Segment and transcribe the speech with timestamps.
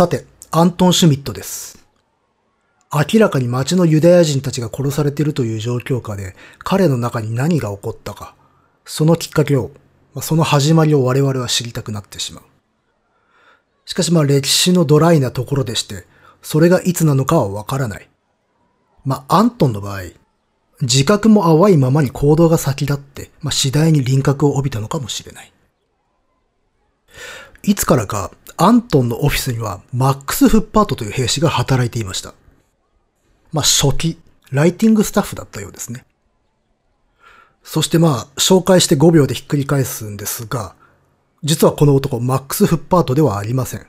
[0.00, 1.86] さて、アントン・シュミットです。
[2.90, 8.34] 明らかに町のユダヤ人たちが殺されているという状況下で、彼の中に何が起こったか、
[8.86, 9.72] そのきっかけを、
[10.22, 12.44] その始まりを我々は知りたくなってしまう。
[13.84, 16.06] しかしまあ歴史のドライなところでして、
[16.40, 18.08] それがいつなのかはわからない。
[19.04, 20.04] まあアントンの場合、
[20.80, 25.52] 自覚も淡いままに行動が先立って、まあ次第に輪郭を帯びたのかもしれない。
[27.64, 28.30] いつからか、
[28.62, 32.34] アントンのオフィスには、マックス・フッパートという兵士が働いていました。
[33.52, 34.18] まあ、初期、
[34.50, 36.04] ライティングスタッフだったようですね。
[37.62, 40.74] そしてまあ、紹介して5秒でひっくり返すんですが、
[41.42, 43.86] 実はこの男、マックス・フッパートではありません。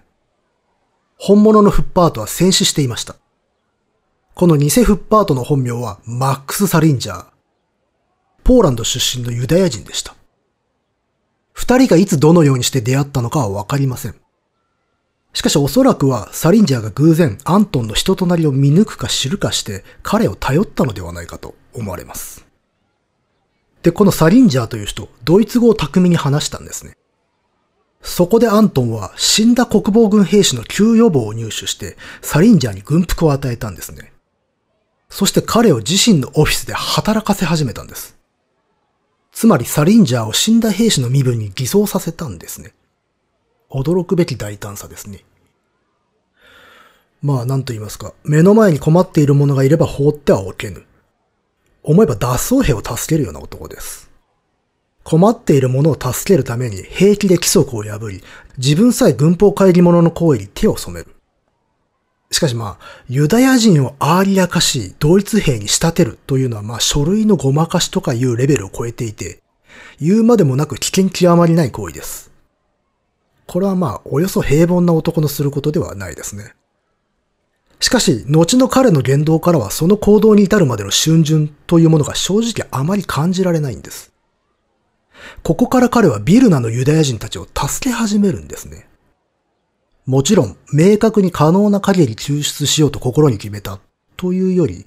[1.17, 3.17] 本物のフッパートは戦死していました。
[4.35, 7.25] この偽フッパートの本名は、マックス・サリンジャー。
[8.45, 10.15] ポーランド出身のユダヤ人でした。
[11.51, 14.20] 二人がいつどのようにして出会ったのかはわかりません。
[15.33, 22.45] しかしおそらくはサリンジャーが偶然アントンの人となりを見抜くか知るかして彼を頼ったのではないかと思われます。
[23.81, 26.95] で、このサリンジャーという人、ドイツ語を巧みに話したんですね。
[28.01, 34.11] そこでアントンは死んだ国防軍兵士の給与簿を入手してサリンジャーに軍服を与えたんですね。
[35.09, 38.17] そして彼を自身のオフィスで働かせ始めたんです。
[39.31, 42.73] つまりサリンジャーを死んだ兵士の身分に偽装させたんですね。
[43.71, 45.23] 驚くべき大胆さですね。
[47.21, 48.13] まあ、なんと言いますか。
[48.23, 50.83] 目の前に困っている者がいれば放ってはおけぬ。
[51.83, 54.09] 思えば脱走兵を助けるような男です。
[55.03, 58.23] 困っている者を助けるために平気で規則を破り、
[58.57, 61.15] 自分さえ軍法会議者の行為に手を染める。
[62.31, 69.41] しかしまあ、ユダヤ人をアーリア化し、ドイツ兵に仕立てるというのはまあ、書類のごまかしとかいうレベルを超えていて、
[69.99, 72.30] 言うまでもなく危険極まりない行為です。
[73.51, 76.53] これはまあ、およそ平凡な男のすることではないですね。
[77.81, 84.13] しかし、後の彼の言動からはその行動に至るまでの春巡というものが正直あまり感じられないんです。
[85.43, 88.87] ここから彼はビルナのユダヤ人たちを助け始めるんですね。
[90.05, 93.81] もちろん、明確に可能な限り救出しようと心に決めた
[94.15, 94.85] というより、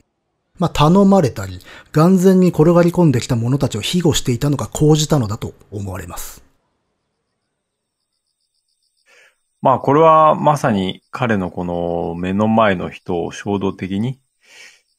[0.59, 1.61] まあ、頼まれたり、
[1.93, 6.44] 眼前に転がり込んできた者たちを庇護していたのが講じたのだと思われます。
[9.65, 14.21] まあこれはまさに彼のこの目の前の人を衝動的に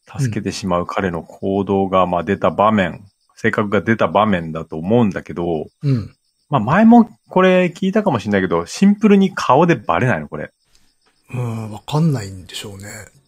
[0.08, 3.06] 助けてしまう彼の行動がまあ出た場面、
[3.36, 6.16] 性格が出た場面だと思うんだけど、うん。
[6.50, 10.52] まあ前もこれ聞いたかもしれないけど、シンプルに顔でバレないのこれ。
[11.32, 12.88] うん、わかんないんでしょうね。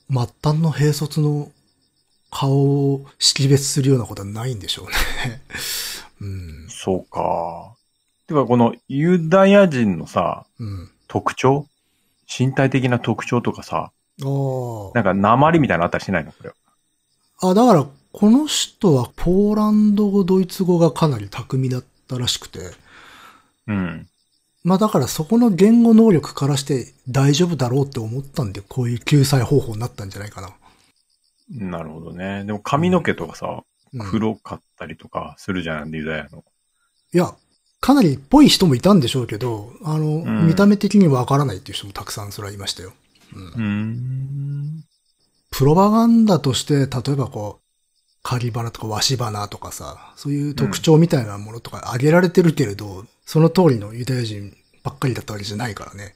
[0.10, 1.52] 末端の兵卒の
[2.32, 5.42] 顔を識別するようなことはないんでしょうね。
[6.20, 6.66] うん。
[6.68, 7.76] そうか。
[8.26, 10.90] てかこのユダヤ人のさ、うん。
[11.08, 11.68] 特徴？
[12.28, 13.92] 身体的な特徴とかさ、
[14.22, 14.26] あ
[14.94, 16.32] なんか鉛みたいなのあったりしないの？
[16.32, 16.52] これ。
[17.42, 17.50] あ。
[17.50, 22.60] あ、だから、この人はポーランド語、ドイツ語がかなり巧みだったらしくて、
[23.68, 24.08] うん。
[24.64, 30.50] まあだからそこの言語能力からして大丈夫だろうって思ったんで、こういう救済方法になったんじゃないかな。
[31.50, 32.44] なるほどね。
[32.44, 33.64] でも髪の毛とかさ、うん
[34.12, 36.44] 黒かったりとかするじゃん、ユダヤの。
[37.14, 37.34] いや、
[37.80, 42.94] かなりっぽい人もいたんでしょうけど、あの、ん見た目的にわからないっていう人もたくさんそれはいましたよ。
[43.34, 44.84] うーん。
[45.52, 47.68] プロパガンダとして、例えばこう、
[48.24, 56.16] カリバナとかワシバナとかさ、そういう特徴みたいなものとか挙げられてるけれど、その通りのユダヤ人ばっかりだったわけじゃないからね。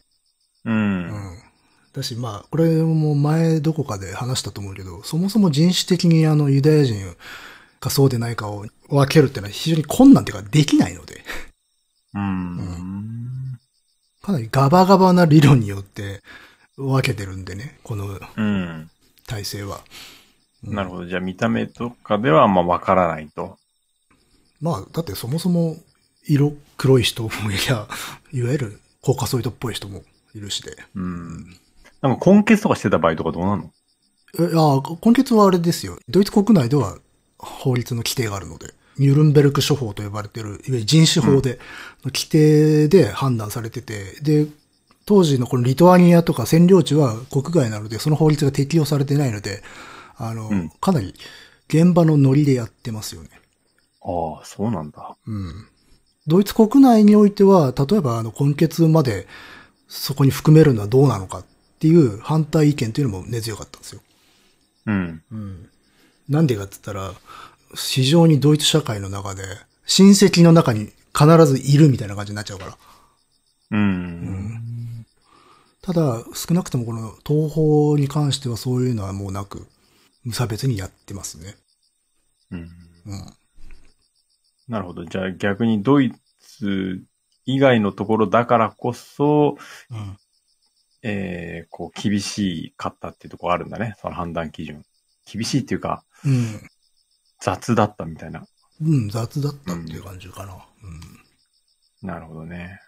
[0.65, 0.71] う。
[0.71, 1.37] うんん。
[1.93, 7.15] だし、まあ、これも前どこかで話したと思うけど、そもそも人種的にあのユダヤ人
[7.79, 11.23] かそうでないかを分けるっていうのは非常に困難っていうかできないので、
[12.13, 13.59] うん。
[14.21, 16.21] かなりガバガバな理論によって
[16.77, 18.89] 分けてるんでね、このうん。
[19.27, 19.81] 体制は。
[20.63, 21.05] なるほど。
[21.05, 23.57] じゃあ見た目とかではまあわからないと。
[24.61, 25.77] まあ、だってそもそも
[26.27, 27.33] 色黒い人もい
[27.67, 27.87] や、
[28.31, 30.03] いわゆるコーカソイドっぽい人も
[30.35, 30.77] いるしで。
[30.95, 31.57] うん。
[32.01, 33.71] なんか根血とかしてた場合とかどうなの？
[34.39, 35.97] えあ根血はあれですよ。
[36.09, 36.97] ドイツ国内では
[37.39, 41.59] 法律の規定があるので、ニュルンベルク処方と呼ばれている、いわゆる人種法で、
[42.03, 44.47] の規定で判断されてて、で、
[45.05, 49.63] 当時のこのリトアニアとか占領地は国外なので、その法律が適用されてないので、
[50.17, 51.15] あの、うんかなり
[51.67, 53.29] 現場のノリでやってますよね。
[54.03, 55.15] ああ、そうなんだ。
[55.25, 55.67] うん。
[56.27, 59.27] ドイツ国内においては、例えばあの根血まで
[59.87, 61.45] そこに含めるのはどうなのかっ
[61.79, 64.01] ていう反対意見というのも根強かったんですよ。
[64.85, 65.23] うん。
[65.31, 65.69] うん。
[66.29, 67.13] なんでかって言ったら、
[67.75, 69.43] 非常にドイツ社会の中で、
[69.85, 72.77] 親戚の中に必ずいるみたいな感じになっちゃうから。
[73.71, 75.05] うん。
[75.81, 79.67] ただ、少なくともこの東方に関してはそういうのはもうなく、
[80.23, 81.55] 無差別にやってますね。
[82.51, 82.59] うん。
[82.59, 82.69] うん。
[84.67, 85.05] なるほど。
[85.05, 87.03] じゃあ逆にドイツ
[87.45, 89.57] 以外のところだからこそ、
[89.89, 90.17] うん。
[91.03, 93.95] えー、こう、厳しかったっていうところあるんだね。
[93.99, 94.85] その判断基準。
[95.25, 96.61] 厳しいっていうか、うん。
[97.41, 98.45] 雑だったみたいな。
[98.81, 100.53] うん、雑だったっていう感じかな。
[100.83, 102.07] うん。
[102.07, 102.79] なるほどね。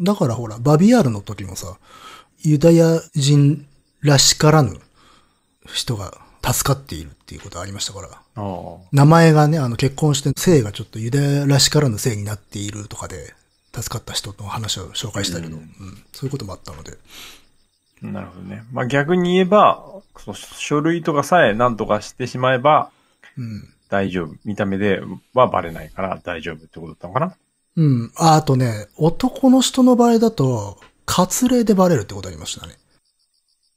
[0.00, 1.78] だからほら、バビアールの時もさ、
[2.40, 3.66] ユダヤ人
[4.00, 4.78] らしからぬ
[5.66, 8.08] 人が助かっているっていうことありましたから。
[8.92, 13.34] 名前がね、あの結婚して性がちょっとユダヤらしからぬ性になっているとかで、
[13.74, 15.68] 助かった人の話を紹介したけど、ううんん
[16.12, 16.96] そういうこともあったので。
[18.02, 18.62] なるほどね。
[18.72, 19.84] まあ逆に言えば、
[20.16, 22.97] その書類とかさえ何とかしてしまえばうん。
[23.88, 24.34] 大丈夫。
[24.44, 25.00] 見た目で
[25.34, 27.36] はバレないから大丈夫ってことだったのかな？
[27.76, 28.12] うん。
[28.16, 32.74] ああとね、男の人の場合だと、割礼でバレるってことありましたね。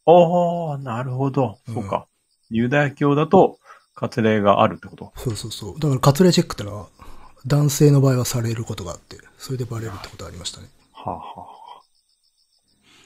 [0.06, 1.60] ああ、なるほど。
[1.68, 2.08] うんそうか。
[2.50, 3.60] ユダヤ教だと、
[3.96, 5.14] 割礼があるってこと？
[5.16, 5.80] そうそうそう。
[5.80, 6.88] だから割礼チェックってのは、
[7.46, 10.68] 男性の場合はされることがあって、それでバレるってことありましたね。
[10.94, 11.48] はあ、は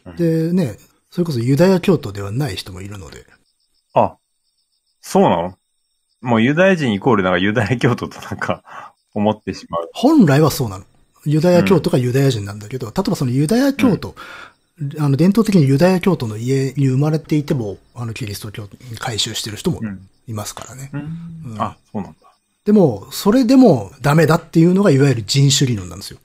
[0.06, 0.78] あ、でね、
[1.12, 3.25] それこそユダヤ教徒ではない人もいるので、
[3.94, 4.18] あ、
[5.02, 5.57] そうなの？
[6.25, 8.63] もうユダヤ人イコールなんかユダヤ教徒となんか
[9.13, 9.89] 思ってしまう。
[9.94, 10.86] 本来はそうなの。
[11.25, 14.16] ユダヤ教徒がユダヤ人なんだけど、例えばそのユダヤ教徒、
[15.00, 20.07] あの伝統的にユダヤ教徒の家に生まれていても、あのキリスト教に改宗してる人もうん。
[20.27, 20.89] いますからね。
[20.94, 21.01] うん
[21.54, 22.18] うんあ、そうなんだ。
[22.66, 26.19] でも、それでもダメだっていうのがいわゆる人種理論なんですよ。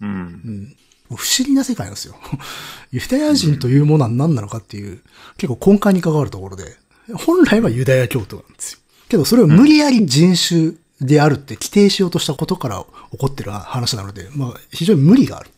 [0.00, 0.74] うん
[1.10, 2.14] 不思議な世界なんですよ。
[2.92, 5.00] ユダヤ人というものは何なのかっていう、
[5.36, 6.76] 結構根幹に関わるところで、
[7.14, 8.79] 本来はユダヤ教徒なんですよ。
[9.10, 15.50] けどそれを無理やり人種であるって規定しようとしたことから起こってる話なので、まあ非常に無理がある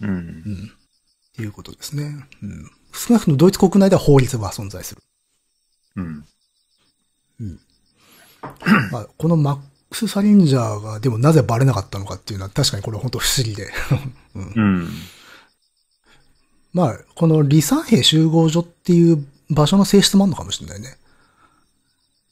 [0.00, 0.72] うん。
[1.36, 2.26] ということですね。
[2.42, 2.70] うん。
[2.92, 5.02] 少なくともドイツ国内では法律は存在する。
[5.96, 6.24] うん。
[8.92, 9.58] まあ、このマッ
[9.90, 13.70] クス・サリンジャーがでもなぜバレなかったのかっていうのは確かにこれは本当不思議で。
[14.56, 14.88] うん。
[16.72, 20.96] まあ、この離散兵集合所っていう場所の性質もあるのかもしれないね。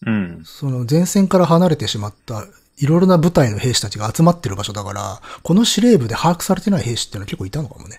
[0.06, 0.42] うん。
[0.44, 2.44] その前線から離れてしまった
[2.78, 7.98] いろいろな部隊の兵士たちが集まってる場所だから、この司令部で把握されてない兵士っていうのは結構いたのかもね。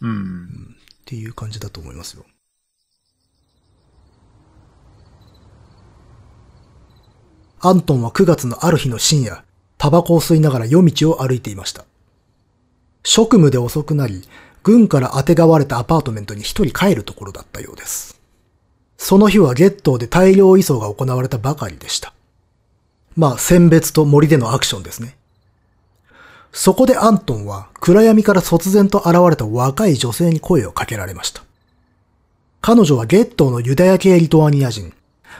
[0.00, 0.76] うん。
[1.02, 2.24] っていう感じだと思いますよ。
[7.62, 9.44] アントンは9月のある日の深夜、
[9.76, 11.84] タバコを吸いながら夜道を歩いていました。
[13.04, 14.22] 職務で遅くなり、
[14.62, 18.19] 軍から当てがわれたアパートメントに一人帰るところだったようです。
[19.02, 22.12] その日はゲットで大量移送が行われたばかりでした。
[23.16, 25.16] まあ、選別と森でのアクションですね。
[26.52, 31.42] そこでアントンは暗闇から突然と現れた若い女性に声をかけられました。
[32.60, 34.92] 彼女はゲットのユダヤ系リトアニア人、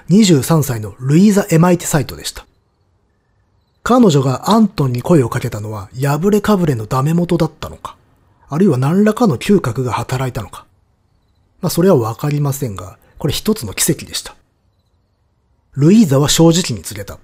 [0.09, 2.47] 23歳のルイーザ・エマイテサイトでした。
[3.83, 7.97] 彼女がアントンに声をかけたのは破れかぶれのダメ元だったのか、
[8.49, 10.65] あるいは何らかの嗅覚が働いたのか。
[11.61, 14.35] まあそれはわかりませんが、これ一つの奇跡でした。
[15.75, 17.19] ルイーザは正直に告げた。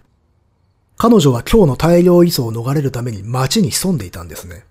[0.99, 4.65] 彼女は今日の大量移送を逃れるために街に潜んでいたんですね。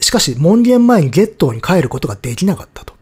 [0.00, 2.94] しかし門限前にゲットーに帰ることができなかったと。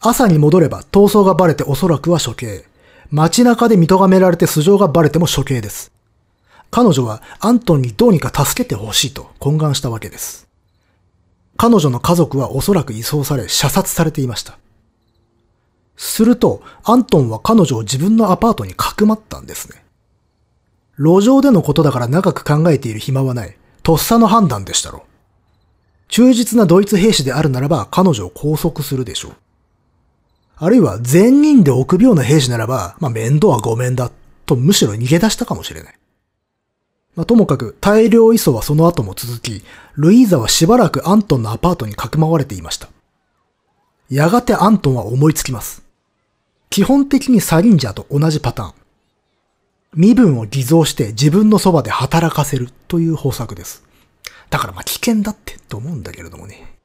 [0.00, 2.64] 朝に戻れば逃走がバレておそらくは処刑。
[3.10, 5.92] 街中で見咎められて素性がバレても処刑です。
[6.70, 10.48] 彼女はアントンにどうにか助けてほしいと懇願したわけです。
[11.58, 14.56] 彼女の家族はおそらく移送され射殺されていました。
[16.02, 19.84] すると、アントンは彼女を自分のアパートにかくまったんですね。
[20.98, 23.54] 路上でのことだから長く考えている暇はない。
[23.82, 25.04] とっさの判断でしたろ。
[26.08, 29.32] 忠実なドイツ兵士であるならば彼女を拘束するでしょう。
[30.56, 34.10] あるいは全人で臆病な兵士ならば、まあ面倒はごめんだ、
[34.46, 35.98] とむしろ逃げ出したかもしれない。
[37.14, 39.62] まあともかく大量移送はその後も続き、
[39.96, 42.88] ルイーザはしばらくアントンのアパートにかくまわれていました。
[44.08, 45.89] やがてアントンは思いつきます。
[46.70, 48.74] 基本的にサリンジャーと同じパターン。
[49.94, 53.82] 身分を偽造して自分のそばで働かせるという方策です。
[54.50, 56.76] だからまあ危険だってと思うんだけれどもね。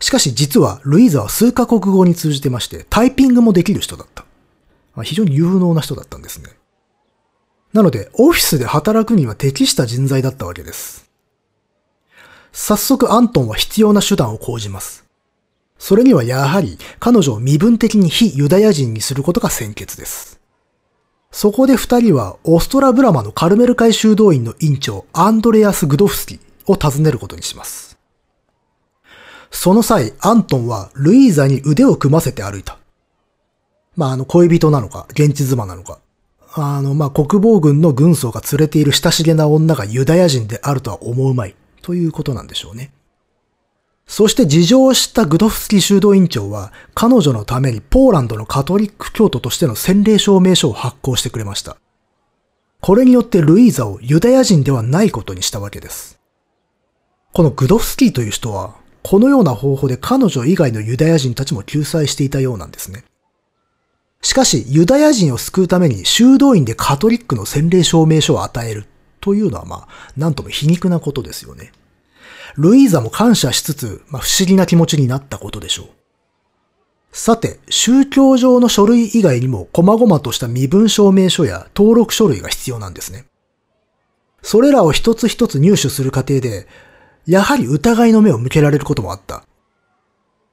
[0.00, 4.26] しかし実はルイーザは数カ国語に通じてましてタイピングもできる人だった。
[4.94, 6.50] まあ、非常に有能な人だったんですね。
[7.72, 11.10] なのでオフィスで働くには適した人材だったわけです。
[12.52, 15.06] 早速アントンは必要な手段を講じます。
[15.84, 20.38] それにはやはり彼女を身分的に非ユダヤ人にすることが先決です。
[21.32, 27.98] そこで二人はオストラブラマのカルメル会修道院の院長アンドレアス・グドフスキを訪ねることにします。
[29.50, 32.78] その際、アントンはルイーザに腕を組ませて歩いた。
[33.96, 35.98] まあ、あの、恋人なのか、現地妻なのか。
[36.54, 41.56] あの、まあ、国防軍の軍曹が連れている親しげな女がユダヤ人であるとは思うまい。
[41.80, 42.92] ということなんでしょうね。
[44.12, 51.78] そして事情を知ったグドフスキー修道院長は、彼女のためにポーランドのカトリック教徒としての洗礼証明書を発行してくれました。
[52.82, 56.20] これによってルイーザをユダヤ人ではないことにしたわけです。
[57.32, 63.04] このグドフスキーという人は、このような方法で彼女以外のユダヤ人たちも救済していたようなんですね。
[64.20, 68.84] しかし、ユダヤ人を救うために修道院でカトリックの洗礼証明書を与える
[69.22, 69.88] というのはまあ、
[70.18, 71.72] なんとも皮肉なことですよね。
[72.56, 75.86] ルイーザも感謝しつつ、まあ、不思議な気持ちになったことでしょう。
[77.12, 83.26] さて、宗教上の書類以外にも、細々とした身分証明書や登録書類が必要なんですね。
[84.42, 86.66] それらを一つ一つ入手する過程で、
[87.26, 89.44] やはり疑いの目を向けられることもあった。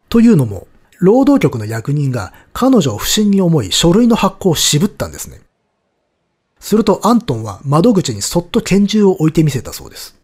[0.09, 0.67] というのも、
[0.99, 5.39] 労働局の役人が彼女を不審に思い書類の発行を渋ったんですね。
[6.59, 10.18] するとアントンは窓口にそっと拳銃を置いてみせたそうです。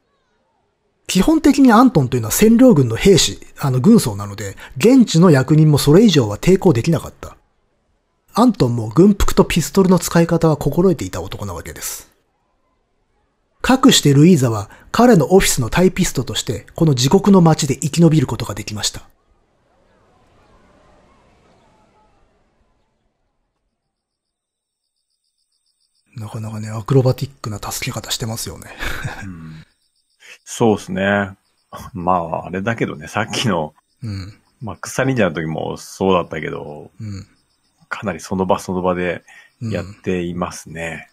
[1.08, 7.38] 基本的にアントンというのは占領軍の兵士、あの軍曹なので、現地の役人もそれ以上は抵抗できなかった。
[8.34, 12.12] アントンも軍服とピストルの使い方は心得ていた男なわけです。
[13.62, 19.04] かくしてルイーザは彼のオフィスのタイピストとしてこの地獄の街で生き延びることができました。
[26.16, 28.68] なかなかね、アクロバティックな助け方してますよね。
[30.46, 31.36] そうですね。
[31.94, 34.34] まあ、あれだけどね、さっきの、うん。
[34.62, 37.28] まあ、草忍者の時もそうだったけど、うん。
[37.90, 39.24] かなりその場その場で
[39.62, 41.10] やっていますね。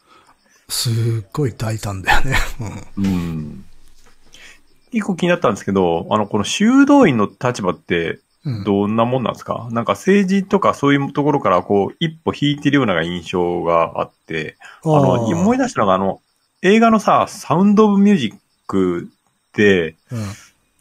[0.69, 0.91] す
[1.25, 2.37] っごい大胆だよね。
[2.97, 3.05] うん。
[3.05, 3.65] うん。
[4.93, 16.21] 一個気になったんですけど、あの、この修道院の立場ってうん、どんなもんなんですか、なんか政治とかそういうところからこう、一歩引いてるような印象があって、あの、ー思い出したのがあの、
[16.63, 18.35] 映画のさ、サウンドオブミュージッ
[18.67, 19.09] ク
[19.57, 20.23] うん。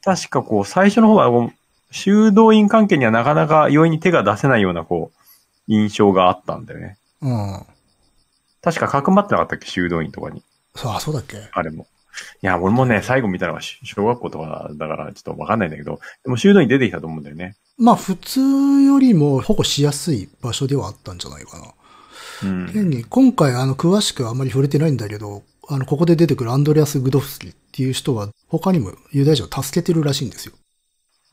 [0.04, 1.54] 確かこう、最初の方はこう、
[1.92, 5.18] 修道院関係にはなかなか容易に手が出せないようなこう、
[5.68, 6.98] 印象があったんだよね。
[7.22, 7.66] うん。
[8.62, 9.68] 確かかくまってなかったっけ？
[9.68, 10.44] 修道院とかに。
[10.76, 11.38] そう、あ、そうだっけ？
[11.52, 11.88] あれも。
[12.42, 17.56] いや、俺もね、最後見たのがし小学校とかだからちょっとわかんないんだけど、でも修道院出てきたと思うんだよね。
[17.78, 18.40] まあ、普通
[18.82, 21.66] よりも保護しやすい場所ではあったんじゃないかな。
[22.44, 22.66] うん。
[22.66, 25.42] 現に、今回、あの、詳しくあんまり触れてないんだけど、
[25.74, 30.54] あの、ここで出てくるアンドレアス・グドフスキっていう人は、他にもユダヤ人を助けてるらしいんですよ。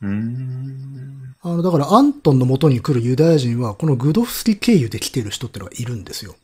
[0.01, 1.35] うーん。
[1.41, 6.35] あの、だから、アントンの元に来るユダヤ人は、このグドフスキ経由で来てる人ってのがいるんですよ。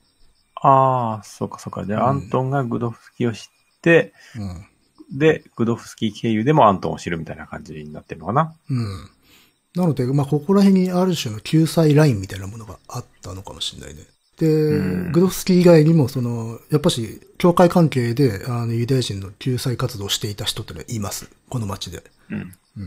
[0.61, 1.85] ああ、そうかそうか。
[1.85, 3.41] じゃあ、うんアントンがグドフスキーを知っ
[3.81, 5.17] て、うん。
[5.17, 8.53] で、グドフスキー経由でもアントンを知るみたいな感じになってるのかな？
[8.69, 9.09] うん。
[9.75, 14.01] なので、まあ、ここら辺にある種の救済ラインみたいなものがあったのかもしれないね。
[14.37, 21.29] で、うんグドフスキー以外にも、その、やっぱし、教会関係で、あの、ユダヤ人の救済活動をしていた人ってのはいます。
[21.49, 22.03] この町で。
[22.29, 22.37] うん。
[22.37, 22.53] う。
[22.77, 22.85] うん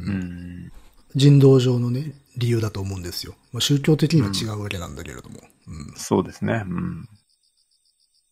[0.66, 0.72] ん。
[1.14, 3.34] 人道上のね、理由だと思うんですよ。
[3.52, 5.40] まあ、宗教的には違うわけなんだけれども。
[5.66, 5.94] うん。
[5.96, 6.64] そうですね。
[6.66, 7.08] うん。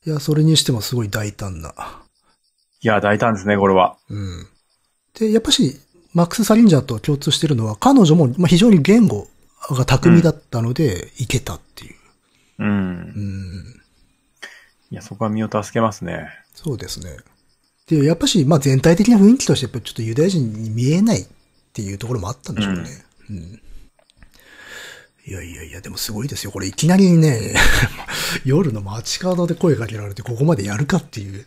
[0.04, 1.74] いや、それにしてもすごい大胆な。
[2.82, 3.96] いや、大胆ですね、これは。
[4.10, 4.46] うん。
[5.18, 5.80] で、やっぱし、
[6.12, 9.26] マックス・サリンジャーと共通してるのは、彼女も、まあ、非常に言語
[9.70, 11.94] が巧みだったので、いけたっていう。
[12.58, 12.68] うん。
[12.68, 13.80] うん。
[14.90, 16.28] いや、そこは身を助けますね。
[16.54, 17.16] そうですね。
[17.86, 21.26] で、やっぱし、まあ、全体的な雰囲気として、やっぱりちょっとユダヤ人に見えないっ
[21.72, 23.04] ていうところもあったんでしょうね。
[23.30, 23.60] うん。
[25.28, 26.52] いやいやいや、でもすごいですよ。
[26.52, 27.54] これいきなりね、
[28.44, 31.46] 夜の街角で声かけられて、ここまでやるかっていう。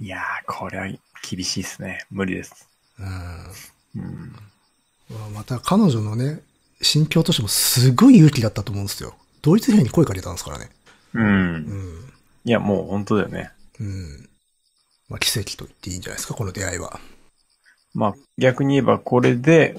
[0.00, 0.88] いやー、これは
[1.28, 2.06] 厳しいですね。
[2.10, 2.68] 無理です。
[2.98, 3.52] うん。
[3.96, 5.34] うん。
[5.34, 6.40] また彼女のね、
[6.80, 9.14] 心境としてもすごい勇気だったと思うんですよ。
[9.46, 10.70] ドイツ兵に声かけたんですからね。
[11.14, 11.24] うん。
[11.24, 12.12] うん。
[12.44, 13.52] いや、もう本当だよね。
[13.78, 14.28] うん。
[15.08, 16.98] まあ奇跡と言っていいんじゃないですか、この出会いは。
[17.94, 19.76] まあ、逆に言えばこれで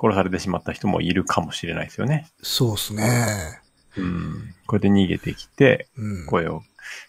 [0.00, 2.28] 殺されてしまった人もいるかもしれないですよね。
[2.42, 3.60] そうですね。
[3.96, 4.54] うん。
[4.66, 6.26] これで逃げてきて、うん。
[6.26, 6.62] 声を、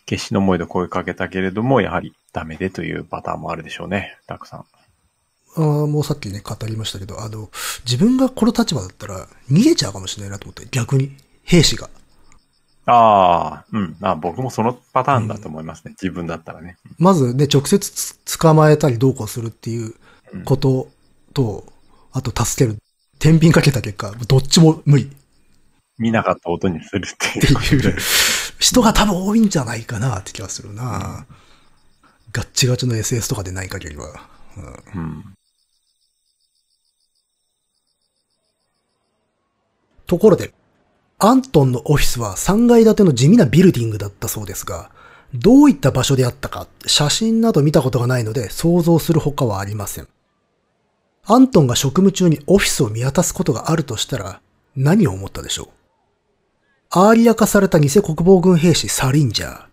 [0.07, 4.17] 決死の思いで声かけたけれども、やはりダメでというパターンもあるでしょうね。
[4.25, 4.65] たくさん。
[5.55, 7.49] あーもうさっきね、語りましたけど、あの、
[7.85, 11.89] 自分がこの立場だったら逃げちゃうかもしれないなと思って、逆に、兵士が。
[12.85, 13.97] ああ、うん。
[14.01, 15.91] あ僕もそのパターンだと思いますね。
[16.01, 16.77] 自分だったらね。
[16.97, 19.93] まずね、直接つ捕まえたりどうこうするっていう
[20.45, 20.89] こと
[21.33, 21.65] と、
[22.11, 22.77] あと助ける。
[23.19, 25.11] 天秤かけた結果、どっちも無理。
[25.97, 27.97] 見なかった音にするってっていうことでいう。
[28.59, 31.25] 人が多分多いんじゃないかなって気がするな、
[32.31, 34.29] ガッチガチの SS とかでない限りは。
[34.95, 35.25] うんうん。
[40.07, 40.53] ところで、
[41.21, 44.89] アントンのオフィスは3階建ての地味なビルディングだったそうですが、
[45.33, 50.07] どういった場所であったか、写真など見たことがないので想像するほかはありません。
[51.25, 54.41] アントンが職務中にオフィスを見渡すことがあるとしたら、
[54.77, 55.67] 何を思ったでしょう？
[56.91, 59.65] アーリア化された偽国防軍兵士サリンジャー、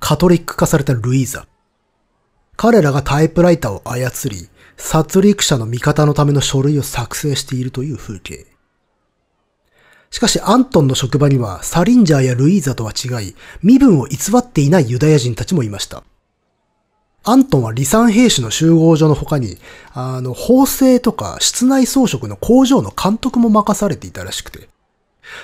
[0.00, 1.46] カトリック化されたルイーザ、
[2.56, 4.48] 彼らがタイプライターを操り、
[4.78, 8.46] 殺戮者の味方のための書類を作成しているという風景。
[10.12, 16.04] しかしアントンの職場にはサリンジャーやルイーザとは違い、身分を偽っていないユダヤ人たちもいました。
[17.24, 19.56] アントンは離散兵士の集合所の他に、
[19.94, 24.68] あの、縫製とか室内装飾の工場の監督も任されていたらしくて、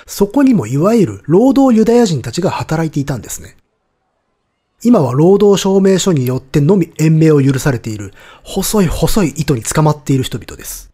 [0.05, 3.57] そこにもいわゆる労働ユダヤ人たちが働いていたんですね。
[4.83, 10.88] 今は労働証明書によってのみ延命を許されている細い細い糸に捕まっている人々です。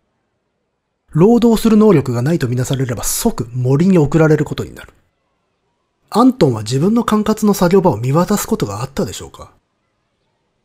[1.15, 4.93] 労働する能力がないとみなされれば即森に送られることになる。
[6.09, 9.51] アントンは自分の管轄の作業場を見渡すことがあったでしょうか、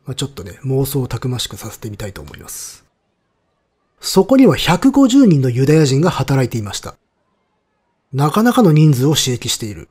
[0.07, 2.85] まあ、ちょっとね、妄想をたくましくさせてみたいと思います。
[4.01, 6.97] そこには150人のユダヤ人が働いていました。
[8.13, 9.89] なかなかの人数を刺激している。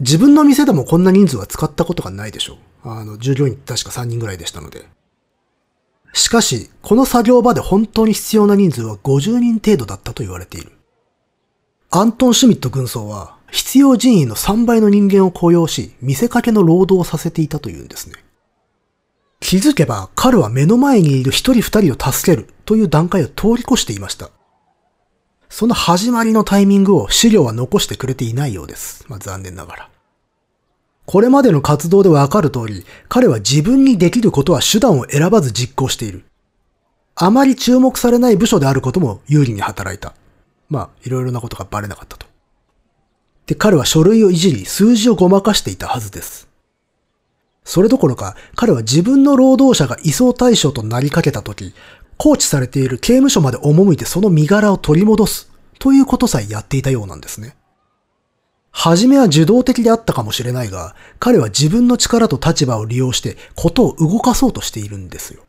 [0.00, 2.88] 自分の店でもこんな人数は使ったことがないでしょう。
[2.88, 4.86] あの、従業員確か3人ぐらいでしたので。
[6.18, 10.72] しかし、この作業場で本当に必要な人数は50人程度だったと言われている。
[11.90, 18.16] アントン・シュミット軍曹は、必要人員の3倍の人間を雇用し、見せかけの労働をさせていたというんですね。
[19.38, 24.30] 気づけば、彼は目の前にいる一人二人を助けるという段階を通り越していました。
[25.48, 29.04] その始まりのタイミングを資料は残してくれていないようです。
[29.08, 29.90] まあ、残念ながら。
[31.10, 36.26] これまでの活動でわかる通り、彼は自分にできることは手段を選ばず実行している。
[37.14, 40.12] あまり注目されない部署であることも有利に働いた。
[40.68, 42.26] まあ、いろいろなことがバレなかったと。
[43.46, 46.46] で、彼は書類をいじり、数字をごまかしていたはずです。
[47.64, 51.72] それどころか、彼は自分の労働者が移送対象となりかけたとき、
[52.18, 57.56] 放置されている刑務所まで赴いてその身柄を取り戻すということさえやっていたようなんですね。
[58.70, 65.42] はじめは受動的であったかもしれないが、彼は自分の力と立場を利用してことを動かそうとしているんですよ。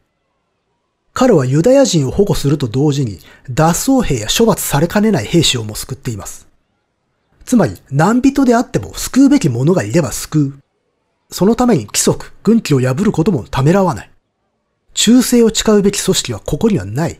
[1.13, 6.47] 彼はユダヤ人を保護すると同時に脱走兵や処罰されかねない兵士をも救っています。
[7.45, 10.59] つまり何人であっても救うべき者がいれば救う。
[11.31, 14.11] そのために規則、軍規を破ることもためらわない。
[14.93, 17.19] 忠誠を誓うべき組織はここにはない。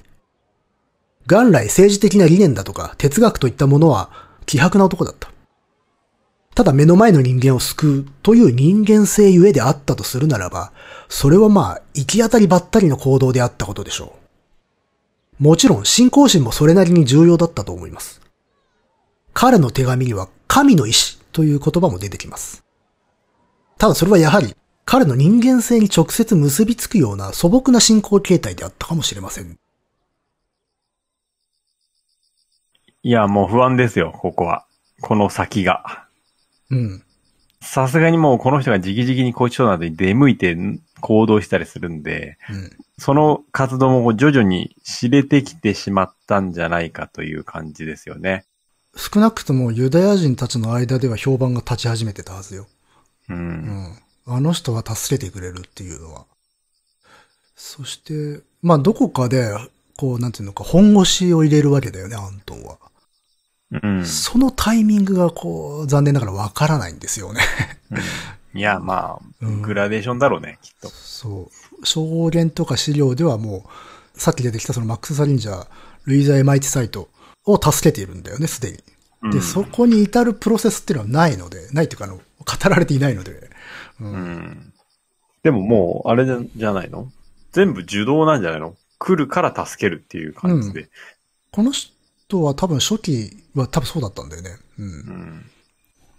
[1.27, 4.09] 元来政治的な理念だとか哲学といったものは
[4.45, 5.31] 希薄な男だった。
[6.55, 10.71] ただ目の前の人間を救うという人間性ゆえであったとするならば、
[11.07, 14.15] それはまあ、行き当たりばったりの行動であったことでしょ
[15.39, 15.43] う。
[15.43, 18.21] もちろん信仰心もそれなりに重要だったと思います。
[19.33, 22.65] 彼の手紙には神の意志という言葉も出てきます。
[23.77, 29.57] ただそれはやはり彼の人間性に直接結びつくような素朴な信仰形態であったかもしれません。
[33.01, 34.65] いや、もう不安ですよ、ここは。
[34.99, 36.08] この先が。
[36.71, 37.03] うん。
[37.61, 40.57] さすがにもうこの人が直々に拘置所などに出向いて
[41.01, 48.45] 行動したりするんで、うん、その活動も徐々に知れてきてしまったんじゃないかという感じですよね。
[48.95, 52.67] 少なくともユダヤ人たちの間では評判が立ち始めてたはずよ。
[53.29, 53.37] うん。
[53.37, 53.99] うん
[54.31, 56.25] あの人が助けてくれるっていうのは。
[57.55, 59.49] そして、まあどこかで、
[59.97, 62.77] こう、なんていうのか、本腰を入れるわけだよね、アントンは。
[63.71, 64.05] うん。
[64.05, 67.41] そのタイミングが、こう、残念ながらわからないんですよね
[67.91, 68.59] うん。
[68.59, 70.89] いや、まあ、グラデーションだろうね、きっと。
[70.89, 71.49] そ
[71.81, 71.85] う。
[71.85, 73.65] 証言とか資料ではも
[74.15, 75.67] う、さっき出てきたそのマックス・サリンジャー、
[76.05, 77.09] ルイザ・エマイティサイト
[77.45, 78.77] を助けているんだよね、すでに。
[78.77, 78.83] で、
[79.21, 82.23] うん、そこに至るプロセスっていうのはないので、ないというか、あの、語
[82.69, 83.49] られていないので、
[84.01, 84.73] うん。
[85.43, 87.11] でももう、あれじゃないの？
[87.51, 88.75] 全部受動なんじゃないの？
[88.97, 90.81] 来るから助けるっていう感じで。
[90.81, 90.89] うん、
[91.51, 91.93] この人
[92.37, 94.57] は多分初期は多分そうだったんだよね。
[94.77, 94.85] うん。
[94.85, 95.51] うん、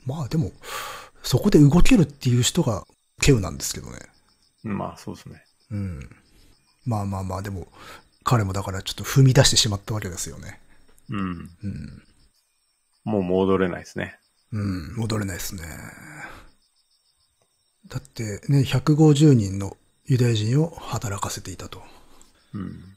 [0.07, 0.53] まあでも、
[1.23, 2.85] そこで動けるっていう人が
[3.20, 3.99] ケウなんですけどね。
[4.62, 5.44] まあそうですね。
[5.70, 6.11] うん。
[6.85, 7.68] まあまあまあ、でも、
[8.25, 10.61] 彼もだからちょっと踏み出してしまったわけですよね。
[11.11, 11.20] うん。
[11.20, 12.03] うん。
[13.05, 14.18] もう戻れないですね。
[14.53, 15.62] うん、戻れないですね。
[17.88, 21.83] だってね、150人のユダヤ人を働かせていたと。
[22.55, 22.96] うん。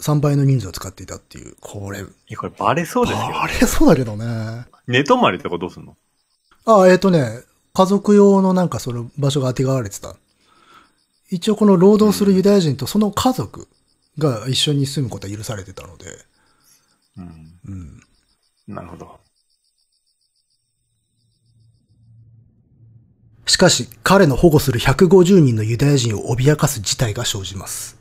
[0.00, 2.00] 3倍の人数を使っていたっていう、これ。
[2.00, 3.32] いや、これバレそうですよ、ね。
[3.32, 4.66] バレそうだけどね。
[4.86, 5.96] 寝泊まりとかどうすんの？
[6.66, 7.40] あ、えっ、ー、とね、
[7.72, 10.16] 家族用のなんかその場所が当てがわれてた。
[11.30, 13.68] 一応この労働するユダヤ人とその家族
[14.18, 16.06] が一緒に住むことは許されてたので。
[17.18, 17.60] うん。
[17.66, 18.00] うん。
[18.74, 19.18] なるほど。
[23.46, 27.95] しかし、彼の保護する150人のユダヤ人を脅かす事態が生じます。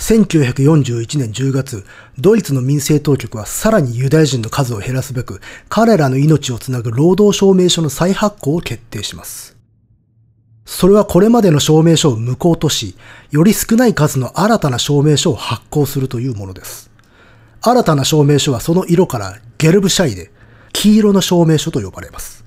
[0.00, 1.84] 1941年10月、
[2.18, 9.58] ドイツの民政当局はさらにユダヤ人の数を減らすべく、彼らの命をつなぐ労働証明書の再発行を決定します。
[10.64, 12.96] それはこれまでの証明書を無効とし、
[13.30, 16.90] より少ない数の新たな証明書を発行するというものです。
[17.60, 20.30] 新たな証明書はその色からゲルブシャイで、
[20.72, 22.42] 黄色の証明書と呼ばれます。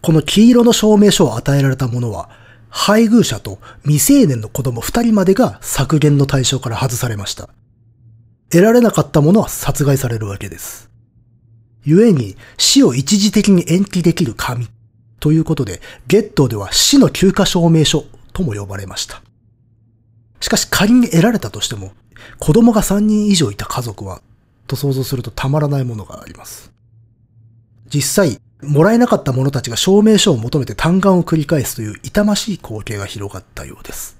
[0.00, 2.30] この黄色の証明書を与えられた者は、
[2.70, 7.50] 配偶者と未成年の子供二人までが削減の対象から外されました。
[8.50, 10.88] 得られなかった者は殺害されるわけです。
[11.84, 14.68] 故に死を一時的に延期できる紙
[15.18, 19.22] ということで、ゲットでは死の休暇証明書とも呼ばれました。
[20.40, 21.92] しかし仮に得られたとしても、
[22.38, 24.22] 子供が3人以上いた家族は、
[24.66, 26.72] と想像するとたまらないものがあります。
[27.92, 34.18] 実際、もらえなかった者たちが証明書を求めて嘆願を繰り返すという痛ましい光景が広がったようです。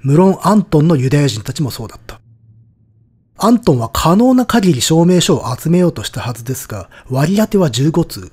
[0.00, 2.20] 無論アントンのユダヤ人たちもそうだった。
[3.36, 8.32] アントンは可能な限り証明書を集めようとしたはずですが、割り当ては15通。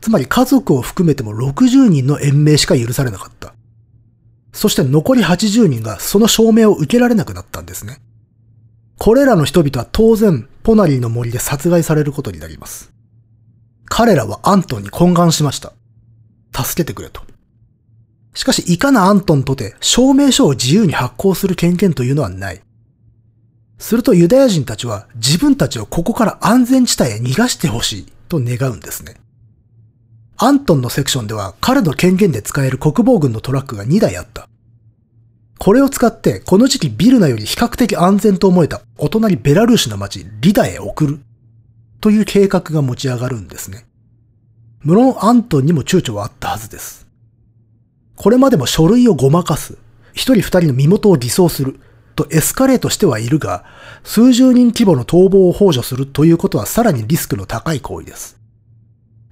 [0.00, 3.54] つまり家族を含めても60人の延命しか許されなかった。
[4.52, 7.98] そして残り80人がその証明を受けられなくなったんですね。
[8.98, 12.91] これらの人々は当然、ポナリーの森で殺害されることになります。
[13.94, 15.74] 彼らはアントンに懇願しました。
[16.56, 17.20] 助けてくれと。
[18.32, 22.62] しかし、いかなアントンとて証明書を自由に発行する権限というのはない。
[23.76, 29.16] するとユダヤ人たちは自分たちをここから安全地帯へ逃がしてほしいと願うんですね。
[30.38, 34.48] アントンのセクションでは彼の権限で使える国防軍のトラックが2台あった。
[35.58, 41.20] これを使ってこの時期ビルナより比較的安全と思えたお隣ベラルーシの町リダへ送る
[42.02, 43.86] という計画が持ち上がるんですね。
[44.80, 47.06] 無論アントンにも躊躇はあったはずです。
[48.16, 49.78] これまでも書類をごまかす、
[50.12, 51.78] 一人二人の身元を偽装する
[52.16, 53.64] とエスカレートしてはいるが、
[54.02, 58.36] 数十人規模の逃亡を幇助するということはさらにリスクの高い行為です。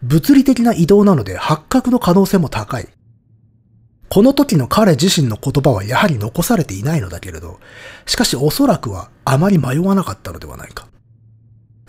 [0.04, 2.88] 物理的な移動なので発覚の可能性も高い。
[4.08, 7.58] この時の彼自身の言葉はやはり残されていないのだけれど、
[8.06, 10.86] しかしおそらくはあまり迷わなかったのではないか。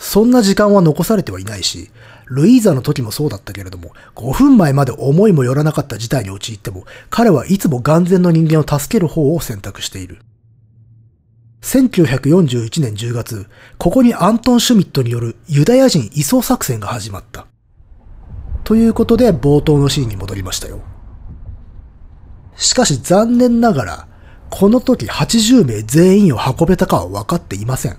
[0.02, 1.92] そんな時間は残されてはいないし、
[2.26, 10.24] ルイーザの時もそうだったけれども、5分前まで思いもよらなかった事態に陥っても、彼はいつも眼前の人間を助ける方を選択している。
[11.62, 13.46] 1941年10月、
[13.78, 17.46] ここにアントン・シュミットによるユダヤ人移送作戦が始まった。
[18.64, 20.82] ということで冒頭のシーンに戻りましたよ。
[22.56, 24.08] しかし残念ながら、
[24.50, 27.98] この時80名全員を運べたかは分かっていません。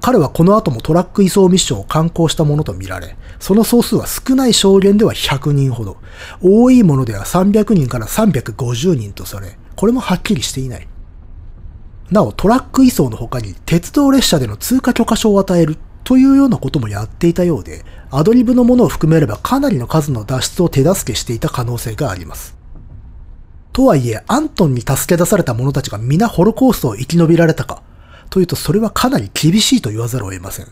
[0.00, 5.98] 彼はこの後もトラック移送ミッションを敢行したものとみられ、その総数は少ない証言では100人ほど、
[6.42, 10.88] 多いものでは300人から350人とされ、これもはっきりしていない。
[12.10, 22.56] なお、トラック移送の他に鉄道列車での通過許可証を与えるというようなこともやっていたようで、アドリブのものを含めればかなりの数の脱出を手助けしていた可能性があります。
[23.72, 27.82] とはいえ、アントンに助け出された者たちが皆ホロコーストを生き延びられたか、
[28.30, 30.66] というとそれはかなり厳しいと言わざるを得ません。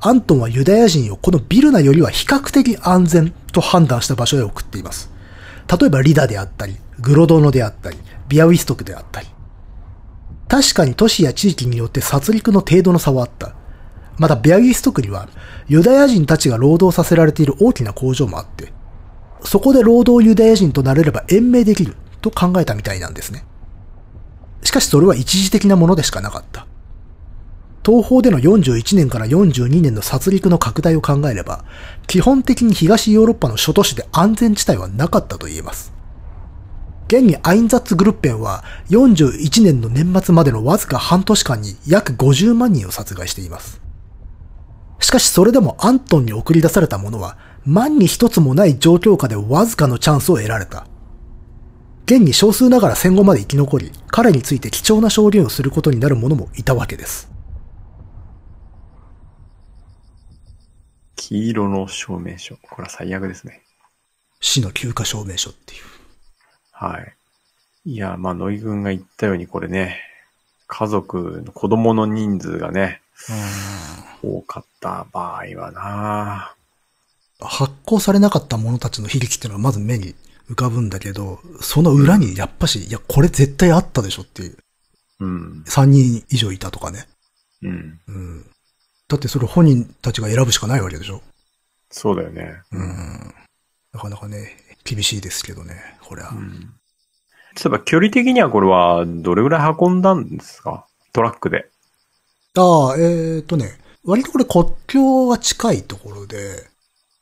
[0.00, 5.12] アントンはユダヤ人をこのビルナよりは比較的安全と判断した場所へ送っています。
[5.80, 7.96] 例えばリダであったり、グロドノであったり、
[8.28, 9.28] ビアウィストクであったり。
[10.48, 13.54] 確かに都市や地域によって殺戮の程度の差はあった。
[14.18, 15.28] また、ビアウィストクには
[15.68, 18.72] ユダヤ人たちが労働させられている大きな工場もあって、
[19.44, 23.44] そこで労働ユダヤ人となれれば延命できると考えたみたいなんですね。
[24.62, 26.66] しかしそれは一時的なものでしかなかった。
[27.84, 31.64] 東方での41年から42年の殺戮の拡大を考えれば、
[32.06, 35.92] 基本的に東ヨーロッパの諸都市で安全地帯はなかったと言えます。
[37.08, 43.82] 現にアインザッツグルッペンは41年の年末までのわずか半年間に約50万人を殺害しています。
[45.00, 50.86] しかしそれでもアントンに送り出された者は万に一つもない状況下でわずかのチャンスを得られた。
[52.04, 57.30] 現に少数ながら戦後まで生き残り、彼について貴重な証言をすることになる者もいたわけです。
[61.16, 62.56] 黄色の証明書。
[62.56, 63.62] これは最悪ですね。
[64.40, 65.82] 死の休暇証明書っていう。
[66.72, 67.14] はい。
[67.84, 70.00] いや、まあ、野井君が言ったようにこれね、
[70.66, 73.02] 家族の子供の人数がね、
[74.22, 76.54] 多かった場合はな
[77.40, 80.14] 発行されなかった者たちの悲劇っていうのはまず目に
[80.52, 84.56] 浮かぶんだけど、その裏にやっぱし、いや、これ絶対あったでしょっていう。
[85.20, 85.64] うん。
[85.66, 87.06] 3人以上いたとかね。
[87.62, 88.00] うん。
[88.06, 88.46] うん。
[89.08, 91.22] だってそれ本人たちが選ぶしかないわけでしょ
[91.90, 92.62] そうだよね。
[92.72, 93.34] うん。
[93.92, 96.30] なかなかね、厳しいですけどね、これは。
[96.30, 96.60] うん。
[97.54, 100.86] 例えば距離的にはこれはどれぐらい運んだんですか？
[101.12, 101.68] トラックで。
[102.56, 106.66] ああ、えっ、とね、割とこれ国境が近いところで、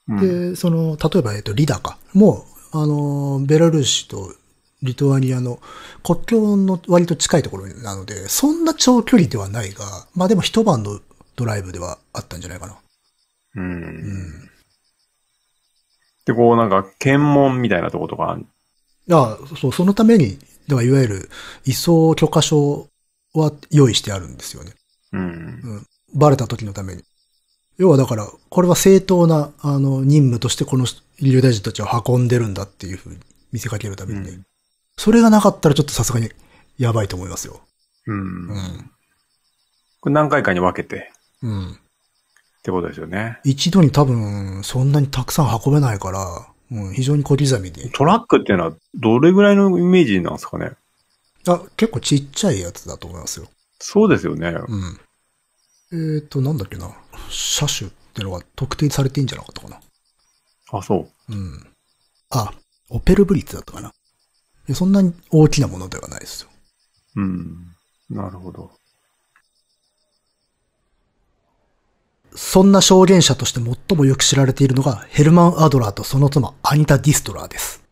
[0.09, 0.51] うん。
[0.53, 1.99] で、その、例えば、えっ、と、リダか。
[2.15, 4.33] もう、あの、ベラルーシと
[4.83, 5.61] リトアニアの
[6.03, 11.01] 国境の割と近いところなので、そんな長距離ではないが、まあでも一晩の
[11.37, 12.75] ドライブではあったんじゃないかな。
[13.57, 13.61] う。
[13.61, 14.51] うんん。
[16.25, 18.39] で、こうなんか検問みたいなとことか、
[19.11, 21.31] ああ、そう、そのために、ではいわゆる
[21.65, 22.89] 移送許可証
[23.35, 24.73] は用意してあるんですよね。
[25.13, 25.87] うん。
[26.15, 27.03] バレた時のために。
[27.79, 30.87] 要はだから、これは正当な、あの、任務としてこの
[31.29, 33.19] ユダヤ人たちを運んでるんだっていうふうに
[33.53, 34.31] 見せかけるためにね。
[34.31, 34.47] うん
[34.97, 36.29] それがなかったらちょっとさすがに
[36.77, 37.63] やばいと思いますよ。
[38.07, 38.51] うん。
[38.51, 38.91] うん。
[40.01, 41.11] これ何回かに分けて
[41.43, 41.71] うん。
[41.73, 41.77] っ
[42.63, 43.39] てことですよね。
[43.43, 47.89] 一度に多分、そんなにたくさん運べないから、うん、非常に小刻みで。
[47.89, 50.73] トラックっていうのはどれぐらいのイメージなんですかね？
[51.49, 53.47] あ、結構ちっちゃいやつだと思いますよ。
[53.79, 54.49] そうですよね。
[55.93, 56.19] うん。
[56.19, 56.95] えっ、と、なんだっけな。
[57.31, 59.81] 車種ってのが特定されていいんじゃなかったかな。
[60.73, 61.33] あ、そう。
[61.33, 61.67] うん。
[62.31, 62.53] あ、
[62.89, 63.89] オペルブリッツだったかな。
[63.89, 63.93] い
[64.69, 66.51] やそんなに大きなものではないですよ。
[67.17, 67.75] うん。
[68.09, 68.71] なるほど。
[72.35, 77.83] そんな証言者として最もよく知られているのがヘルマン・アドラーとその妻アニタ・ディストラーです。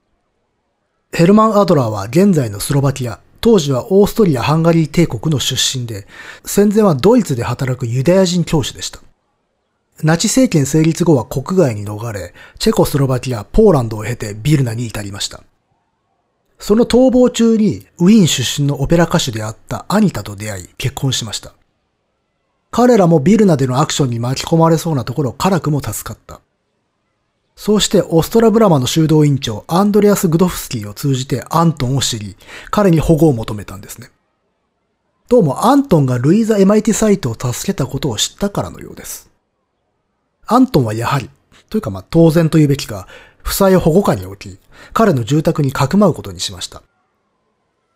[1.12, 6.06] ヘルマン・アドラーは現在のスロバキア、当時はオーストリア・ハンガリー帝国の出身で、
[6.44, 9.00] 戦前はドイツで働くユダヤ人教師でした。
[10.02, 15.42] ナチ政権成立後は国外に逃れ、チェコスロバキア、ポーランドを経てビルナに至りました。
[16.58, 21.52] その逃亡中にウィーン出身のオペラ歌手であったアニタと出会い結婚しました。
[22.70, 26.40] 彼らもビルナでのアクションに巻き込まれそうなところ辛くも助かった。
[27.56, 32.36] そうしてオストラブラマの修道院長アンドレアス・グドフスキーを通じてアントンを知り、
[32.70, 34.10] 彼に保護を求めたんですね。
[35.28, 39.27] どうもアントンがルイザ・エマイティサイトを助けたことを知ったからのようです。
[40.48, 41.30] アントンはやはり、
[41.68, 43.06] というかまあ当然と言うべきか、
[43.42, 44.58] 負債を保護下に置き、
[44.92, 46.82] 彼の住宅にかくまうことにしました。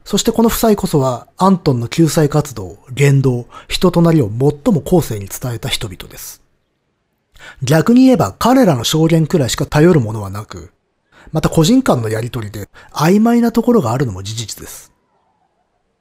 [0.05, 6.43] そしてこの負債こそは、アントンの救済活動、言動、人となりを最も後世に伝えた人々です。
[7.62, 10.73] 逆に言えば彼らの証言くらいしか頼るものはなく、
[11.33, 14.93] また個人間のやりとりで曖昧なところがあるのも事実です。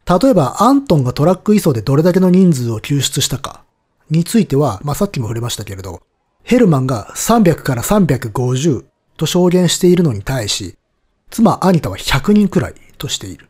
[0.06, 3.64] 例えば、アントンがトラック移送でどれだけの人数を救出したか
[4.10, 6.02] については、まあ、さっきも触れましたけれど、
[6.44, 8.86] ヘルマンが300から350
[9.18, 10.76] と証言しているのに対し、
[11.30, 13.48] 妻アニタは100人くらいとしている。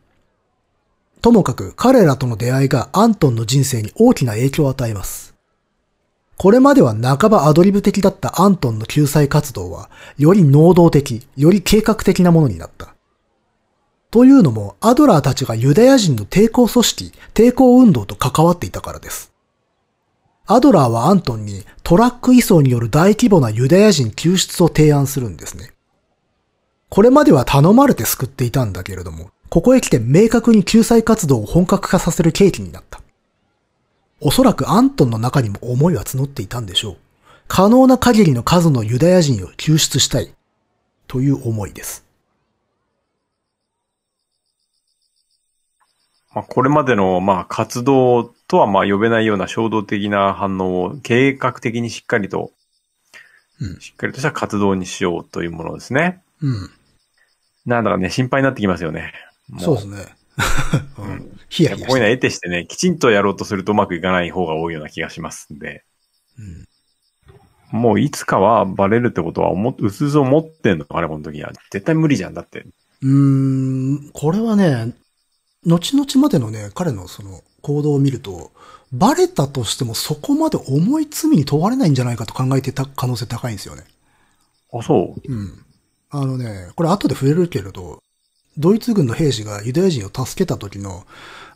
[1.20, 5.32] ともかく彼らとの出会いがアントンの人生に大きな影響を与えます。
[6.36, 12.96] これまでは半ばアドリブ的だったアントンの救済活動は、より能動的、より計画的なものになった。
[14.10, 19.31] というのも、アドラーたちがユダヤ人の抵抗組織、抵抗運動と関わっていたからです。
[20.54, 25.72] アドラーはアントンにトラック移送による大規模なユダヤ人救出を提案するんですね。
[26.88, 33.00] これまでは頼まれて救っていたんだけれども、ここへ来て明確に救済活動を本格化させる契機になった。
[34.20, 36.96] おそらくアントンの中にも思いは募っていたんでしょう。
[37.48, 40.34] 可能な限りの数のユダヤ人を救出したい。
[41.08, 42.04] という思いです。
[46.34, 52.52] まあ、これまでの、まあ、活動とは、まあ、呼べないような衝動的な反応を計画的にしっかりと、
[53.58, 56.22] うんしっかりとした活動にしようというものですね。
[56.42, 56.70] うん。
[57.64, 59.14] なんだかね、心配になってきますよね。
[59.48, 60.14] もそうですね。
[60.98, 61.38] うん。
[61.48, 65.84] ヒヤヒヤしてこういうのは得てしてね、きちんとやろうとするとうまくいかない方が多いような気がしますんで。
[66.38, 66.68] うん
[67.70, 71.52] もういつかはバレるってことは思っ、うつづを持ってんのかね、この時は。
[71.70, 72.66] 絶対無理じゃん、だって。
[73.00, 74.92] うーん、これはね、
[75.64, 78.50] 後々までのね、彼のその行動を見ると、
[78.92, 83.84] バレたとしてもそこまで重い罪に問われないんじゃないかと考えてた可能性高いんですよね。
[84.72, 85.32] あ、そう。
[85.32, 85.64] うん。
[86.10, 88.02] あのね、これ後で触れるけれど、
[88.58, 91.06] ドイツ軍の兵士がユダヤ人を助けた時の、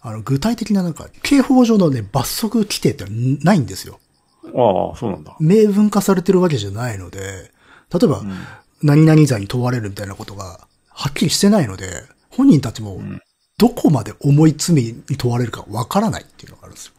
[0.00, 3.04] あの、具体的ななんか、刑法上のね、罰則規定って
[3.44, 3.98] ないんですよ。
[4.44, 5.36] ああ、そうなんだ。
[5.40, 7.50] 明文化されてるわけじゃないので、
[7.92, 8.34] 例えば、うん
[8.82, 13.20] 何々罪に問われるみたいなことが、はっきりしてないので、本人たちもん、
[13.58, 16.92] どこまで重い罪に問われるかわからないっていうのがあるんですよ。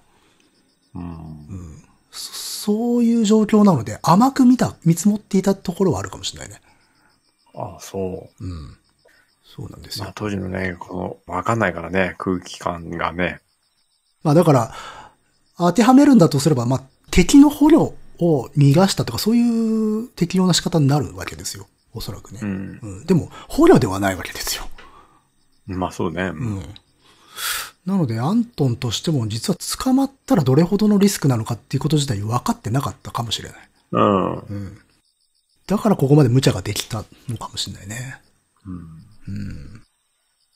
[0.96, 1.84] うん。
[2.12, 6.62] そそういう状況なので、甘く見た、見積もっていたところはあるかもしれないね。
[7.56, 8.44] ああ、そう。
[8.44, 8.78] うん。
[9.46, 10.14] そうなんですよまあ、。
[10.16, 13.40] 当時のね、この、わかんないからね、空気感がね。
[14.22, 14.74] まあだから、
[15.58, 21.68] 当てはめるんだとすれば、まあ、敵の捕虜を逃がしたとか、そういう適用な仕方になるわけですよ。
[21.94, 22.42] おそらくね。
[22.44, 22.80] うん。
[22.82, 24.68] うんでも、捕虜ではないわけですよ。
[25.68, 26.24] まあそうね。
[26.24, 26.62] うん。
[27.86, 33.60] なので、アントンとしても実は捕まったらどれほどのリスクなのかっていうこと自体分かってなかったかもしれない。
[33.92, 34.34] うん。
[34.34, 34.78] うん。
[35.68, 38.22] だからここまで無茶ができたのかもしれないね。
[38.66, 39.08] うん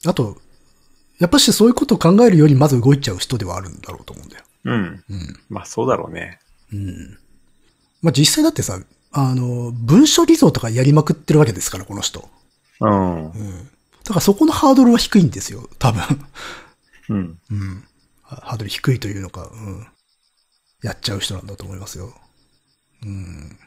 [0.06, 0.38] あと、
[1.20, 4.44] やっぱしそういうことを考えるよりまず動いちゃう人ではあるんだろうと思うんだよ。
[4.64, 4.74] うん。
[4.74, 5.40] うん。
[5.50, 6.40] まあそうだろうね。
[6.74, 7.18] うん。
[8.02, 8.80] まあ、実際だってさ、
[9.12, 12.28] あの、文書偽造とかやりまくってるわけですから、この人。
[12.80, 13.26] うん。
[13.26, 13.71] うん。
[14.04, 16.02] だからそこのハードルは低いんですよ、多分。
[17.10, 17.40] うん。
[17.52, 17.84] うん。
[18.22, 19.88] ハハードル低いというのか、うん。
[20.82, 22.14] やっちゃう人なんだと思いますよ。
[23.04, 23.58] うん。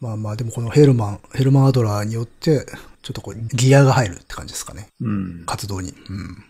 [0.00, 2.66] まあまあ、でもこのヘルマン、ヘルマン・アドラーによって、
[3.02, 4.88] ちょっとこう、ギアが入るって感じですかね。
[5.00, 5.44] うん。
[5.46, 5.90] 活動に。
[5.90, 6.44] うん。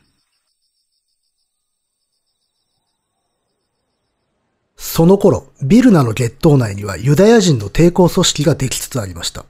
[4.77, 9.46] その頃、ビルナの月頭内にはユダヤ人の抵抗組織ができつつありました。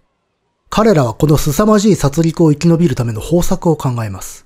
[0.77, 4.45] 彼らはこの凄まじい殺戮を生き延びるための方策を考えます。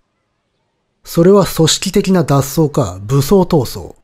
[1.03, 3.95] それは組織的な脱走か武装闘争。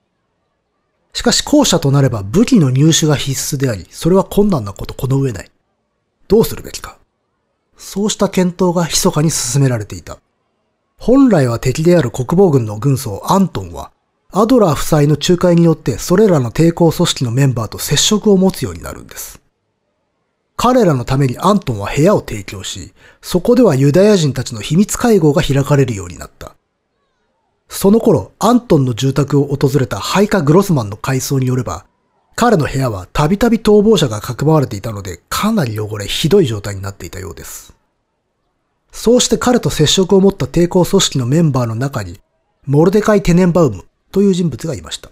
[1.13, 5.51] しかし後者となれば武器の入手が必須であり、それは困難なことこの上ない。
[6.27, 6.97] どうするべきか。
[7.77, 10.17] そうした検討が密かに進められていた。
[10.97, 13.91] 本来は敵である国防軍の軍曹アントンは、
[14.33, 19.44] アドラー夫妻の仲介によってそれらの抵抗組織のメンバーと接触を持つようになるんです。
[20.57, 26.57] 彼らのためにアントンは部屋を提供し、そこではユダヤ人たちの秘密会合が開かれるようになった。
[27.69, 31.87] その頃、アントンの住宅を訪れたハイカ・グロスマンの回想によれば、
[32.37, 37.75] 彼の部屋はたびたび逃亡者がかくまわれていたので、かなり汚れひどい状態になっていたようです。
[38.93, 42.21] そうして彼と接触を持った抵抗組織のメンバーの中に、
[42.65, 45.11] モルデカイ・テネンバウムという人物がいました。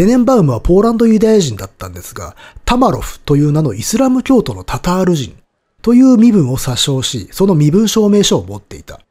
[0.00, 2.34] テネンバウムはポーランドユダヤ人だったんですが、
[2.64, 5.36] タマロフという名のイスラム教徒のタタール人
[5.82, 9.02] という身分を詐称し、その身分証明書を持っていた。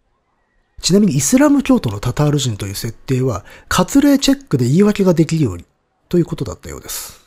[0.82, 5.65] ちなみにイスラム教徒のタタール人という設定は、割礼チェックで言い訳ができるように
[6.08, 7.19] ということだったようです。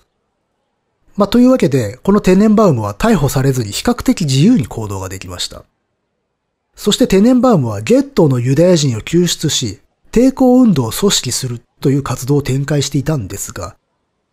[1.17, 5.63] まあ、というわけで、このテネンバウムは逮捕されずに比較的自由に行動ができました。
[6.75, 9.79] そしてテネンバウムはゲットのユダヤ人を救出し、
[10.11, 13.77] 抵抗運動を組織するという活動を展開していたんですが、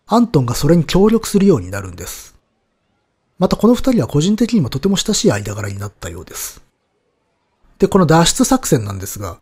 [0.07, 2.37] アントンがそれに協力するようになるんです。
[3.37, 6.61] またこの二人は個人的にもとても親しい間柄になったようです。
[7.77, 9.41] で、この脱出作戦なんですが、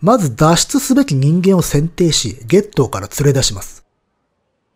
[0.00, 3.86] まず脱出すべき人間を選定し、ゲットーから連れ出します。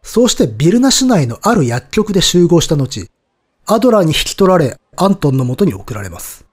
[0.02, 3.08] そうしてビルナ市内のある薬局で集合した後、
[3.66, 6.46] アドラーに引き取られ、アントンの元に送られます。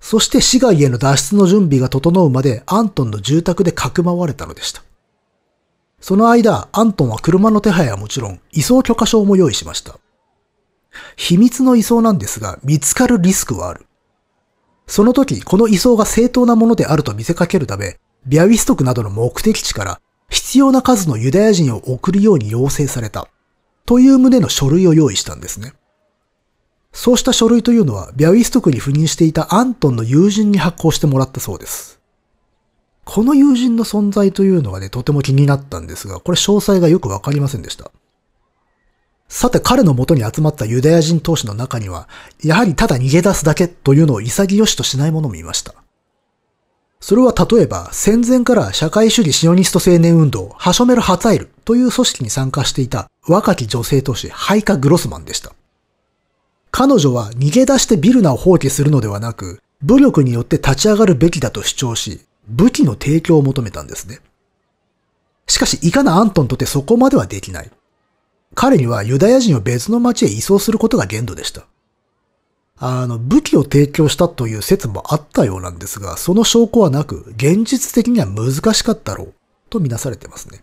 [0.00, 4.82] そして市外への脱出の準備が整うまでアントンの住宅でかくまわれたのでした。
[6.00, 9.98] その間、アントンは車の手配はもちろん、移送許可証も用意しました。
[11.16, 13.86] 秘密の移送なんですが、見つかるリスクはある。
[14.86, 23.28] その時、この移送が正当なものであると見せかけるため、ビャウィストクなどの目的地から必要な数のユダヤ人を送るように要請された。
[23.86, 25.72] という旨の書類を用意したんですね。
[26.92, 31.97] そうした書類というのは、ビャウィストクに赴任していたアントンの友人に発行してもらったそうです。
[33.10, 37.90] この友人の存在というのがね、とても気になったんですが、これ詳細がよくわかりませんでした。
[39.28, 42.06] さて彼の元に集まったユダヤ人投資の中には、
[42.44, 45.74] やはりただ逃げ出すだけというのを潔しとしない者もいました。
[47.00, 55.54] それは例えば戦前から社会主義シオニスト青年運動、ハショメル・ハツァイルという組織に参加していた若き女性投資ハイカ・グロスマンでした。
[56.70, 64.20] 彼女は逃げ出してビルナを放棄するのではなく、武力によって立ち上がるべきだと主張し、武器の提供を求めたんですね。
[65.46, 67.70] しかし、いかなアントンとてそこまではできない。
[68.54, 71.66] 彼にはユダヤ人を別の町へ移送することが限度でした。
[72.80, 79.34] あの、武器を提供したという説もあったようなんですが、その証拠はなく、現実的には難しかったろう、
[79.68, 80.60] とみなされてますね。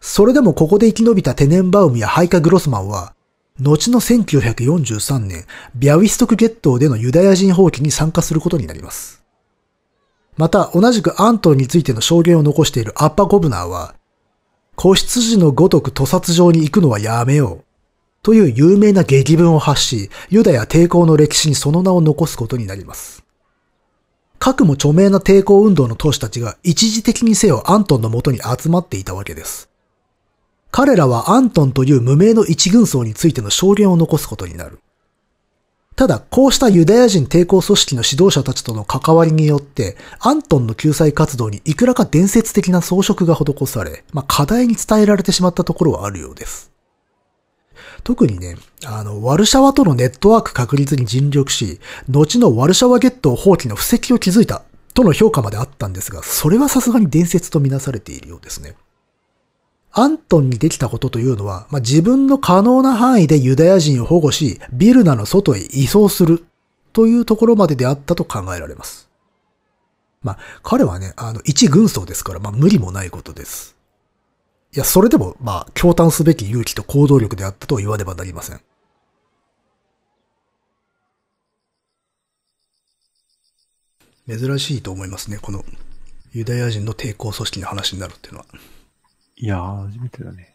[0.00, 3.14] それでもここで生き延びたテネンバウムやハイカ・グロスマンは、
[3.60, 9.23] 後の1943年、ビャウィストクゲットーでのユダヤ人放棄に参加することになります。
[10.36, 13.94] また、同じくアントンについての証言を残しているアッパ・ゴブナーは、
[14.76, 17.64] 子羊のごとく屠殺場に行くのはやめよう。
[18.22, 23.22] という有名な劇文を発し、ユダヤ抵抗の歴史にその名を残すことになります。
[24.38, 29.70] 核も著名な抵抗運動の投手たちが一時的にせよアントンのもとに集まっていたわけです。
[30.70, 34.80] 彼らはアントンという無名の一軍曹についての証言を残すことになる。
[35.96, 46.72] ただ、こうしたユダヤ人抵抗組織の指導者たちとの関わりによって、アントンの救済活動にいくらか伝説的な装飾が施され、まあ、課題に伝えられてしまったところはあるようです。
[48.02, 54.62] 特にね、あの、ワルシャワとのネットワーク確立に尽力し、後のワルシャワゲットを放棄の布石を築いた
[54.94, 58.74] との評価まであったんですが、それはさすがに伝説とみなされているようですね。
[59.96, 66.44] アントンにできたことというのは、まあ、自分の可能な範囲でユダヤ人を保護し、ビルナの外へ移送する
[66.92, 69.08] というところまでであったと考えられます。
[70.22, 73.76] まあ、彼はね、あの、一軍曹ですから、まあ、無理もないことです。
[74.74, 78.60] いや、それでも、まあ、驚嘆すべき勇気と行動力であったと言わねばなりません。
[84.26, 85.64] 珍しいと思いますね、この
[86.32, 88.46] ユダヤ人の抵抗組織の話になるっていうのは。
[89.36, 90.54] いやー、初めてだね。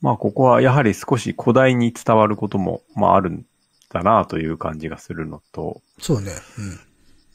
[0.00, 3.46] まあ、ここはやはり少し古代に伝わることも、まあ、あるん
[3.90, 5.82] だなという感じがするのと。
[6.00, 6.30] そうね。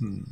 [0.02, 0.08] うん。
[0.08, 0.26] うん、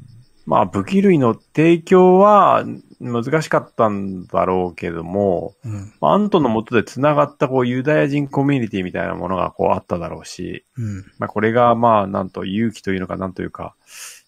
[0.45, 2.65] まあ、武器類の提供は
[2.99, 13.75] 難しかったんだろうけども、うん、アントのもとで繋がったこうユダヤ人コミュニティみたいなものがこうあっただろうし、うん、まあ、これがまあ、なんと勇気というのかなんというか、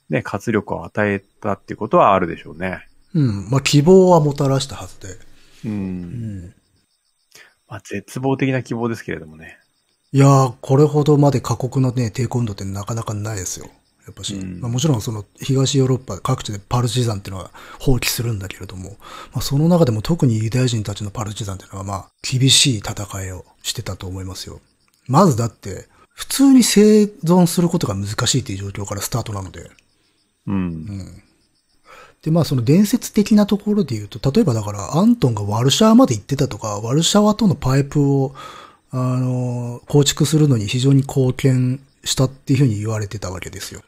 [0.10, 2.88] ね、活力を与えたっていうことはあるでしょうね。
[3.14, 3.50] うん。
[3.50, 5.33] まあ、希望はもたらしたはずで。
[5.66, 5.72] うん。
[5.72, 6.56] うん。
[7.68, 9.58] まあ、絶望的な希望ですけれどもね。
[10.12, 13.68] いやー、これほどまで過酷なね、抵抗運動ってなかなかないですよ。
[14.06, 18.98] やっぱし、うん、まあ、もちろんその東ヨーロッパ各地でパルチザンっていうのは放棄するんだけれども、
[19.32, 24.60] まあ、その中でも特にユダヤ人たちのパルチザンっていうのはまあ厳しい戦いをしてたと思いますよ。
[25.08, 29.72] まずだって普通に生存することが難しいっていう状況からスタートなので。
[30.48, 30.56] うん。
[30.56, 31.24] うん
[32.24, 38.34] で、まあその伝説的なところで言うと、例えばだからアントンがワルシャワまで行ってたとか、ワルシャワとのパイプを、
[38.92, 43.82] あの、構築するのに非常に貢献したっていうふうに言われてたわけですよ。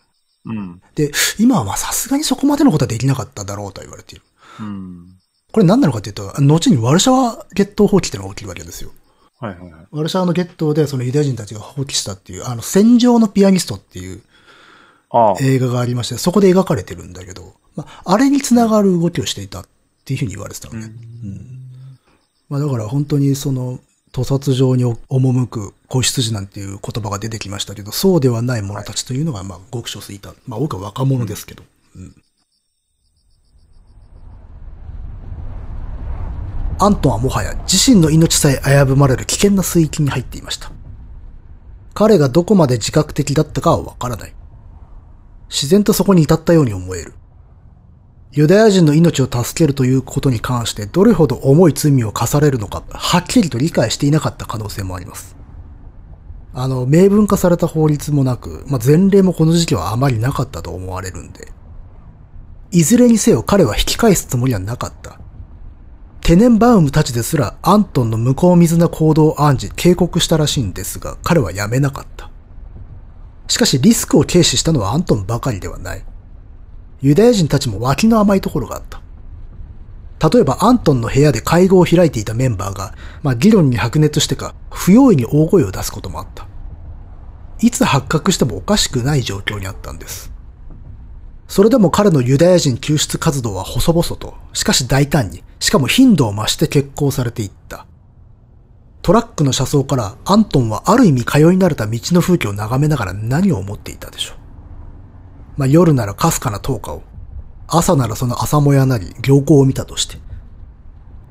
[0.46, 0.82] うん。
[0.96, 4.26] で、今はまあさすがにそこまでのことはできなかっただろうと言われている。
[4.60, 5.16] うん。
[5.52, 8.92] これ何なのかっていうと、後にワルシャワゲット放棄っていうのが起きるわけですよ。
[9.40, 9.88] はいはいはい。
[9.92, 14.22] ワルシャワのゲットでそのユダヤ人たちが放棄したっていう、あの、戦場のピアニストっていう
[15.40, 19.66] 映画がありまして、そこで描かれてるんだけど、まあ、あれにつながる動きをしていたっ
[20.06, 20.86] ていうふうに言われてたのね。
[21.24, 21.60] うん。
[22.50, 23.80] まあだから本当にその、
[24.12, 30.34] 屠殺場に赴く子羊なんていう言葉が出てきましたけど、そうではない者たちというのが、まあ、ごく少数いた。
[30.48, 31.64] まあ、多くは若者ですけど。
[31.96, 32.16] うん。
[36.78, 40.72] アントンはもはや自身の命さえ危ぶまれる危険な水域に入っていました。
[41.94, 44.34] 彼がどこまで自覚的だったかはわからない。
[45.50, 47.14] 自然とそこに至ったように思える。
[48.36, 55.38] ユダヤ人の命を助けるということに関してどれほど重い罪を課されるのか、はっきりと理解していなかった可能性もあります。
[56.54, 61.48] あの、明文化された法律もなく、まあ、前例もこの時期はあまりなかったと思われるんで。
[62.72, 65.18] いずれにせよ彼は引き返すつもりはなかった。
[66.20, 72.30] テネンバウムたちですらアントンの向こう水な行動を暗示、警告したらしいんですが、彼はやめなかった。
[73.48, 76.04] しかしリスクを軽視したのはアントンばかりではない。
[77.06, 79.00] ユダヤ人たちも脇の甘いところがあった。
[80.28, 86.48] 例えばアントンの部屋で会合を開いていたメンバーが、まあ議論に白熱してか、不用意に大声を出すこともあった。
[87.62, 90.32] いつ発覚してもおかしくない状況にあったんです。
[91.48, 97.86] それでも彼のユダヤ人救出活動は細々と、しかし大胆に、しかも頻度を増して決行されていった。
[99.04, 104.45] トラックの車窓からアントンはある意味通い慣れた道の風景を眺めながら何を思っていたでしょう。
[105.58, 107.04] まあ、夜ならかすかな灯火を、
[107.68, 110.18] 朝ならその朝もやなり行幸を見たとして、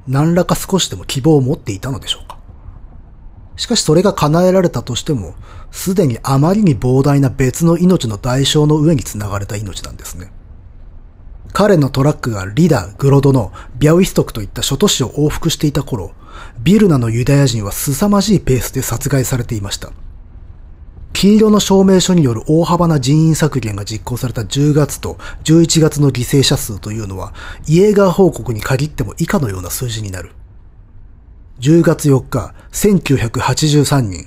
[0.07, 2.39] 何らか少しでも希望を持っていたのでしょうか。
[3.57, 5.35] しかしそれが叶えられたとしても、
[5.70, 10.33] すでにあまりに膨大な別の命の代償の上に繋がれた命なんですね。
[11.53, 16.12] 彼のトラックがリダ、グロドのビャウィストクといった諸都市を往復していた頃、
[16.59, 19.93] ビルナのユダヤ人は凄まじいペースで殺害されていました。
[21.14, 27.32] 黄色の証明書による大幅な人員削減が実行された10月と11月の犠牲者数というのは、
[27.66, 30.32] イエーガー報告に限っても以下のような数字になる。
[31.60, 34.26] 10月4日、1983人。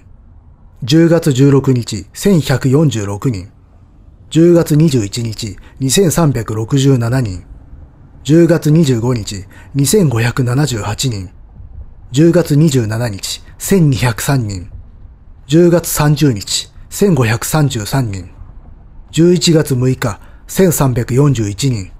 [0.85, 3.51] 10月16日、1146人。
[4.31, 7.43] 10月21日、2367人。
[8.23, 11.29] 10月25日、2578人。
[12.13, 14.69] 10月27日、1203人。
[15.47, 18.32] 10月30日、1533人。
[19.12, 21.91] 11月6日、1341人。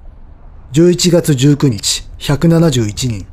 [0.74, 3.28] 11月19日、171人。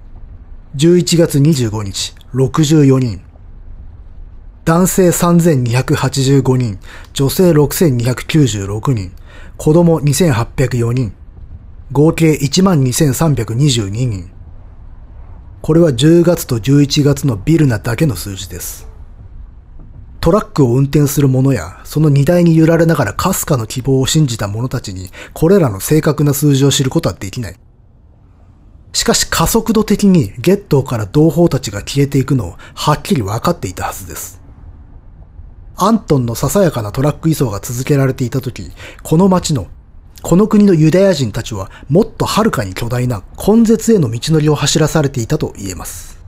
[0.77, 3.21] 11月25日、64人。
[4.67, 6.79] 男性3285人、
[7.15, 9.13] 女性6296人、
[9.57, 11.13] 子供2804人、
[11.93, 14.31] 合計12322人。
[15.63, 18.94] これは10月と11月のビルナだけの数字です。
[20.25, 27.57] トラックを運転する者や、その荷台に揺られながらかすかの希望を信じた者たちに、これらの正確な数字を知ることはできない。
[28.95, 34.41] しかし加速度的にゲットーから同胞たちが消えていくのをはっきり分かっていたはずです。
[35.77, 38.73] アントンのささやかなトラック移送が続けられていた時、
[39.03, 39.67] この町の、
[40.23, 46.19] この国のユダヤ人たちはもっとはるかに巨大な根絶への道のりを走らされていたと言えます。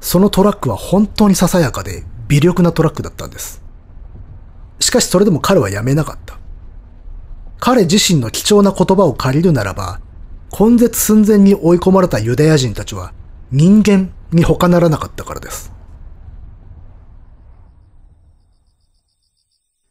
[0.00, 3.62] そのトラックは本当にささやかで微力なトラックだったんです。
[4.80, 6.38] しかしそれでも彼はやめなかった。
[7.58, 10.00] 彼自身の貴重な言葉を借りるならば、
[10.58, 13.12] 根絶寸前に追い込まれたユダヤ人たちは
[13.50, 15.72] 人間に他ならなかったからです。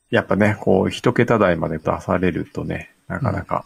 [0.10, 3.66] やっぱね、こう、一桁台まで出されるとね、なかなか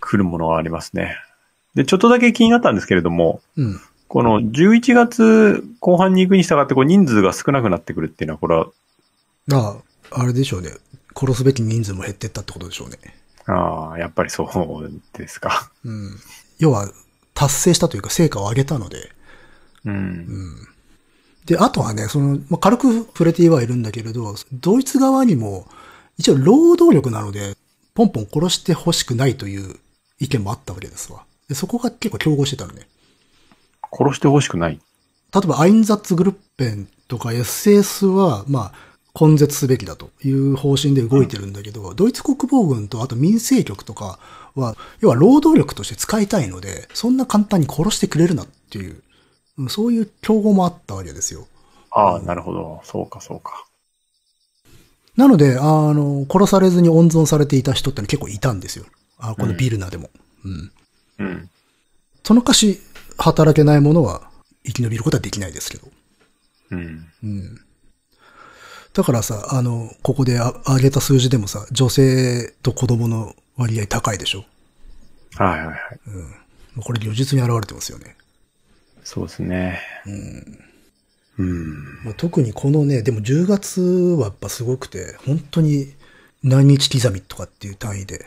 [0.00, 1.16] 来るものがありますね。
[1.74, 3.80] で、ちょっとだけ気になったんですけれども、うん。
[4.08, 8.66] この11月後半に行くに従ってこう人数が少なくなってくるっていうのは、これは、
[9.52, 9.78] あ
[10.10, 10.70] あ、あれでしょうね。
[11.18, 12.98] 殺すべき人数も減ってったってことでしょうね。
[13.46, 15.70] ああ、やっぱりそうですか。
[15.84, 16.16] うん。
[16.58, 16.88] 要は、
[17.34, 19.10] 達成したというか成果を上げたので。
[19.84, 20.56] うん。
[21.44, 25.68] で、あとはね、その、まあ、軽く触れてはいるんだけれど、ドイツ側にも、
[26.18, 27.56] 一応労働力なので、
[27.94, 29.76] ポンポン殺してほしくないという
[30.18, 31.24] 意見もあったわけですわ。
[31.48, 32.88] でそこが結構競合してたのね。
[33.96, 34.80] 殺してほしくない。
[35.34, 44.18] 例えば、アインザッツグルッペンとか SS は、まあ、根絶すべきだという方針で動いてるんだけど、ドイツ国防軍とあと民生局とか
[44.54, 49.02] は、要は労働力として使いたいので、そんな簡単に殺してくれるなっていう、
[49.58, 51.46] うんそういう競合もあったわけですよ。
[51.90, 52.82] ああ、なるほど。
[52.84, 53.64] そうか、そうか。
[55.16, 58.84] なので、あの、殺されずに温存されていた人っての結構いたんですよ。
[59.18, 60.10] あこのビルナでも。
[60.44, 60.72] うん。
[61.18, 61.50] うん。
[62.22, 62.80] そのかし、
[63.18, 64.30] 働けない者は
[64.64, 65.88] 生き延びることはできないですけど。
[66.70, 67.06] うん。
[67.22, 67.60] うん。
[68.92, 74.44] だからさ、あの、ここであ上げた数字でもさ、女性と子供の割合高いでしょ？
[75.36, 76.80] はいはいはい。
[76.82, 78.16] これ如実に現れてますよね。
[79.04, 79.80] そうですね。
[81.38, 82.02] うん。
[82.04, 85.94] まあ、特にこのね、でも10月はやっぱすごくて、本当に
[86.42, 88.24] 何日刻みとかっていう単位で、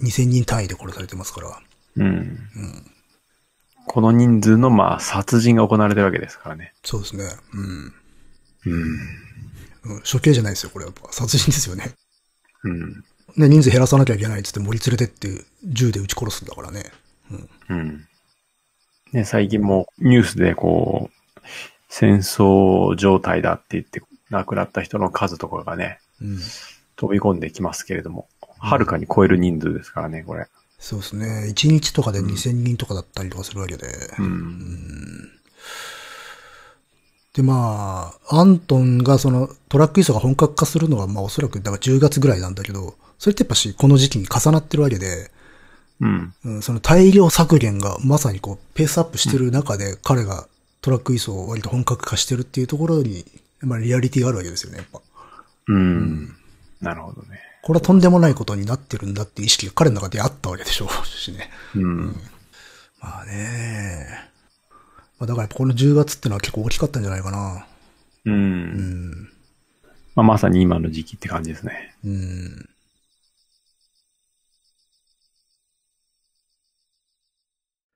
[0.00, 1.60] 2000人単位で殺されてますから。
[1.96, 2.38] うん。
[3.86, 6.74] この人数の、まあ、殺人が行われてるわけですからね。
[6.84, 7.24] そうですね。
[7.52, 7.94] うん。
[8.66, 8.82] うん。
[9.84, 11.92] うん処刑じゃないですよ、これは殺人ですよね。
[12.64, 13.04] うん。
[13.36, 16.84] ね、人数減らさなきゃいけないっつって森連れてって銃で撃ち殺すんだからね。
[17.68, 18.06] うん。
[19.12, 21.40] ね、最近もニュースでこう、
[21.88, 26.38] 戦争状態だって言って亡くなった人の数とかがね、うん。
[26.96, 28.28] 飛び込んできますけれども、
[28.58, 30.46] はるかに超える人数ですからね、これ。
[30.82, 31.46] そうですね。
[31.48, 33.86] 1日とかで2000人とかだったりとかするわけで。
[34.18, 35.30] うん。
[37.34, 45.30] で、まあ、アントンがそのトラック輸送が本格化するのは、まあおそらくだから10月ぐらいなんだけど、それってやっぱしこの時期に重なってるわけで、
[46.00, 46.34] うん。
[46.44, 50.48] うん、その大量削減がまさにこうペースアップしてる中で彼が
[50.80, 53.24] トラック輸送を割と本格化してるっていうところに、
[53.60, 55.00] まあリアリティがあるわけですよね、やっぱ。
[55.68, 56.34] うん。
[56.80, 57.51] なるほどね。
[57.62, 61.48] これはとんでもないことになってるんだっていう意識が彼の中であったわけでしょうしね。
[61.76, 62.06] うん。
[63.00, 64.06] まあね。
[65.18, 67.66] まあだからこの10月ってのは結構大きかったんじゃないかな。
[68.24, 69.28] うん。
[70.14, 71.94] まあ、まさに今の時期って感じですね。
[72.04, 72.68] うん。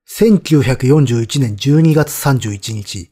[0.08, 3.10] 1941年12月31日、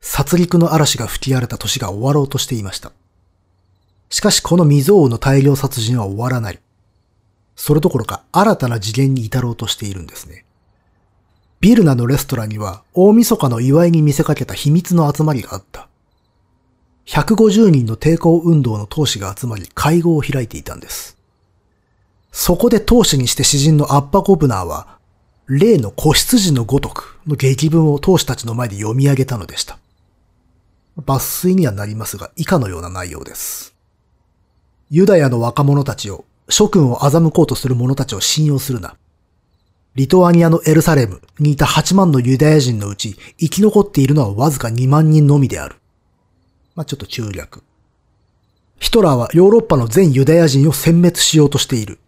[0.00, 2.92] 殺戮の嵐が吹き荒れた年が終わろうとしていました。
[4.12, 6.60] しかしこの未曾有の大量殺人は終わらない。
[7.56, 10.44] それどころか新たな次元に至ろうとしているんですね。
[11.60, 15.88] ビルナのレストランには大晦日の祝いに見せかけた秘密の集まりがあった。
[17.06, 21.16] 150人の抵抗運動の闘士が集まり会合を開いていたんです。
[22.32, 24.98] そこで闘士にして詩人のアッパゴブナーは、
[25.48, 29.78] 例の子羊のごとくの劇文を闘士たちの前で読み上げたのでした。
[30.98, 33.71] 抜粋にはなりますが、以下のような内容です。
[34.94, 38.94] ユダヤの若者たちを、諸君を欺こうとする者たちを信用するな。
[39.94, 45.76] リトアニアのエルサレムにいた8万のユダヤ人のうち、生き残っているのはわずか2万人のみである。
[46.74, 47.62] まあ、ちょっと中略。
[48.80, 51.98] ヒトラーはヨーロッパの全ユダヤ人を殲滅しようとしている。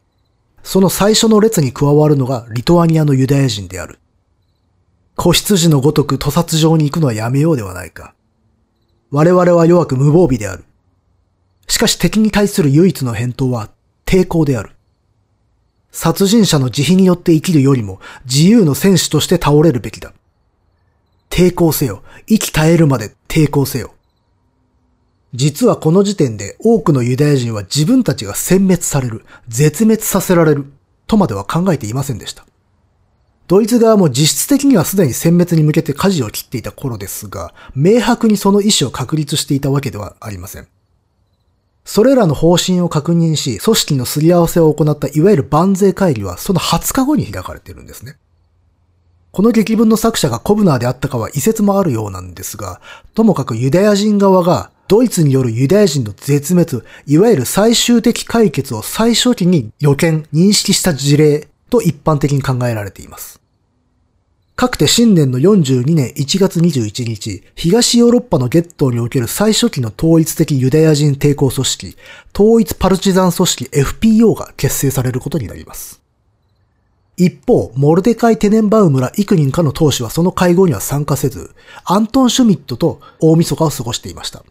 [0.62, 3.98] その最初の列に加わるのがリトアニアのユダヤ人である。
[5.16, 8.14] 子羊のごとく屠殺場に行くのはやめようではないか。
[9.10, 10.66] 我々は弱く無防備である。
[11.66, 13.70] しかし敵に対する唯一の返答は
[14.06, 14.70] 抵抗である。
[15.90, 20.12] 殺人者の慈悲によって生きるよりも自由の戦士として倒れるべきだ。
[21.30, 22.02] 抵抗せよ。
[22.26, 23.94] 息絶えるまで抵抗せよ。
[25.34, 30.72] 実はこの時点で多くのユダヤ人は自分たちが殲滅される、絶滅させられる、
[31.08, 32.46] とまでは考えていませんでした。
[33.48, 40.68] ドイツ側も実質的にはすでに殲滅に向けて舵を切っていた頃ですが、明白にその意思を確立していたわけではありません。
[41.84, 48.16] それらの方針を確認し、組織のすり合わせを行ったいわゆる万税会議はその20日後に開かれているんですね。
[49.32, 52.80] この劇文の作者がコブナーであったかは異説もあるようなんですが、
[53.14, 63.43] ともかくユダヤ人側がドイツによるユダヤ人の絶滅、いわゆる最終的解決を最初期に予見、認識した事例と一般的に考えられています。
[64.56, 71.96] かくて新年の42年1月21日、東ヨーロッパのゲットーにおける最初期の統一的ユダヤ人抵抗組織、
[72.32, 76.00] 統一パルチザン組織 FPO が結成されることになります。
[77.16, 81.52] 一方、モルデカイ・テネンバウムら幾人かの当主はその会合には参加せず、
[81.84, 84.44] アントン・シュミットと大晦日を過ごしていました。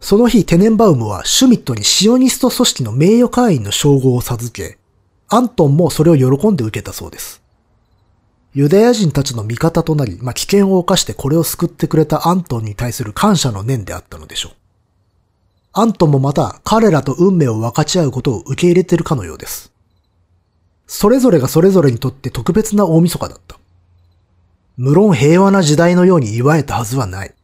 [0.00, 4.78] その日、テネンバウムはシュミットにシオニスト組織の名誉会員の称号を授け、
[5.26, 7.42] アントンもそれを喜んで受けたそうです。
[8.58, 14.52] ユダヤ人たちの味方となり、まあ、危険を冒してこれを救ってくれたアントンに対する感謝の念であったのでしょう。
[15.74, 19.70] アントンもまた彼らと運命を分かち合うことを受け入れているかのようです。
[20.88, 23.60] それぞれがそれぞれにとって特別な大晦日だった。
[24.76, 27.34] 無論平和な時代のように祝えたはずはない。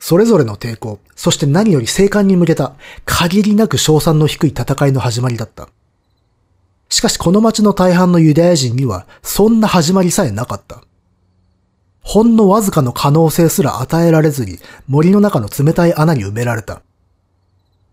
[0.00, 2.74] それぞれの抵抗、そして何より生還に向けた
[3.04, 5.68] 限りなく賞賛の低い戦いの始まりだった。
[6.88, 10.82] しかしこの町の大半のユダヤ人にはそんな始まりさえなかった。
[12.00, 16.82] ほんのわずかの可能性すら与えられずに森の中の冷たい穴に埋められた。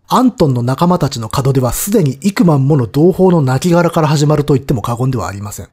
[0.06, 5.68] アントンの仲間たちの門出はすでに幾万もの同胞の亡骸から始まると言っても過言ではありません。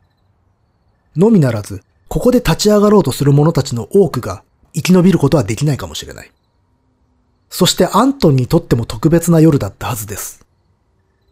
[1.15, 4.43] のみならず、ここで立ち上がろうとする者たちの多くが
[4.73, 6.31] 生き延びることはできないかもしれない。
[7.49, 10.40] そしてアントンにとっても特別な夜だったはずです。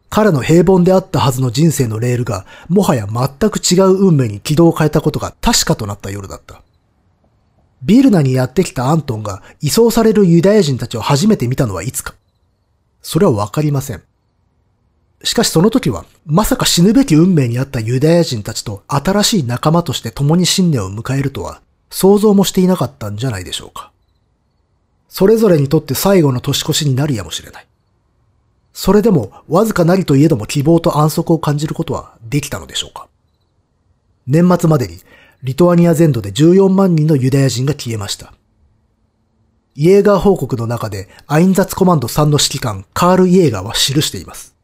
[0.09, 6.61] 彼の平凡であったはずの人生のレールが、もはや全く違う運命に軌道を変えたことが確かとなった夜だった。
[7.83, 12.15] ビルナにやってきたアントンが移送されるユダヤ人たちを初めて見たのはいつか。
[13.01, 14.03] それはわかりません。
[15.23, 23.91] しかしその時は、まさか死ぬべき運命にあったユダヤ人たちと新しい仲間として共に新年を迎えるとは、想像もしていなかったんじゃないでしょうか。
[25.07, 27.68] それぞれにとって最後の年越しになるやもしれない。
[28.73, 33.07] それでも、わずかなりといえども希望と安息を感じることはできたのでしょうか？
[34.27, 34.97] 年末までに、
[35.43, 38.33] リトアニア全土で14万人のユダヤ人が消えました。
[39.75, 44.55] イエーガー報告の中で、アインザツコマンド3の指揮官、カール・イエーガーは記しています。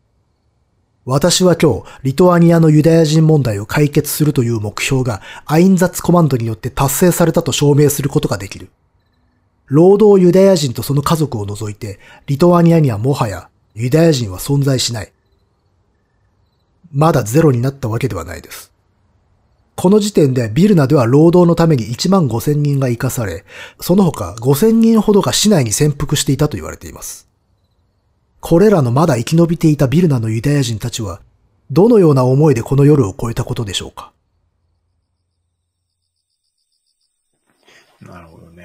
[1.05, 8.69] 私は今日、リトアニアのユダヤ人問題を解決するという目標が、アインザツコマンドによって達成されたと証明することができる。
[9.67, 15.11] 労働ユダヤ人とその家族を除いて、リトアニアにはもはや、ユダヤ人は存在しない。
[16.91, 18.71] まだゼロになったわけではないです。
[19.75, 23.43] この時点でビルナでは労働のために1万5千人が生かされ、
[23.81, 27.27] その他5千人ほどが市内に潜伏していたと言われています。
[28.39, 31.21] これらのまだ生き延びていたビルナのユダヤ人たちは、
[31.71, 34.13] どのような思いでこの夜を越えたことでしょうか？
[37.99, 38.63] なるほどね。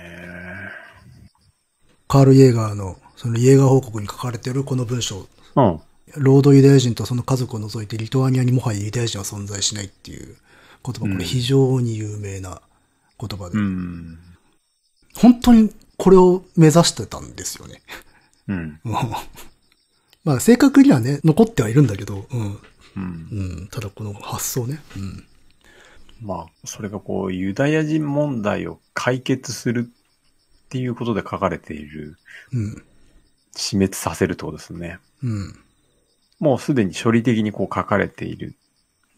[2.06, 5.26] カール・イエーガーの、そのイエーガー報告に書かれているこの文章。
[5.54, 5.80] うん。
[6.16, 10.38] 労働ユダヤ人とその家族を除いてリトアニアにもはやユダヤ人は存在しないっていう
[10.82, 12.62] 言葉、これ非常に有名な
[13.20, 13.58] 言葉で。
[13.58, 14.18] うん、
[15.14, 17.82] 本当にこれを目指してたんですよね。
[18.48, 18.80] うん。
[20.24, 22.40] まあ正確にはね、残ってはいるんだけど、うん。
[22.40, 22.58] うん。
[22.96, 23.02] う
[23.64, 24.80] ん、ただこの発想ね。
[24.96, 25.26] うん。
[26.22, 32.16] まあ、それがこう、ユダヤ人問題を解決するっていうことで書かれている。
[33.54, 33.60] うん。
[33.60, 34.98] 死滅させるってことですね。
[35.22, 35.58] うん。
[36.38, 38.56] もうすでに処理的にこう書かれている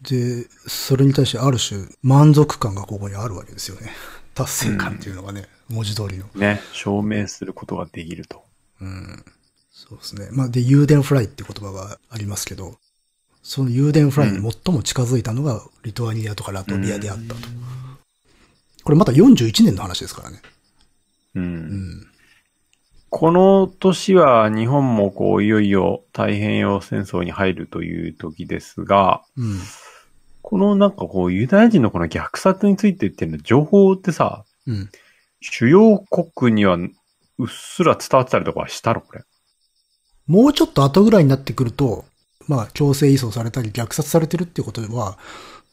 [0.03, 3.93] で、それに対してある種満足感がここにあるわけですよね。
[4.35, 6.27] 達成感っていうのがね、うん、文字通りの。
[6.35, 8.45] ね、証明することができると。
[8.81, 9.25] うん。
[9.71, 10.29] そうですね。
[10.33, 12.79] まあ、で、 Judenfrei って言葉がありますけど、
[13.43, 17.49] その Judenfrei に最も近づいたのがリトアニアとかラトビアであったと。
[17.49, 17.99] うん、
[18.83, 20.41] これまた41年の話ですからね。
[21.35, 21.45] うん。
[21.45, 22.12] うん
[23.15, 29.59] この年は日本もこういよいよ太平洋戦争に入るという時ですが、うん、
[30.41, 34.91] このなんかこう、ユダヤ人のこの虐殺についてっていうの情報ってさ、うん、
[35.43, 36.89] 主要国にはう
[37.45, 39.21] っすら伝わってたりとかしたろ、これ。
[40.27, 42.07] もうちょっと後ぐらいになってくると、
[42.49, 45.19] まあ、強制移送されたり虐殺されてるっていうことでは、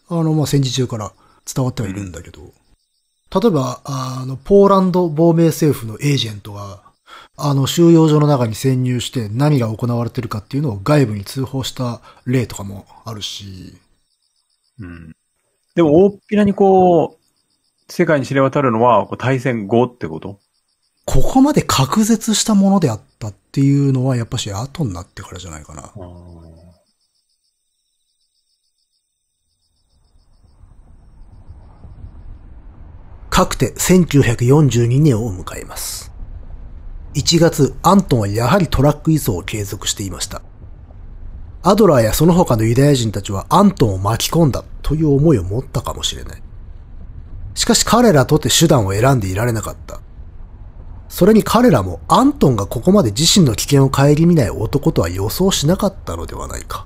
[0.10, 1.14] あの、まあ、戦時中から
[1.46, 2.42] 伝わってはいるんだけど、
[3.34, 6.89] 例えば、あの、ポーランド亡命政府のエージェントが、
[7.42, 13.74] あの、収容所の中に潜入して何が行われてるかっていうのを外部に通報した例とかもあるし、
[14.80, 15.16] うん。
[15.76, 20.40] でも、大っぴらにこう、世界に知れ渡るのは、対戦後ってこと？
[21.06, 25.92] ここまで隔絶したものであったっていうのはやっぱし後になってからじゃないかな。
[33.32, 36.09] かくて1942年を迎えます。
[37.16, 40.44] 1月、アントンはやはりトラック移送を継続していました。
[41.64, 46.42] アドラーやその他のユダヤ人たちはアントンを巻き込んだという思いを持ったかもしれない。
[47.56, 50.00] しかし彼らとて手段を選んでいられなかった。
[51.10, 56.86] それに彼らもアントンがここまで自身の危険を顧みない男とは予想しなかったのではないか。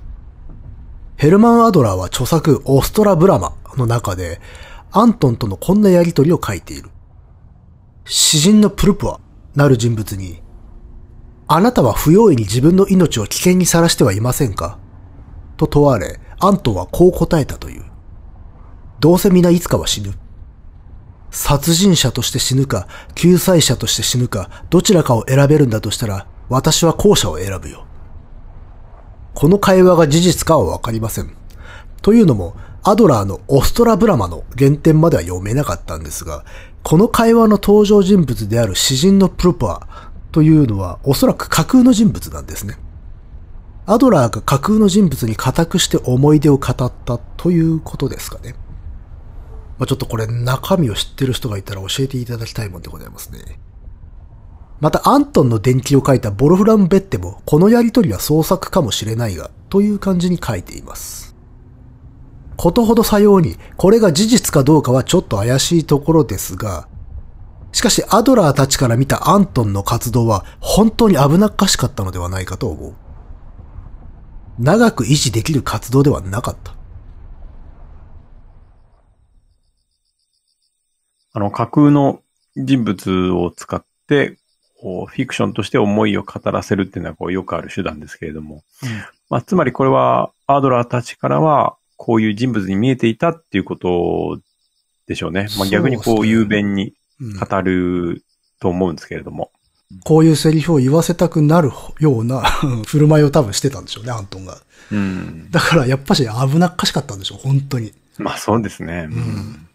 [1.16, 4.40] ヘルマン・アドラーは著作オストラ・ブラマの中で
[4.90, 6.88] アントンとのこんなやりとりを書いている。
[8.06, 9.20] 詩人のプルプア
[9.54, 10.42] なる人物に、
[11.46, 14.78] あなたは不用意に自分の命を危険にさらしてはいませんか？
[15.56, 17.84] と問われ、アントはこう答えたという。
[19.00, 20.14] どうせ皆いつかは死ぬ。
[21.30, 27.86] 殺人者として死ぬか、救済者として死ぬか、どちらかを選べるんだとしたら、私は後者を選ぶよ。
[29.34, 31.36] この会話が事実かはわかりません。
[32.02, 32.56] というのも、
[32.86, 36.44] アドラーのオストラブラマの原点までは読めなかったんですが、
[36.82, 42.76] この会話の登場人物である詩人のプロパーというのはおそらく架空の人物なんですね。
[43.86, 48.54] アドラーが架空の人物に固くして思い出を語ったということですかね。
[49.78, 53.58] まあ、ちょっとこれ中身を知ってる人がいたら教えていただきたいもんでございますね。
[54.80, 61.33] またアントンの伝記を書いたボルフラム・ベッテもこのやりとりは創作かもしれないがという感じに書いています。
[62.56, 66.88] ことほどさようにこれが事実かどうかはちょっと怪しいところですが、
[67.72, 72.94] しかしアドラーたちから見たアントンの活動は本当に危なっかしかったのではないかと思う。
[74.58, 76.74] 長く維持できる活動ではなかった。
[81.32, 82.22] あの、架空の
[82.54, 84.38] 人物を使って、
[84.80, 88.62] こうフィクションとして思いを語らせるっていうのはこうよくある手段ですけれども、
[89.30, 94.40] まあ、つまりこれはアドラーたちからはこういう人物に見えていたっていうこと
[95.06, 95.48] でしょうね。
[95.58, 98.24] まあ、逆にこう雄弁にうん語る
[98.60, 99.50] と思うんですけれども。
[100.02, 101.70] こういうセリフを言わせたくなる
[102.00, 102.40] ような
[102.86, 104.58] 振る舞いを多分してたんでしょうね、アントンが。
[104.90, 105.50] うん。
[105.50, 107.92] だからやっぱし危なっかしかったんでしょう、本当に。
[108.18, 109.08] まあそうですね。
[109.10, 109.66] うん。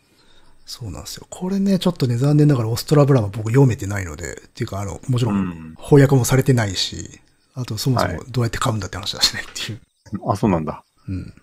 [0.66, 1.26] そうなんですよ。
[1.30, 7.22] これね、ちょっとね、残念ながらオストラブラマ僕読めてないので、っていうか、あの、もちろうんん翻訳もされてないし、
[7.56, 9.82] あとそもそはいもどうやって買うんだって話だしねっていう。
[10.28, 10.84] あ、そうなんだ。
[11.08, 11.34] うん。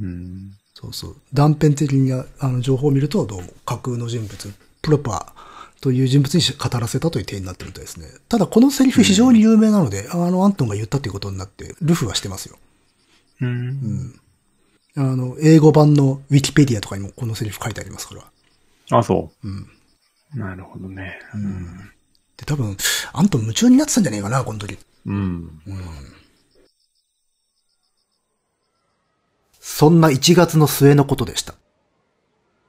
[0.00, 0.52] うん。
[0.74, 1.16] そうそう。
[1.32, 8.06] 断片的にあの情報を見ると、どうも架空の人物、プロパーという人物に語らせたという点になってるみたいですね。
[8.28, 12.56] ただこのセリフ非常に有名なので、あの、アントンが言ったということになって、ルフはしてますよ。
[13.40, 14.20] うん。
[14.96, 18.98] あの、英語版のウィキペディアとかにもこのセリフ書いてありますから。
[18.98, 19.48] あ、そう。
[19.48, 19.68] うん。
[20.34, 21.18] なるほどね。
[22.36, 22.76] で、多分、
[23.12, 24.78] アントン夢中になってたんじゃねえかな、この時。
[25.06, 25.60] うん。
[29.74, 31.54] そんな1月の末のことでした。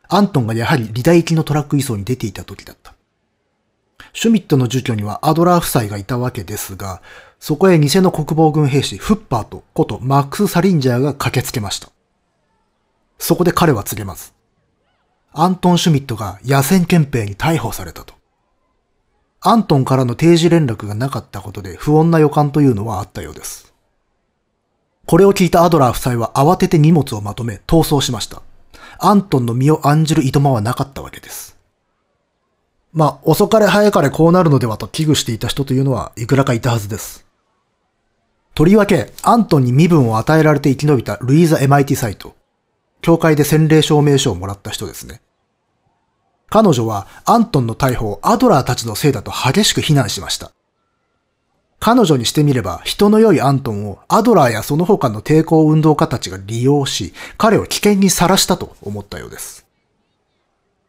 [0.08, 2.96] アントンがやはり離大機のトラック移送に出ていた時だった。
[4.14, 7.02] シュミットの住居にはアドラー夫妻がいたわけですが、
[7.40, 11.90] そこへ偽の国防軍兵士フッパーとことマックス・サリンジャーが駆けつけました。
[13.20, 14.34] そこで彼は告げます。
[15.34, 18.14] アントン・シュミットが野戦憲兵に逮捕されたと。
[19.42, 23.73] アントンからの定時連絡がなかったことで不穏な予感というのはあったようです。
[25.06, 28.42] これを聞いたアドラー夫妻は慌てて荷物をまとめ逃走しました。
[29.00, 31.58] アントンの身を案じるいとまはなかったわけです。
[32.94, 37.26] まあ、遅かれ早かれこうなるのではと危惧していた人というのはいくらかいたはずです。
[38.54, 42.36] とりわけ、アントンに身分を与えられて生き延びたルイーザ・エマイティサイト。
[43.02, 45.22] 教会で洗礼証明書をもらった人ですね。
[46.50, 50.52] 彼女はアントンの逮捕をアドラーたちのせいだと激しく非難しました。
[51.84, 59.66] 彼女にしてみれば人の良いアントンをアドラーやその他の抵抗運動家たちが利用し、彼を危険にさらしたと思ったようです。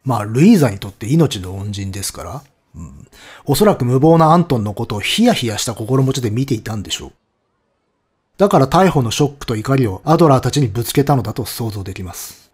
[0.05, 2.43] まあ、ルイーザにとって命の恩人ですから、
[2.75, 3.07] うん、
[3.43, 7.11] おそらく無謀なアントンのことをヒヤヒヤした心持ちで見ていたんでしょう。
[8.37, 12.53] だから逮捕のショックと怒りをアドラーたちにぶつけたのだと想像できます。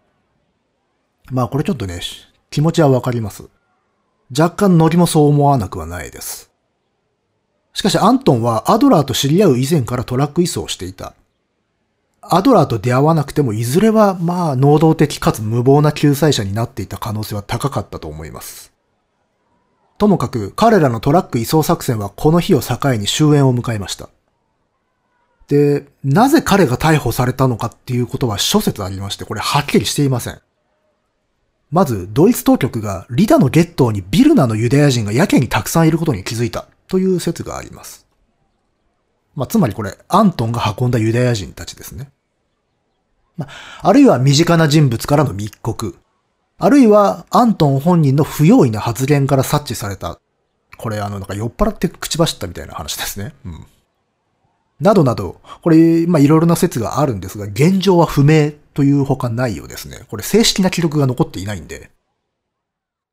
[1.30, 2.02] まあこれちょっとね、
[2.50, 3.44] 気持ちはわかります。
[4.36, 6.51] 若干ノリもそう思わなくはないです。
[7.74, 11.13] しかしアントンはアドラーと知り合う以前からトラック移送をしていた。
[12.22, 18.72] アドラーと出会わなくてもいずれはまあ能動的かつ無謀な救済者になっていた可能性は高かったと思います。
[19.97, 24.09] ともかく彼らのトラック移送作戦はこの日を境に終焉を迎えました。
[25.47, 30.39] で、なぜ彼が逮捕されたのかっていうことは諸説ありまして、これはっきりしていません。
[31.72, 38.06] まず、ドイツ当局がリダのゲットーにビルナのユダヤ人がやけにたくさんいることに気づいたという説があります。
[39.34, 42.12] まあ、つまりこれ、アントンが運んだユダヤ人たちですね。
[43.38, 45.98] まあ、あるいは身近な人物からの密告。
[46.58, 50.20] あるいは、アントン本人の不用意な発言から察知された。
[50.78, 53.34] これ、あの、なんか酔っ払って口走ったみたいな話ですね。
[53.46, 53.66] うん。
[54.82, 60.06] などなど、これ、まあ、いろいろな説があるんですが、現状は不明というほかないようですね。
[60.10, 61.89] これ、正式な記録が残っていないんで。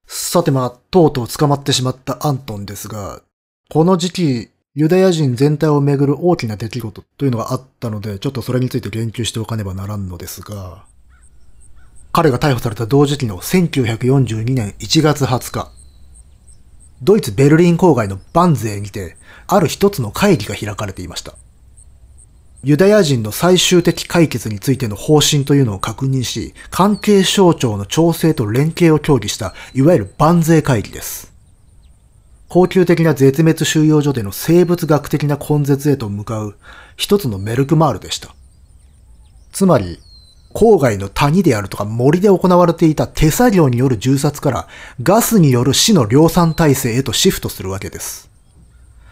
[0.08, 3.22] さてまあ、とうとう捕まってしまったアントンですが、
[3.70, 10.86] この時期、ユダヤ人全体をめぐる大きな出来事というのがあったので、ちょっとそれについて言及しておかねばならんのですが、
[12.10, 15.70] 彼が逮捕された同時期の1942年1月20日、
[17.02, 21.34] ドイツ・ベルリン郊外のバンゼーにて、ある一つの会議が開かれていました。
[22.64, 31.36] ユダヤ人の最終的解決についての方針というのを確認し、関係省庁の調整と連携を協議した、いわゆる万税会議です。
[32.48, 36.56] 高級的な絶滅収容所での生物学的な根絶へと向かう
[36.96, 38.34] 一つのメルクマールでした。
[39.52, 39.98] つまり、
[40.54, 44.66] 郊外の谷であるとか森で行われていた手作業による銃殺から
[45.02, 48.30] ガスによる死の量産体制へとシフトするわけです。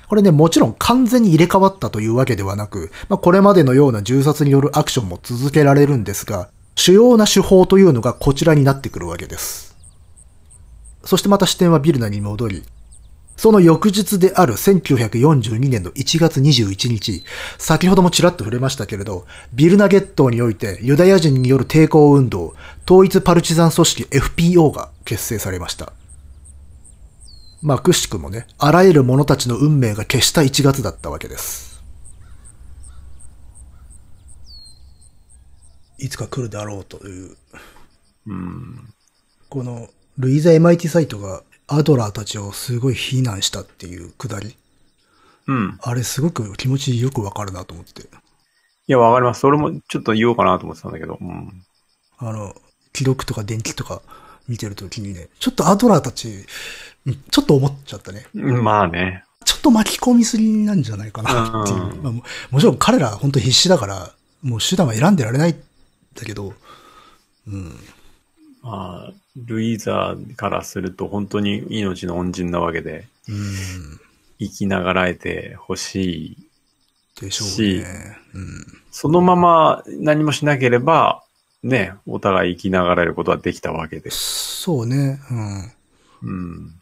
[0.08, 9.76] これね、もちろん完全に入れ替わったというわけではなく、まあ、これまでのような銃殺によるアクションも続けられるんですが、主要な手法というのがこちらになってくるわけです。
[11.04, 12.64] そしてまた視点はビルナに戻り、
[13.36, 17.22] その翌日である1942年の1月21日、
[17.58, 22.54] 先ほどもちらっと触れましたけれど、ビルナゲットにおいてユダヤ人による抵抗運動、
[22.86, 25.92] 統一パルチザン組織 FPO が結成されました。
[27.62, 31.82] まあ、くしくもね、あらゆる者たちの運命が消した1月だったわけです。
[35.98, 37.36] いつか来るだろうという。
[38.26, 38.94] うん。
[39.48, 44.56] この、ルイザ MIT サイトがアドラーたちをすごい非難したっていうくだり。
[45.46, 45.78] うん。
[45.82, 48.02] あれすごく気持ちよくわかるなと思って。
[48.02, 48.06] い
[48.86, 49.40] や、わかります。
[49.40, 51.18] それもちょっと言おうかなと思ってたんだけど。
[51.20, 51.52] うん。
[52.18, 52.54] あの、
[52.92, 54.00] 記録とか電気とか
[54.48, 56.46] 見てるときにね、ちょっとアドラーたち、
[57.30, 58.26] ちょっと思っちゃったね。
[58.34, 59.24] まあね。
[59.44, 62.02] ちょっと巻き込みすぎなんじゃないかなっていう。
[62.02, 62.12] まあ、
[62.50, 64.12] もちろん彼ら本当必死だから、
[64.42, 65.56] もう手段は選んでられないん
[66.14, 66.54] だけど、
[67.46, 67.78] うん。
[68.62, 74.00] まあ、ルイーザからすると本当に命の恩人なわけで、うん、
[74.38, 76.36] 生きながらえてほしい
[77.20, 78.16] でしょうね。
[78.34, 81.22] うん、そのまま何もしなければ、
[81.62, 84.62] ね、お互い生きながらえることはできたわけです。
[84.62, 85.20] そうね。
[85.30, 85.72] うん。
[86.22, 86.72] うん。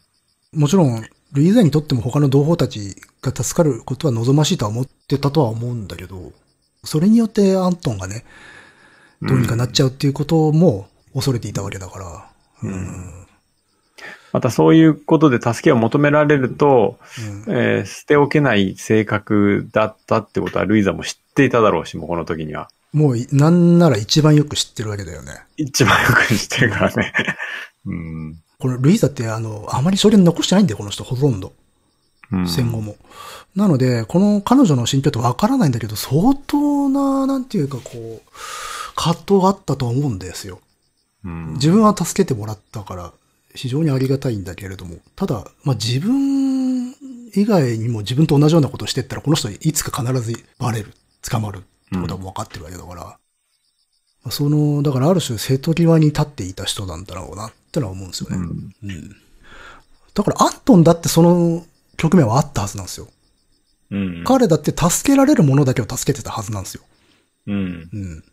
[0.53, 1.03] もちろん、
[1.33, 6.31] ルイーザにとっても他の同胞たちが助かることは望ましいとは思ってたとは思うんだけど、
[6.83, 8.23] それによってアントンがね、
[9.21, 12.34] どうにかなっちゃうっていうことも恐れていたわけだから。
[12.63, 13.25] うん。
[14.33, 16.99] またそういうことで助けを求められると、
[17.47, 22.69] うん、えー、捨ておけない性格だったってことはルイザも知っていただろうし、もうこの時には。
[22.91, 25.31] もう、なんなら一番よく知ってるわけだよね。
[25.57, 27.13] 一番よく知ってるからね。
[27.87, 28.35] うん。
[28.59, 31.53] このルイザってあの、あまり証言残してないんだよ、この人、ほとんど。
[32.31, 32.97] うん、戦後も。
[33.55, 38.31] なので、この彼女の心境ってわからないんだけど、相当な、なんていうかこう、
[38.95, 40.59] 葛藤があったと思うんですよ。
[41.25, 43.13] 自分は助けてもらったから、
[43.55, 46.91] 非常にありがたいんだけれども、ただ、まあ、自分
[47.33, 50.93] 以外にも自分と同じようなことをしてったら、この人いつか必ずバレる、
[51.27, 53.17] 捕まるってことは分かってるわけだから、
[54.25, 58.37] うん、その、だからある種瀬戸際に立っていた人なんだろうなってのは思うんですよね。
[58.37, 59.15] うん、うん、
[60.13, 61.65] だからアントンだってその
[61.97, 63.07] 局面はあったはずなんですよ。
[63.91, 66.83] うん、彼だって助けられるものだけを助けてたはずなんですよ。
[67.47, 67.89] うん。
[67.93, 68.23] うん。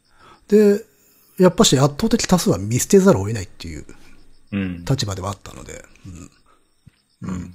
[0.49, 0.85] で、
[1.43, 3.85] やっぱし圧倒的多数は見捨てざるを得ないっていう
[4.89, 5.85] 立場ではあったので、
[7.23, 7.31] うん。
[7.31, 7.55] うん。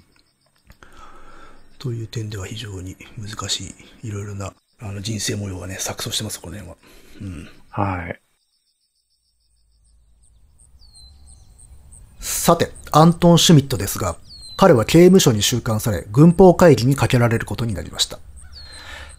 [1.79, 6.77] という点では非常に難しい、いろいろなあの人生模様がね、錯綜してます、この辺は。
[7.21, 7.49] うん。
[7.69, 8.21] はい。
[12.19, 14.17] さて、アントン・シュミットですが、
[14.57, 18.19] 彼は刑務所に収監され、軍法会議にかけられることになりました。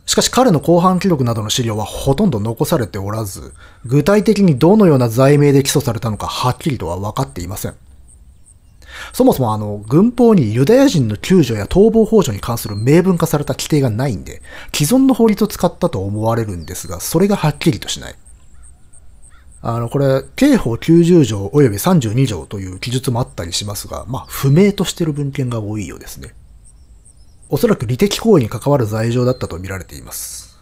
[0.08, 3.52] しかし彼の後半記録などの資料はほとんど残されておらず、
[3.84, 7.74] 具体的にどのような罪名で起訴されたのかはっきりとは分かっていません。
[9.12, 14.40] そもそもあの、軍法にユダヤ人の救助や逃亡幇助に関する明文化された規定がないんで、
[14.74, 18.14] 既存の法律を使ったと思われるんですが、それがはっきりとしない。
[19.60, 26.34] あの、これ、刑法90条及び32条という記述もあったりしますが、まあ、不明としてる文献が多いようですね。
[27.50, 30.58] おそらく利的行為に関わる罪状だったと見られています。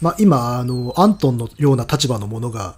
[0.00, 2.76] まあ、今、あの、アントンのような立場の者が、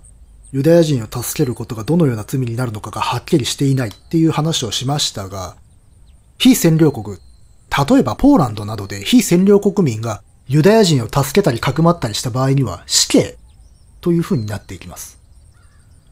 [0.52, 5.56] ユダヤ人を助けることがどのような罪になるのかがはっきりしていないっていう話をしましたが、
[6.38, 13.38] 非占領国、例えばポーランドなどで非占領国民がユダヤ人を助けたりかくまったりした場合には死刑
[14.02, 15.18] という風になっていきます。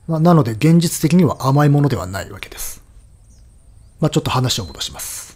[0.09, 2.83] まあ、なので現実的には甘いものではないわけです。
[4.01, 5.30] まあ、ちょっと話を戻します。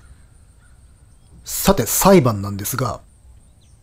[1.44, 3.00] さて裁判なんですが、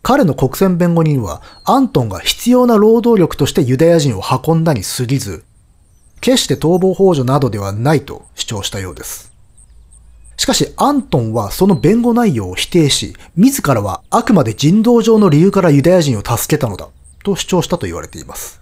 [0.02, 5.44] 彼の国選弁護人は、アントンが必要な労働力としてユダヤ人を運んだに過ぎず、
[6.20, 9.32] 決して逃亡幇助などではないと主張したようです。
[10.36, 16.88] しかし、アントンはその弁護内容を否定し、自らはあくまで人道上の理由からユダヤ人を助けたのだ、
[17.22, 18.60] と主張したと言われています。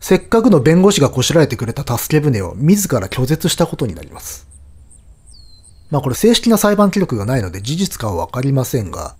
[0.00, 4.51] せっかくの弁護士がこしらえてくれた助け舟を自ら拒絶したことになります。
[5.92, 9.14] まあこれ正式な裁判記録がないので事実かはわかりませんが、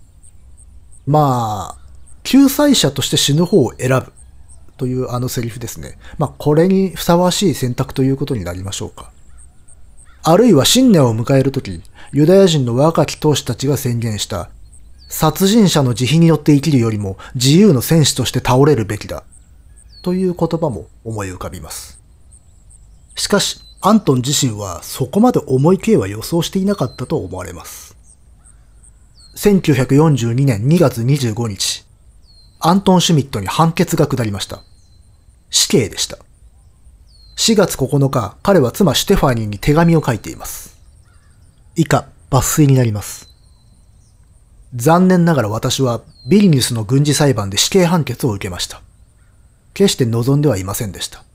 [1.05, 1.83] まあ、
[2.23, 4.11] 救済者として死ぬ方を選ぶ
[4.77, 5.99] というあのセリフですね。
[6.17, 9.11] まあ、これにふさわしい選択ということになりましょうか。
[10.23, 11.79] あるいは新年を迎えるとき、
[12.11, 14.49] ユダヤ人の若き当主たちが宣言した、
[15.09, 19.23] 殺人者の慈悲によって生きるよりも自由の戦士として倒れるべきだ。
[20.01, 22.01] という言葉も思い浮かびます。
[23.15, 27.97] しかし、アントン自身はそこまで重い刑は予想していなかったと思われます。
[29.35, 31.85] 1942年2月25日、
[32.61, 34.63] アントン・シュミットに判決が下りました。
[35.49, 36.17] 死刑でした。
[37.35, 40.77] 4月9日、彼は妻シュテファニーに手紙を書いています。
[41.75, 43.27] 以下、抜粋になります。
[44.73, 48.81] 残念ながら私はビリニュスの軍事裁判で死刑判決を受けました。
[49.73, 51.25] 決して望んではいませんでした。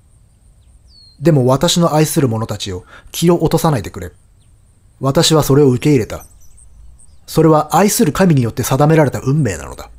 [1.21, 4.13] でも私の愛する者たちを気を落とさないでくれ。
[5.01, 6.25] 私はそれを受け入れた。
[7.27, 9.91] それは愛する神によって定められた運命なのだ。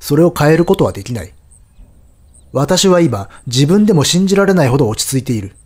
[0.00, 1.32] それを変えることはできない。
[2.52, 5.56] 私は今、自分でも信じられないほど落ち着いている。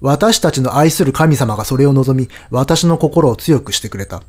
[0.00, 4.22] 私たちの愛する神様がそれを望み、私の心を強くしてくれた。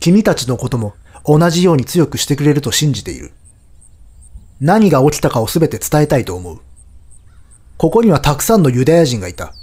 [0.00, 0.94] 君たちのことも
[1.24, 3.32] 同じように強くしてくれると信じている。
[4.60, 6.60] 何が起きたかをすべて伝えたいと思う。
[7.82, 9.54] ここにはたくさんのユダヤ人がいた。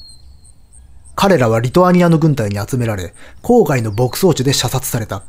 [1.15, 5.23] 彼らはリトアニアの軍隊に集められ、郊外の牧草地で射殺された。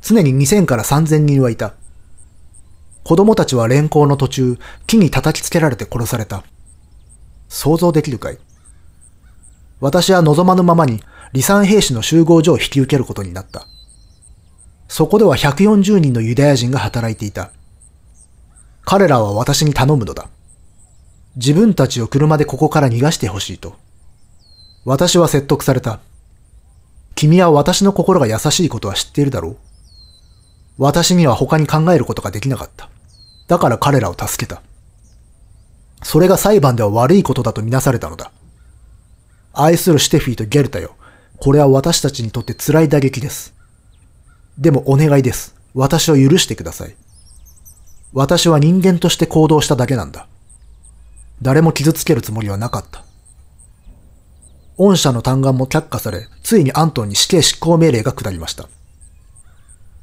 [0.00, 1.74] 常に2000から3000人はいた。
[3.02, 6.44] 子供たちは連行の途中、木に叩きつけられて殺された。
[7.48, 8.38] 想像できるかい？
[9.80, 11.02] 私は望まぬままに
[11.32, 13.66] 離散兵士の集合所を引き受けることになった。
[14.86, 17.50] そこでは140人のユダヤ人が働いていた。
[18.84, 20.28] 彼らは私に頼むのだ。
[21.36, 23.74] 自分たちを車でここから逃がしてほしいと。
[24.84, 26.00] 私は説得された。
[27.14, 29.56] 君は私の心が優しいことは知っているだろう
[30.78, 32.88] 私には他に考えることができなかった。
[33.48, 34.62] だから彼らを助けた。
[36.02, 38.30] それが裁判では悪いことだとみなされたのだ。
[39.52, 40.96] 愛するシテフィとゲルタよ。
[41.38, 43.54] これは私たちにとって辛い打撃です。
[44.58, 45.54] でもお願いです。
[45.74, 46.94] 私を許してください。
[48.12, 50.26] 私は人間として行動しただけなんだ。
[51.42, 53.04] 誰も傷つけるつもりはなかった。
[54.76, 58.68] 御社の嘆願も却下され、ついにアントンに死刑執行命令が下りました。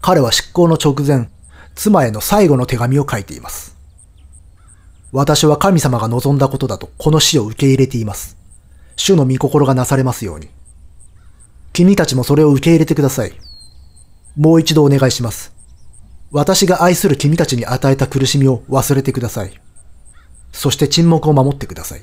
[0.01, 1.29] 彼は執行の直前、
[1.75, 3.75] 妻への最後の手紙を書いています。
[5.11, 8.37] 私は神様が望んだことだとこの死を受け入れています。
[8.95, 10.49] 主の御心がなされますように。
[11.73, 13.33] 君たちもそれを受け入れてください。
[14.37, 15.53] もう一度お願いします。
[16.31, 19.60] 私が愛する君たちに与えた苦しみを忘れてください。
[20.51, 22.01] そして沈黙を守ってください。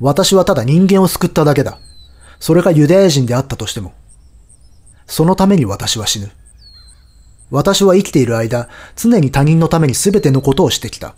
[0.00, 1.78] 私はただ人間を救っただけだ。
[2.40, 3.92] それがユダヤ人であったとしても。
[5.06, 6.30] そのために私は死ぬ。
[7.50, 11.14] 私は生きている間、常に他人のために全てのことをしてきた。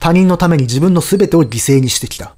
[0.00, 2.34] 他人のために自分の全てを犠牲にしてきた。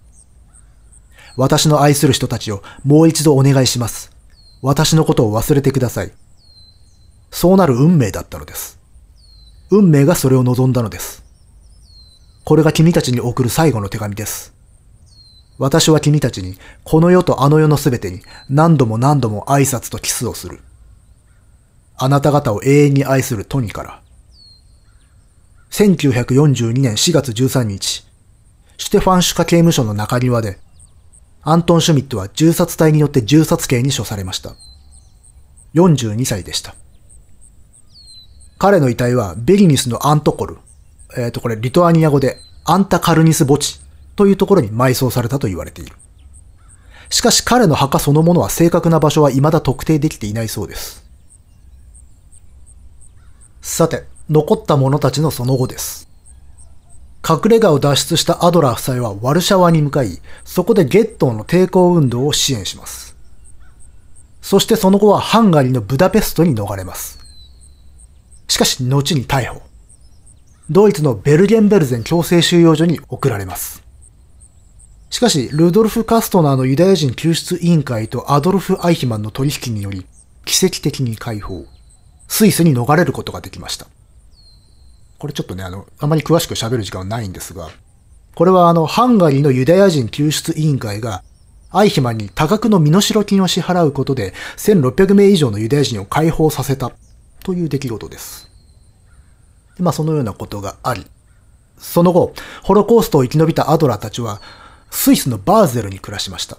[1.37, 4.13] 私の愛する人たちをもう一度お願いします。
[4.61, 6.13] 私のことを忘れてください。
[7.31, 8.79] そうなる運命だったのです。
[9.71, 11.25] 運命がそれを望んだのです。
[12.45, 14.53] これが君たちに送る最後の手紙です。
[15.59, 20.61] 私は君たちに、この世とあの世のすべてに何度も何度も挨拶とキスをする。
[21.97, 24.03] あなた方を永遠に愛するトニから。
[25.71, 28.05] 1942年4月13日、
[28.77, 30.59] シュテファンシュカ刑務所の中庭で、
[31.43, 34.55] アントン・シュミットは銃殺隊によって銃殺刑に処されました。
[35.75, 36.75] 42歳でした。
[38.59, 40.59] 彼の遺体はベリニスのアントコル、
[41.17, 43.81] えっ、ー、とこれリトアニア語でアンタカルニス墓地
[44.17, 45.97] というところに埋葬されたと言われている。
[47.11, 51.05] しかし彼の墓そのものは正確な場所は未だ特定できていないそうです。
[53.61, 56.09] さて、残った者たちのその後です。
[57.29, 63.15] 隠れ家を脱出したアドラー夫妻はワルシャワに向かい、そこでゲットーの抵抗運動を支援します。
[64.41, 67.19] そしてその後はハンガリーのブダペストに逃れます。
[68.49, 69.63] しかし、後に逮捕。
[70.71, 73.83] ドイツのベルゲンベルゼン強制収容所に送られます。
[75.11, 80.07] しかし、ルドルフ・カストナーのユダヤ人救出委員会とアドルフ・アイヒマンの取引により、
[80.45, 81.67] 奇跡的に解放。
[82.29, 83.87] スイスに逃れることができました。
[85.19, 87.69] これちょっとね、あの、あまり詳しく喋る時間はないんですが、
[88.35, 91.23] これはあの、ハンガリーのユダヤ人救出委員会が、
[91.71, 96.93] アイヒマンに多額の身代金を支払うことで、1600名以上のユダヤ人を解放させた
[97.45, 98.52] という出来事です。
[99.79, 101.07] まあそのようなことがあり、
[101.79, 104.41] その後、ホロコーストを生き延びたアドラーたちは、
[104.91, 106.59] スイスのバーゼルに暮らしました。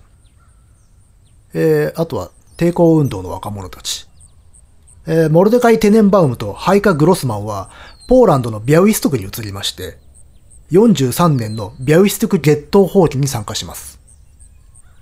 [1.53, 4.07] えー、あとは抵抗運動の若者たち。
[5.05, 7.69] えー、モルデカイ・テネンバウムとハイカ・グロスマンは、
[8.07, 9.97] ポーランドのビャウイストクに移りまして、
[10.71, 13.99] 43年のビャウイストク月頭放棄に参加します。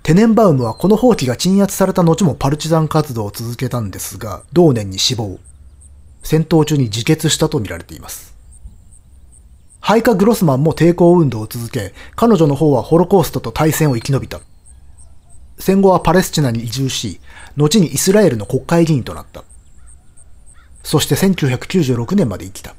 [0.02, 5.38] テネンバウムはこの放棄が鎮圧された後もパルチザン活動を続けたんですが、同年に死亡。
[6.22, 8.34] 戦闘中に自決したとみられています。
[9.80, 14.40] ハイカ・グロスマンも抵抗運動を続け、彼女の方はホロコーストと対戦を生き延びた。
[15.58, 17.20] 戦後はパレスチナに移住し、
[17.56, 19.44] 後にイスラエルの国会議員となった。
[20.82, 22.74] そして1996年まで生きた。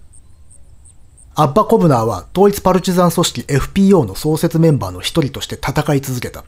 [1.35, 6.45] アッバ・コブナーは統一パルチザン組織 FPO の創設メンバーの一人として戦い続けた。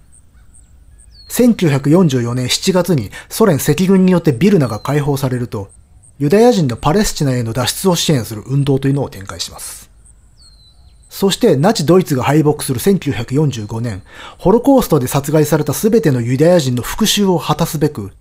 [1.30, 5.70] 1944年7月にソ連赤軍によってビルナが解放されると、
[6.18, 9.90] ユダヤ人のパレスチナへの脱出を支援する運動というのを展開します。
[11.10, 14.02] そしてナチドイツが敗北する1945年、
[14.38, 18.12] ホロコーストで殺害された全てのユダヤ人の復讐を果たすべく、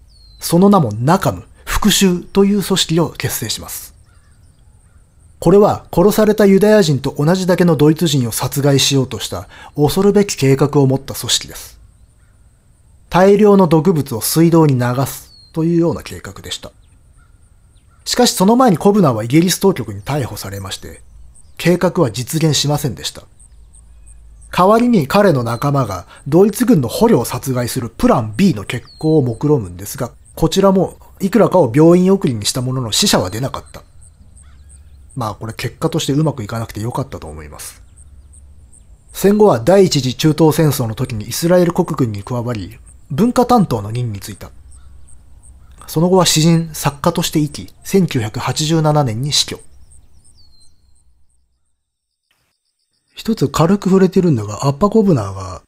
[0.40, 3.94] その名もナカム、復讐という組織を結成します。
[5.38, 11.78] これは殺されたユダヤ人と同じだけのドイツ人を殺害しようとした恐るべき計画を持った組織です。
[13.10, 16.72] 大量の毒物を水道に流すというような計画でした。
[18.04, 21.00] しかしその前にコブナーはイギリス当局に逮捕されまして、
[21.56, 23.22] 計画は実現しませんでした。
[24.56, 33.82] 代わりに彼の仲間がドイツ軍の捕虜を殺害するプラン B の決行を目論むんですが、こちらもいくらかを病院送りにしたものの死者は出なかった。
[35.16, 37.82] まあこれ結果としてうまくいかなくてよかったと思います。
[39.12, 42.78] 戦後は第一次中東戦争の時にイスラエル国軍に加わり、
[43.10, 44.50] 文化担当の任に就いた。
[45.86, 49.60] その後は詩人、作家として生き、1987年に死去。
[53.14, 55.62] 一つ軽く触れてるんだが、アッパコブナーが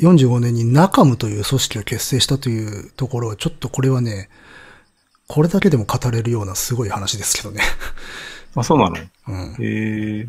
[0.00, 4.28] 45年にナカムという組織を結成したというところは、ちょっとこれはね、
[5.28, 7.62] これだけでも語れるようなすごい話ですけどね。
[8.54, 8.96] あ、そうなの？
[9.28, 9.56] うん。
[9.60, 10.28] へえ。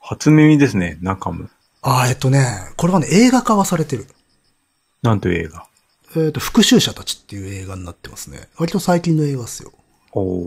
[0.00, 1.50] 初耳ですね、ナカム。
[1.82, 2.46] あ、えっとね、
[2.76, 4.06] これはね、映画化はされてる。
[5.02, 5.66] なんという映画？
[6.16, 8.48] えっ、と、復讐者たちっていう映画になってますね。
[8.58, 9.72] 割と最近の映画っすよ。
[10.12, 10.42] お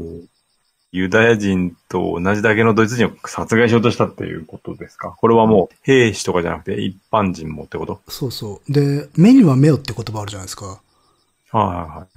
[0.91, 5.11] ユダヤ人と同じだけのドイツ人を殺害しようとしたっていうことですか？
[5.11, 8.01] これはもう兵士とかじゃなくて一般人もってこと？
[8.07, 8.73] そうそう。
[8.73, 10.65] で、目には目をって言葉あるじゃないですか。
[10.65, 10.81] は
[11.53, 11.65] いはい
[11.99, 12.07] はい。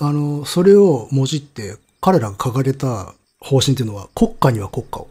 [0.00, 5.08] あの、それをもじって彼らが掲げた方針っていうのは国家には国家を。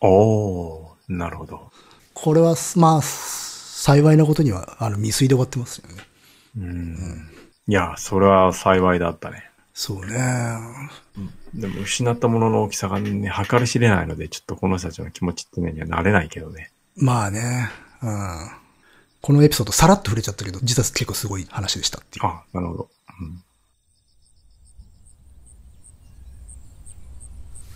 [0.00, 1.70] おー、なるほど。
[2.14, 6.02] これは、まあ、幸いなことには、あの、未遂で終わってますよね。
[6.56, 6.64] うん。
[6.64, 7.30] うん、
[7.66, 9.50] いや、それは幸いだったね。
[9.72, 10.16] そうね。
[11.54, 16.70] でも失ったものの大きさがね、計り知れないので、ちょっとこの人たちの気持ちってね、にはなれないけどね。
[16.96, 17.70] まあね。
[18.02, 18.50] うん。
[19.20, 22.26] このエピソードさらっと触れちゃったけど、実は結構すごい話でしたっていう。
[22.26, 22.88] あ、なるほど。
[23.20, 23.42] うん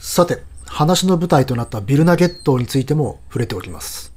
[0.02, 4.10] さて、話の舞台となったビルナゲットーについても触れておきます。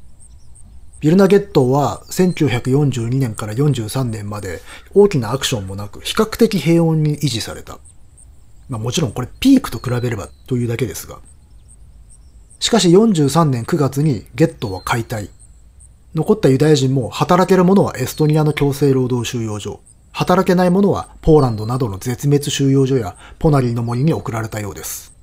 [1.03, 4.61] ビルナゲットは1942年から43年まで
[4.93, 7.80] 大きなアクションもなく比較的平穏に維持された。
[8.69, 11.19] まあもちろんこれピークと比べればというだけですが。
[12.61, 15.30] しかし43年9月にゲットは解体。
[16.15, 19.81] 残ったユダヤ人も働ける者はエストニアの強制労働収容所、
[20.13, 25.13] 働けない者はポーランドなどの絶滅収容所やポナリーの森に送られたようです。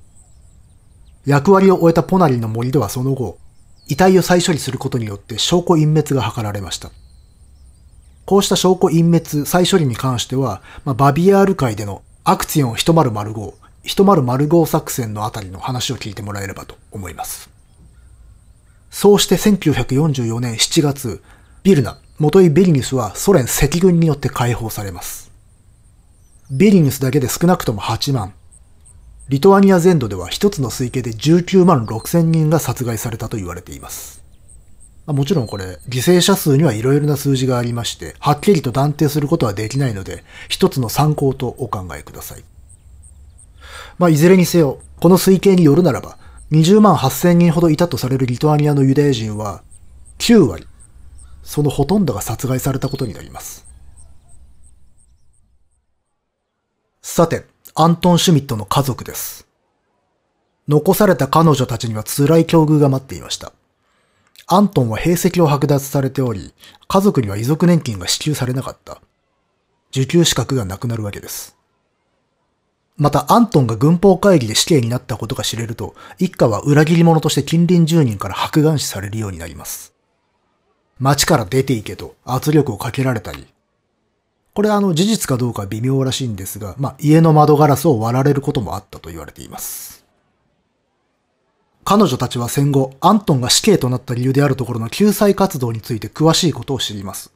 [1.25, 3.39] 役割を終えたポナリーの森ではその後、
[3.91, 6.91] 遺体を再処理することによって証拠隠滅が図られました。
[8.23, 13.53] こうした証拠隠滅、再処理に関しては、まあ、バビアール界でのアクツィオン1005、
[13.83, 17.49] 1005作戦のあたりの話を聞いてもらえればと思います。
[18.91, 21.21] そうして1944年7月、
[21.63, 25.31] ビルナ、元井ベリニュスはソ連赤軍によって解放されます。
[26.49, 28.33] ベリニュスだけで少なくとも8万、
[29.31, 34.21] リトアニア全土では一つの推計で19万6千人が殺害されたと言われています。
[35.07, 42.43] もちろんこれ、犠牲者数には色々な数字がありまして、はっきりと断定することはできないので、一つの参考とお考えください。
[43.97, 46.17] まあ、いずれにせよ、この推計によるならば、
[46.51, 49.63] 20万8000人ほどいたとされるリトアニアのユダヤ人は、
[50.19, 50.67] 9割、
[51.41, 53.65] そのほとんどが殺害されたことになります。
[57.01, 59.47] さて、アントン・シュミットの家族です。
[60.67, 63.53] 残された彼女たちには辛い境遇が待っていました。
[64.47, 66.53] アントンは兵籍を剥奪されており、
[66.87, 69.01] 家族には遺族年金が支給されなかった。
[69.91, 71.55] 受給資格がなくなるわけです。
[72.97, 79.93] また、アントンが軍法会議で死刑になったことが知れると、一家は裏切り者として近隣住人から白眼視されるようになります。
[80.99, 83.47] 町から出て行けと圧力をかけられたり、
[84.53, 90.05] これはあの事実かどうか微妙らしいんですが、まあ、家の窓ガラスを割られることもあったと言われています。
[91.83, 97.33] 彼女たちは戦後、アントンが死刑となった理由であるところの救済活動について詳しいことを知ります。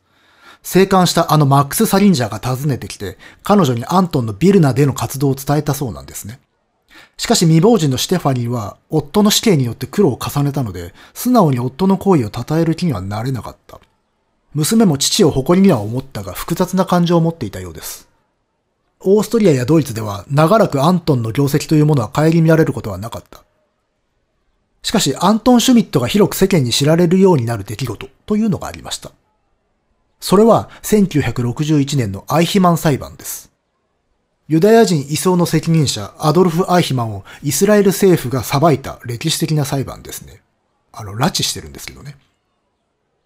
[0.62, 6.40] 生還したあのマックス・サリンジャーが訪ねてきて、彼女にアントンのビルナでの活動を伝えたそうなんですね。
[7.18, 13.80] しかし未亡人のシテファニーは、夫の死刑によって苦労を重ねたので、素直に夫の行為を称える気にはなれなかった。
[14.56, 18.08] 娘も父を誇りには思ったが複雑な感情を持っていたようです。
[19.02, 23.44] オーストリアやドイツでは長らくアントンの業績というものは顧みられることはなかった。
[24.82, 29.12] しかし、アントン・シュミットが広く世間に知られるようになる出来事というのがありました。
[30.22, 33.52] それは1961年のアイヒマン裁判です。
[34.48, 40.42] ユダヤ人移送の責任者アドルフ・アイヒマンをイスラエル政府が裁いた歴史的な裁判ですね。
[40.94, 42.16] あの、拉致してるんですけどね。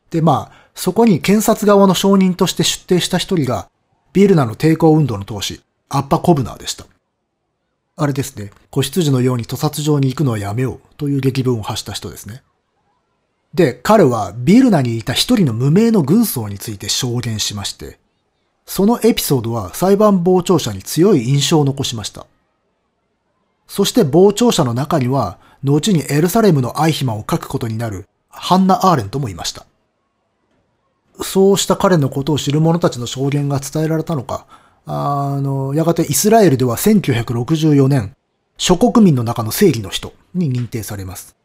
[0.10, 3.70] で、まあ、そこに検察側の証人として出廷した一人が、
[4.14, 6.86] ビルナの抵抗運動の闘士、アッパ・コブナーでした。
[7.98, 12.44] あれですね、子羊のように屠殺場に行くのはやめようという激文を発した人ですね。
[13.54, 18.00] で、彼はビルナにいた一人の無名の軍曹について証言しまして、
[18.66, 22.26] そのエピソードは裁判傍聴者に強い印象を残しました。
[23.68, 29.66] そして傍聴者の中には、後にエルサレムのアイヒマンを書くことになるハンナ・アーレントもいました。
[31.22, 34.46] そうした彼のことを知る者たちの証言が伝えられたのか、
[34.86, 38.16] あの、やがてイスラエルでは1964年、
[38.58, 41.36] 諸国民の中の正義の人に認定されます。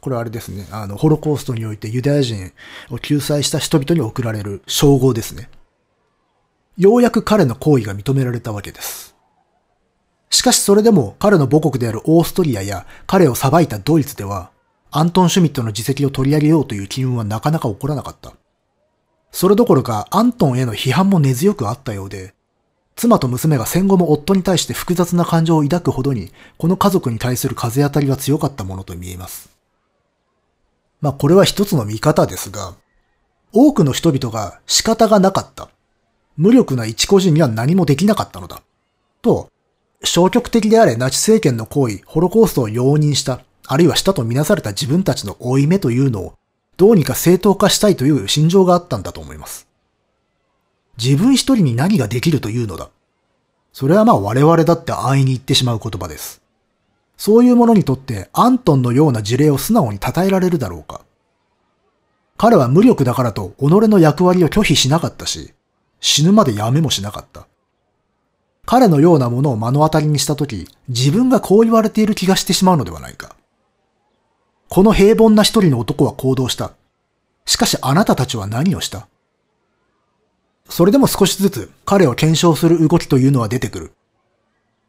[0.00, 2.52] これはあれですね、あの、ホロコーストにおいてユダヤ人
[2.90, 5.50] を救済した人々に贈られる称号ですね。
[6.76, 9.16] ようやく彼の行為が認められたわけです。
[10.30, 14.50] しかしそれでも彼の母国であるオーストリアや彼を裁いたドイツでは、
[14.90, 18.34] アントン・シュミットの自責を取り上げようという機運はなかなか起こらなかった。
[19.30, 22.34] それどころかアントンへの批判も根強くあったようで、
[22.96, 29.50] 妻と娘が戦後も夫に対して複雑な感情を抱くほどに、この家族に対する風当たりは強かったものと見えます。
[31.00, 32.74] まあこれは一つの見方ですが、
[33.52, 35.68] 多くの人々が仕方がなかった。
[36.36, 38.62] 無力な一個人には何もできなかったのだ。
[39.22, 39.48] と、
[40.04, 46.34] 消極的であれナチ政権の行為、ホロコーストを容認した、あるいはしたとみなされた自分たちの負い目というのを
[46.78, 49.66] どうにか正当化したいという心情があったんだと思います。
[50.96, 52.88] 自分一人に何ができるというのだ。
[53.72, 56.40] それはまあ我々だって安易に言ってしまう言葉です。
[57.16, 61.02] そういう者にとってアントンのような事例を素直に称えられるだろうか。
[62.36, 65.52] 彼は無力だからと己の役割を拒否しなかったし、
[66.00, 67.48] 死ぬまでやめもしなかった。
[68.64, 73.34] 彼のようなものを目の当たりにしたとき、自分がこう言われている気がしてしまうのではないか。
[74.68, 76.72] この平凡な一人の男は行動した。
[77.46, 79.08] しかしあなたたちは何をした？
[80.68, 83.92] それでも少しずつ彼を検証する動きというのは出てくる。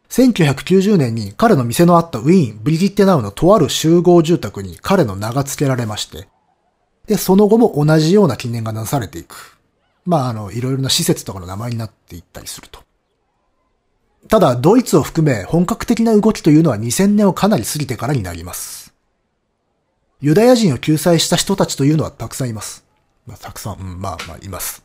[0.10, 6.28] 1990年に彼の店のあったウィーン・ブリギッテナウのとある集合住宅に彼の名が付けられまして、
[7.08, 9.58] で、その後も同じような記念がなされていく。
[10.06, 12.82] まあ、あの、いろいろな施設とかの名前になっていったりすると。
[14.28, 18.79] ただ、ドイツを含め本格的な動きというのは2000年をかなり過ぎてからになります。
[20.22, 22.84] ユダヤ人を救済した人たちというのはたくさんいます。
[23.26, 24.84] まあ、たくさん、うん、まあまあいます。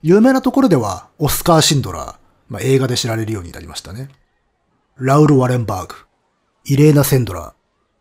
[0.00, 2.14] 有名なところでは、オスカー・シンドラー、
[2.48, 4.08] まあ、映画で知られるようになりましたね。
[4.96, 5.94] ラウル・ワレンバーグ、
[6.64, 7.52] イレーナ・センドラー、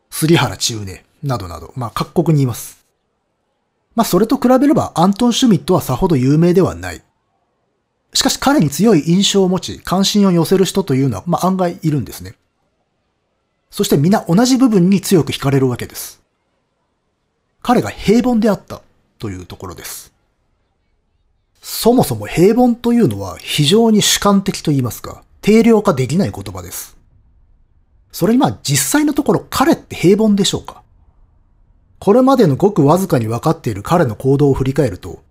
[0.09, 2.85] 杉原千畝などなど、まあ各国にいます。
[3.95, 7.01] まあそれと比べればアントン・シュミットはさほど有名ではない。
[8.13, 12.35] しかし彼に強い印象を持ち、関心を寄せる人というのは、まあ案外いるんですね。
[13.69, 16.20] そして皆同じ部分に強く惹かれるわけです。
[17.61, 18.81] 彼が平凡であった
[19.19, 20.13] というところです。
[21.61, 26.97] そもそも平凡というのは非常に主観的と言いますか、定量化できない言葉です。
[28.11, 30.81] それにまあ実際のところ彼って平凡でしょうか
[31.99, 35.21] これまでのごくわずかに分かっている彼の行動を振り返ると、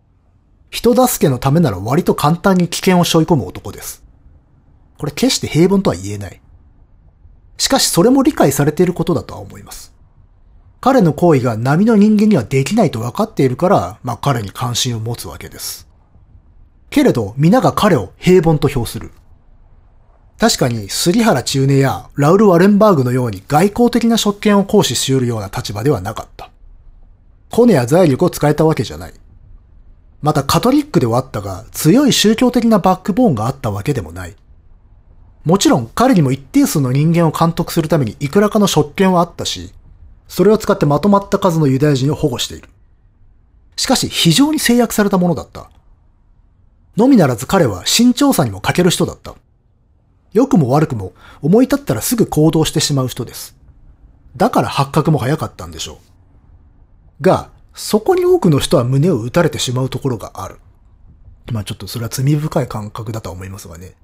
[0.71, 4.05] 人助けのためなら割と簡単に危険を背負い込む男です。
[4.99, 6.41] これ決して平凡とは言えない。
[7.59, 9.90] しかしそれも理解されていることだとは思います。
[10.81, 15.87] 彼の行為が波の人間にはできないと分かっているから、まあ彼に関心を持つわけです。
[16.89, 19.11] けれど、皆が彼を平凡と評する。
[20.39, 26.51] 確かに、杉原中根やラウル・ワレンバーグのように外交的な職権を行使し得るような立場ではなかった。
[27.51, 29.13] コネや財力を使えたわけじゃない。
[30.23, 34.37] またカトリックではあったが、強い宗教的なバックボーンがあったわけでもない。
[35.45, 39.73] もちろん彼にも一定数の人間を監督するためにいくらかの職権はあったし、
[40.31, 42.69] それを使ってまとまった数のユダヤ人を保護している。
[43.75, 45.69] しかし非常に制約されたものだった。
[46.97, 49.35] のみならず彼は慎重さにも欠ける人だった。
[50.33, 53.57] 良くも悪くも思い立ったらすぐ行動してしまう人です。
[54.37, 55.95] だから発覚も早かったんでしょ
[57.21, 57.25] う。
[57.25, 60.61] が、そこに多くの人は胸を打たれてしまうところがある。
[61.51, 63.95] まあちょっとそれは罪深い感覚だとは思いますがね。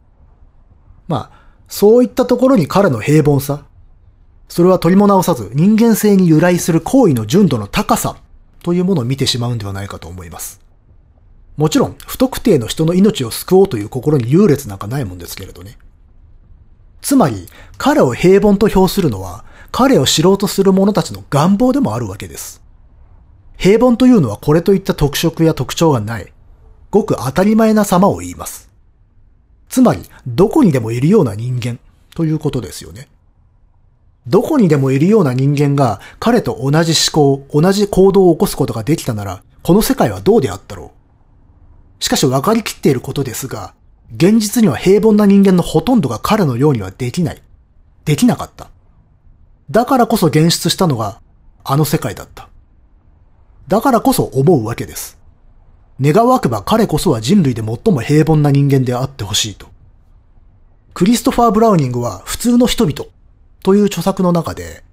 [1.06, 3.64] まあ、そういったところに彼の平凡さ。
[4.48, 8.16] それは取りも直さず人間性に由来する行為の純度の高さ
[8.62, 10.60] というものを見てしまうんではないかと思います。
[11.56, 15.78] もちろん、不特定の人の命を救おうという心に優劣なんかないもんですけれどね。
[17.00, 17.48] つまり、
[17.78, 22.62] 彼を平凡と評するのは、彼を知ろうとする者たちの願望でもあるわけです。
[23.56, 26.32] 平凡というのはこれといった特色や特徴がない、
[26.90, 28.70] ごく当たり前な様を言います。
[29.68, 31.78] つまり、どこにでもいるような人間
[32.14, 33.08] ということですよね。
[34.26, 40.92] どこにでもいるような人間が彼と同じ思考、同じ行動を起こすことができたなら、この世界はどうであったろ
[42.00, 42.04] う？
[42.04, 43.74] しかし分かりきっていることですが、
[44.14, 47.42] 現実には平凡な人間のほとんどが彼のようにはできない。
[48.04, 48.70] できなかった。
[49.70, 51.20] だからこそ現出したのが、
[51.64, 52.48] あの世界だった。
[53.66, 55.18] だからこそ思うわけです。
[56.00, 59.66] 願わくば彼こそは人類で最も平凡な人間であってほしいと。
[60.94, 63.06] クリストファー・ブラウニングは普通の人々
[63.66, 64.84] という著作の中で、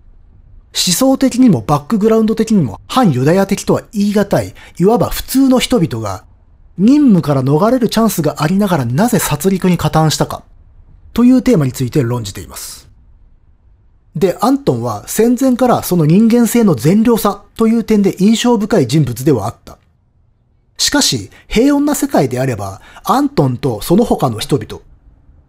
[0.73, 6.25] 思想的にもバックグラウンド的にも反ユダヤ的とは言い難い、いわば普通の人々が
[6.79, 10.43] 任務から逃れるチャンスがありながらなぜ殺戮に加担したか
[11.13, 12.89] というテーマについて論じています。
[14.15, 19.77] で、アントンは戦前からその人間性の善良さという点で印象深い人物ではあった。
[20.79, 24.81] しかし、平穏な世界であれば、アントンとその他の人々、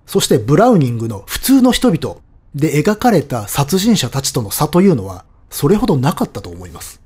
[0.04, 2.22] そしてブラウニングの普通の人々
[2.54, 7.00] で描かれた殺人者たちとの差というのは、それほどなかったと思います。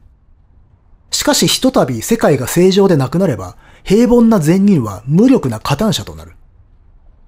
[1.11, 6.33] しかしひとたび世界が正常でなくなれば、平凡な善人は無力な加担者となる。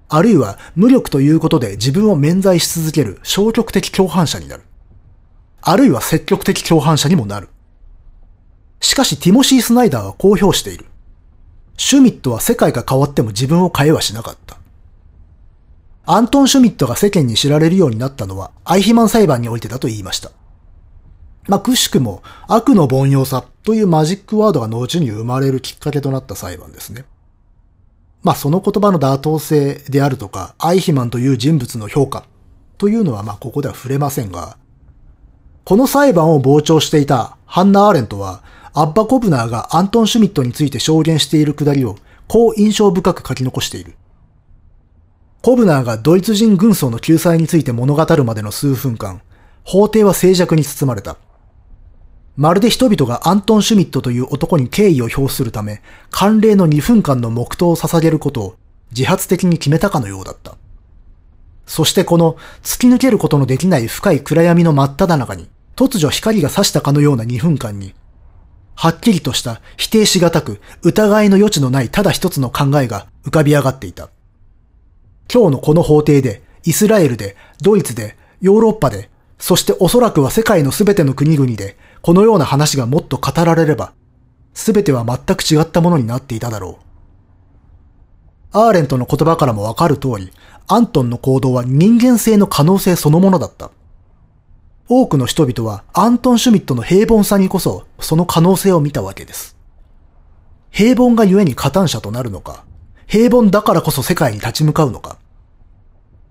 [0.09, 4.65] あるいは無力ということで自分を免罪し続ける消極的共犯者になる。
[5.63, 7.49] あるいは積極的共犯者にもなる。
[8.81, 10.87] しかしティモシー・スナイダーは公表している。
[11.77, 14.60] シュミットは世界が変わっても自分を変えはしなかった。
[16.07, 20.31] アントン・シュミットが世間に知られるようになったのはアイヒマン裁判においてだと言いました。
[21.49, 27.05] まあ、くしくも悪の凡庸さというマジックワードが後に生まれるきっかけとなった裁判ですね。
[28.23, 32.25] まあ、その言葉の妥当性であるとか、アイヒマンという人物の評価
[32.79, 34.59] というのはまあ、ここでは触れませんが、
[35.65, 41.97] この裁判を傍聴していたハンナ・アーレントは、アッバ・コブナーがアントン・シュミットについて証言しているくだりを、
[42.29, 43.95] こう印象深く書き残している。
[45.43, 49.23] コブナーがドイツ人軍曹の救済について物語るまでの数分間、
[49.65, 51.17] 法廷は静寂に包まれた。
[52.37, 55.81] まるで人々がアントン・シュミットという男に敬意を表するため、
[56.11, 58.55] 慣例の2分間の黙祷を捧げることを
[58.91, 60.59] 自発的に決めたかのようだった。
[61.65, 67.95] そしてこの突き抜けることのできない深い暗闇の真っ只中に、突如光が差したかのような2分間に、
[68.75, 74.11] はっきりとした否定しがたく疑いの余地のないただ一つの考えが浮かび上がっていた。
[75.33, 83.93] 今日のこの法廷で、イスラエルで、ドイツで、ヨーロッパで、そしておそらくは世界のすべての国々で、このような話がもっと語られれば、
[84.55, 88.59] すべては全く違ったものになっていただろう。
[88.59, 90.33] アーレントの言葉からもわかる通り、
[90.67, 93.71] アントンの行動は人間性の可能性そのものだった。
[94.89, 99.57] 多くの人々はアントン・シュミットの平凡さにこそその可能性を見たわけです。
[100.71, 102.65] 平凡がゆえに加担者となるのか、
[103.11, 105.19] 平凡だからこそ世界に立ち向かうのか。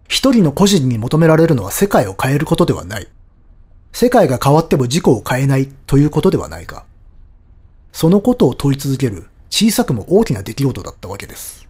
[0.08, 3.10] 一人の個人に求められるのは世界を変えることではない。
[3.92, 6.86] 世界が変わっても自己を変えないということではないか。
[7.92, 11.68] そのことを問い続ける小さくも大きな出来事だったわけです。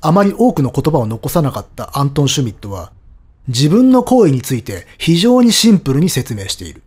[0.00, 2.92] あまり多くの言葉を残さなかったアントン・シュミットは、
[3.46, 6.82] 自分の行為について非常にシンプルに説明している。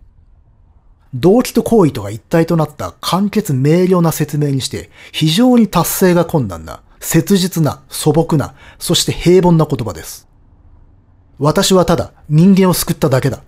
[1.14, 10.27] 動機と行為とが一体となった簡潔明瞭な説明にして、非常に達成が困難な、切実な、素朴な、そして平凡な言葉です。
[11.40, 13.41] 私はただ人間を救っただけだ。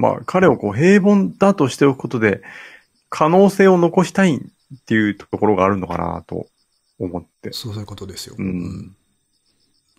[0.00, 2.40] まあ、彼をこう平凡だとしておくことで、
[3.10, 4.40] 可能性を残したいっ
[4.86, 6.46] ていうところがあるのかなと
[6.98, 7.52] 思って。
[7.52, 8.34] そういうことですよ。
[8.38, 8.96] うん。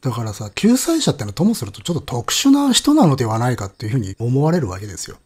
[0.02, 5.18] だからさ、救済者ってのはともするとちょっと特殊な人なのではないかっていうふうに思われるわけですよ。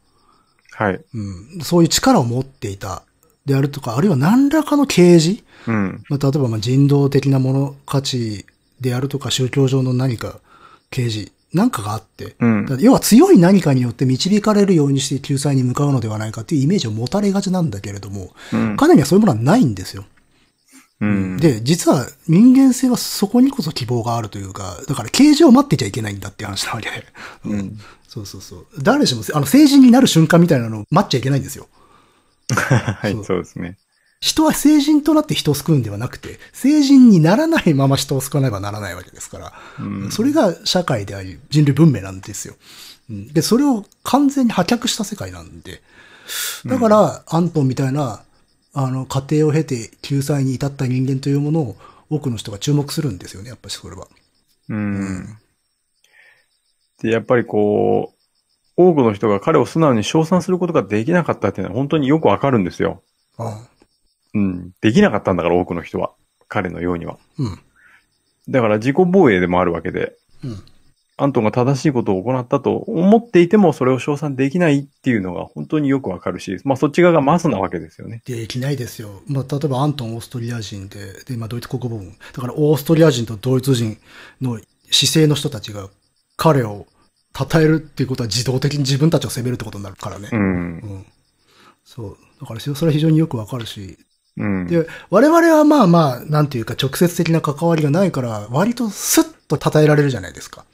[0.71, 0.99] はい。
[1.13, 1.61] うん。
[1.61, 3.03] そういう力を持っていた
[3.45, 6.03] であるとか、あるいは何らかの啓示うん。
[6.09, 8.45] まあ、例えばまあ人道的なもの、価値
[8.81, 10.41] であるとか宗教上の何か
[10.89, 18.77] 啓示なんかがあって、うん要は強い何かによって導かれるようにして救済に向かうのではないかっていうイメージを持たれがちなんだけれども、うん。
[18.77, 20.03] 彼にはそういうものはないんですよ。
[20.99, 21.37] うん。
[21.37, 27.05] で、実は人間性はそこにこそ希望があるというか、だから啓示を待ってちゃいけないんだっていう話なわけで。
[27.45, 27.79] うん。
[28.05, 28.67] そうそうそう。
[28.81, 31.67] 誰しも、あの、成人になる瞬間みたいなのを待っちゃいけないんですよ。
[32.53, 33.77] はいそう、そうですね。
[34.19, 42.55] 人は成人となって人を救うんではなくて、成人にならないまま人を救わねばならないわけですから、うんそれが社会であり人類文明なんですよ。
[43.09, 45.81] うんで、それを完全に破却した世界なんで、
[46.65, 48.23] だから、アントンみたいな、
[48.73, 51.75] あの、過程を経て救済に至った人間というものを
[52.09, 54.07] 多くの人が注目するんですよね、やっぱりそれは。
[54.69, 55.37] うん。
[57.01, 58.15] で、やっぱりこう、
[58.77, 63.03] 多くの人が彼を素直に称賛することができなかったっていうのは本当によくわかるんですよ。
[63.37, 63.67] あ
[64.35, 64.71] うん。
[64.81, 66.11] できなかったんだから多くの人は。
[66.47, 67.17] 彼のようには。
[67.39, 67.59] うん。
[68.49, 70.63] だから自己防衛でもあるわけで、うん。
[71.17, 78.21] アントンが正しいことを行ったと思っていてもそれを称賛できないっていうのが本当によくわかるし、まあそっち側がマスなわけですよね。
[78.25, 79.21] できないですよ。
[79.27, 82.17] まあ、例えばアントンオーストリア人で、で、まあ、ドイツ国防軍。
[82.33, 83.97] だからオーストリア人とドイツ人
[84.41, 84.59] の
[84.91, 85.89] 姿勢の人たちが
[86.35, 86.85] 彼を
[87.33, 90.29] 称えるっていうことは自動的に自分たちを責めるってことになるからね。
[90.33, 90.39] うん。
[90.39, 90.43] う
[90.97, 91.05] ん。
[91.85, 92.17] そう。
[92.41, 93.97] だからそれは非常によくわかるし。
[94.37, 94.67] うん。
[94.67, 100.65] で、我々はまあまあ、なんていうか直接的な関わりがないから、割とスッと称えられるじゃないですか。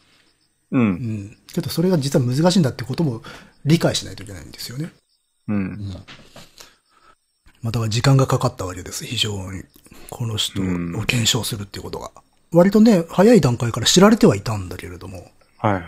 [0.72, 0.80] う。
[0.80, 1.38] うんん。
[1.54, 3.22] けどそれが実は難しいんだってことも
[3.66, 4.92] 理解しないといけないんですよね。
[5.48, 5.94] うん。
[7.62, 9.64] まあだから時間がかかったわけです、非常に。
[10.10, 10.66] この人を
[11.06, 12.12] 検証するっていうことが。
[12.52, 15.82] 割とね、早い段階から知られてはいたんだけれども、はいはい。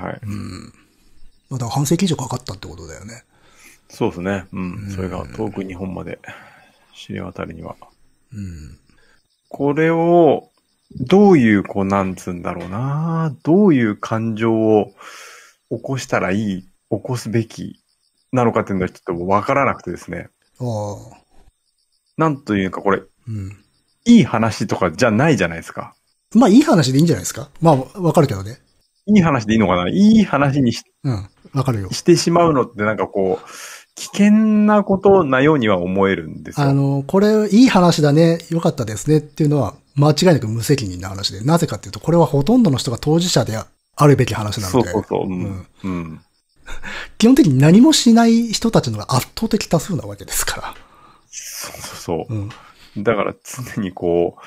[1.50, 3.24] まあだから半世紀以上かかったってことだよね。
[3.90, 4.46] そうですね。
[4.54, 4.90] うん。
[4.92, 6.20] それが遠く日本まで
[6.96, 7.76] 知れ渡るには。
[8.34, 8.80] うん。
[9.50, 10.50] これを、
[11.00, 13.36] どういう、こう、なんつうんだろうな。
[13.44, 14.94] どういう感情を
[15.70, 16.68] 起こしたらいい、起
[17.02, 17.80] こすべき
[18.32, 20.30] なのかっていうのはちょっとわからなくてですね。
[20.60, 20.64] あ
[21.14, 21.18] あ。
[22.18, 23.64] なんというか、これ、うん。
[24.06, 25.96] いい話とかじゃないじゃないですか。
[26.36, 28.60] まあいい話でいいんじゃないですかまあわかるけどね。
[29.06, 31.30] いい話でいいのかないい話にしうん。
[31.54, 31.92] わかるよ。
[31.92, 33.50] してしまうのってなんかこう、
[33.96, 34.32] 危険
[34.66, 36.68] なことなようには思えるんですよ。
[36.68, 45.28] あの、これ、いい話だね、よかったですねっていうのは、間違いなく無責任な話で、なぜかっていうと、これはほとんどの人が当事者であるべき話なので、そうそうそう。
[45.28, 45.68] ううんん。
[45.84, 46.22] うん。
[47.20, 50.76] 基本的に何もしない人たちのが圧倒的多数なわけですか
[51.30, 52.36] そうそうそら。
[52.36, 52.50] うん。
[52.98, 53.04] う。
[53.04, 53.36] だから
[53.76, 54.38] 常にこ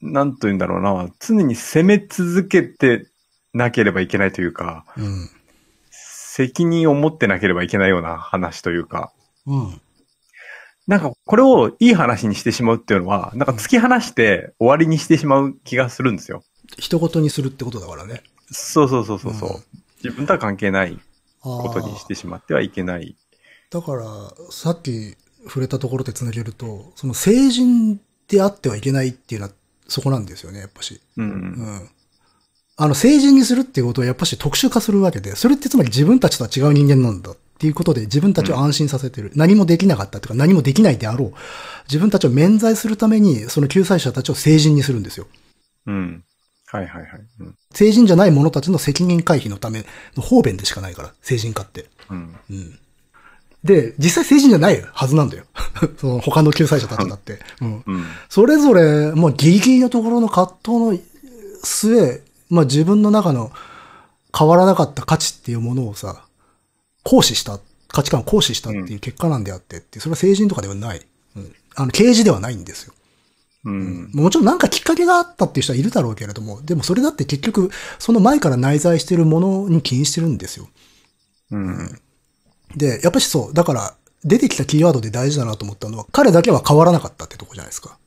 [0.00, 3.06] う、なんと言うんだろうな、常に攻め続けて
[3.52, 5.30] なければいけないというか、うん。
[6.32, 9.12] 責任を持ってなければいけないような話というか、
[9.46, 9.80] うん。
[10.86, 16.44] なんかこれをいい話にしてしまうっていうのは、なんか突き放して終わりにしてしまう気がするんですよ。
[16.78, 18.22] 人事にするってことだからね。
[18.52, 20.98] そうそうそうそうそう、うん自分とは関係ない
[21.40, 23.16] こことにしてしまってはいけない。
[23.68, 24.04] だから、
[24.50, 29.52] さっき触れたところで繋げると、その成人であってはいけないっていうのは
[29.88, 31.02] そこなんですよね、やっぱし。
[31.18, 31.24] うん。
[31.24, 31.90] うん。
[32.82, 39.32] あの、成人にするっていうことはやっぱし特殊化するわけで、それってつまり自分たちとは違う人間なんだっていうことで自分たちを安心させてる。
[39.34, 41.32] 何もできなかったとか何もできないであろう。
[41.88, 45.26] 自分たちを免罪するために、その救済者たちを成人にするんですよ。
[45.88, 46.24] うん。
[46.68, 47.10] はいはいはい。
[47.40, 47.54] うん。
[47.70, 49.84] 成人じゃない者たちの責任回避のため
[50.16, 51.84] の方便でしかないから、成人化って。
[52.08, 52.34] うん。
[52.48, 52.78] うん。
[53.62, 55.44] で、実際成人じゃないはずなんだよ。
[56.00, 57.40] その他の救済者たちだって。
[57.60, 57.82] うん。
[57.86, 58.04] うん。
[58.30, 60.98] それぞれ、もうギリギリのところの葛藤の
[61.62, 63.50] 末、まあ自分の中の
[64.36, 66.24] 変わらなかった価値っていうものをさ、
[67.04, 67.58] 行使した、
[67.88, 71.06] 価値観を行使したっていう結果なんであってって、それは成人とかではない。
[71.36, 71.54] うん。
[71.74, 72.94] あの、刑事ではないんですよ。
[73.64, 74.10] うん。
[74.12, 80.68] もちろんなんかきっかけがあったっていう人はいるだろうけれども、でもそれだって結局、その前から内在しているものに起因してるんですよ。
[81.50, 82.00] うん。
[82.76, 87.98] で、やっぱしそう、だから、出てきたキーワードで大事だなと思ったのは、彼だけは変わらなかったってとこじゃないですか。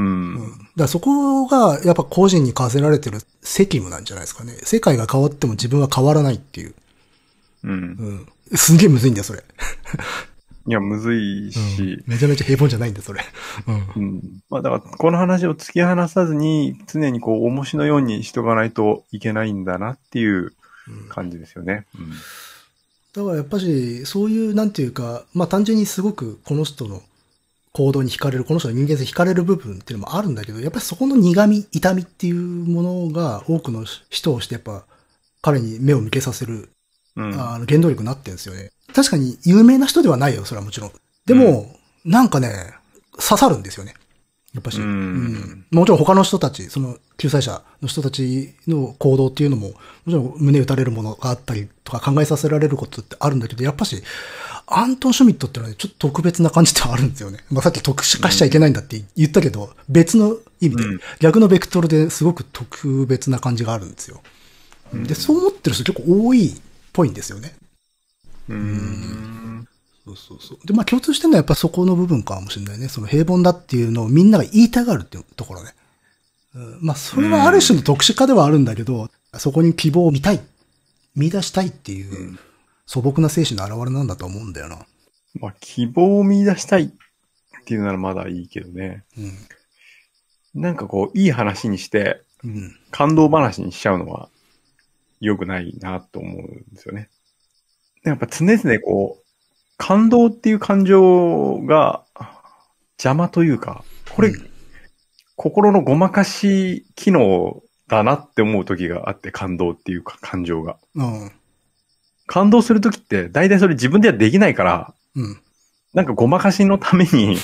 [0.00, 0.34] うん。
[0.36, 4.54] だからそこが、やっぱ個人に課せられてる責務なんじゃないですかね。
[4.62, 6.74] 世界が変わっても自分は変わらないっていう。
[7.64, 7.70] うん。
[7.70, 8.56] うん。
[8.56, 9.44] すんげえむずいんだよ、それ。
[10.66, 13.22] いや、むずいし、めちゃめちゃ平凡じゃないんだよ、それ。
[13.66, 14.02] うん。
[14.02, 14.22] うん。
[14.48, 20.52] まあだから、この話を突き放さずに、常にこう、重しのようにしとかないといけないんだなっていう
[21.08, 21.86] 感じですよね。
[21.98, 22.10] うん。
[23.12, 27.02] だからやっぱし、そういう、なんていうか、まあ単純にすごくこの人の
[27.72, 34.84] 行動に惹かれる、この人の人間性に惹かれる部分っていうのもあるんだけど、やっぱりそこの苦味、痛みっていうものが多くの人をしてやっぱ
[35.42, 36.70] 彼に目を向けさせる、
[37.16, 37.34] うん。
[37.34, 38.70] あの原動力になってるんですよね。
[38.94, 40.92] 確かに有名な人ではないよ、それはもちろん。
[41.26, 41.74] でも、
[42.04, 42.74] なんかね、
[43.12, 43.94] 刺さるんですよね。
[44.54, 44.80] やっぱし。
[44.80, 49.74] うんもちろん他の人たち、その救済者の人たちの行動っていうのも、も
[50.08, 54.02] ちろん胸打たれるものがあったりとか考えさせられることってあるんだけど、やっぱし、
[54.72, 57.38] アントン・シュミットってのはねちょっと特別な感じってあるんですよね。
[57.50, 64.22] まあさっき特殊化しちゃいけないんだって言ったけど、別の意味で、うん逆のベクトルですごく特別な感じがあるんですよ。
[64.94, 66.54] で、そう思ってる人結構多いっ
[66.92, 67.54] ぽいんですよね。
[68.48, 69.68] うん。
[70.04, 70.66] そうそうそう。
[70.66, 72.88] で、まあ共通してるのはやっぱそこの部分かもしれないね。
[72.88, 75.74] その平凡だっていうのをみんなが言いたがるっていうところね。
[76.54, 80.40] うん、まあそれはある種の特殊化ではあるんだけど、そこに希望を見たい、
[81.14, 82.38] 見出したいっていう
[82.90, 84.84] 素朴な精神の表れなんだと思うんだよな。
[85.34, 86.90] まあ、希望を見出したいっ
[87.64, 89.04] ていうならまだいいけどね。
[89.16, 89.20] う
[90.58, 90.60] ん。
[90.60, 92.76] なんかこう、いい話にして、うん。
[92.90, 94.28] 感動話にしちゃうのは
[95.20, 97.10] 良くないなと思うんですよね。
[98.02, 99.24] やっぱ常々こう、
[99.76, 102.02] 感動っていう感情が
[102.98, 103.84] 邪魔というか、
[104.16, 104.50] これ、うん
[105.36, 110.76] 心のごまかし機能だなって思う時があって、感動っていうか感情が。
[110.96, 111.32] うん。
[112.30, 115.40] 感動する時って大体それ自分ではできないから、うん。
[115.92, 117.36] なんかごまかしのために、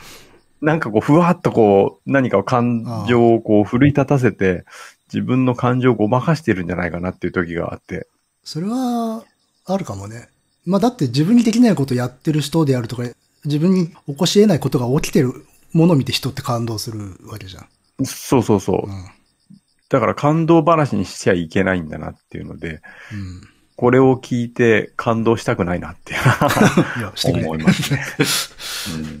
[0.62, 4.64] なんかこう、ふわっとこう、何かを感情をこう、奮い立たせて、
[5.12, 8.06] 自分の感情をごまかしてるんじゃないかなっていう時があって。
[8.42, 9.22] それは、
[9.66, 10.30] あるかもね。
[10.64, 13.02] まあだって自分にできないことやってる人であるとか、
[13.44, 15.44] 自分に起こし得ないことが起きてる
[15.74, 18.06] ものを見て人って感動するわけじゃん。
[18.06, 18.90] そうそうそう。
[18.90, 19.04] うん。
[19.90, 22.80] だから感動話にしちゃいけないんだなっていうので、
[23.12, 23.51] うん。
[23.76, 26.16] これを聞いて感動したくないなってい
[27.02, 27.44] や、してくれ。
[27.44, 28.04] 思いますね。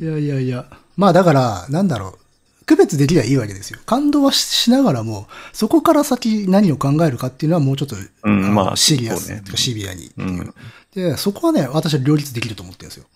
[0.00, 0.66] いやいやいや。
[0.96, 2.22] まあだから、なんだろう。
[2.64, 3.80] 区別できりゃいいわけですよ。
[3.86, 10.54] 感動はししながらも、そこから先何を考えるかっていうのはもうちょっと、うんまあシリアス、ねシビアにうん
[10.94, 13.06] で、そこはね、私は両立できると思ってるんですよ。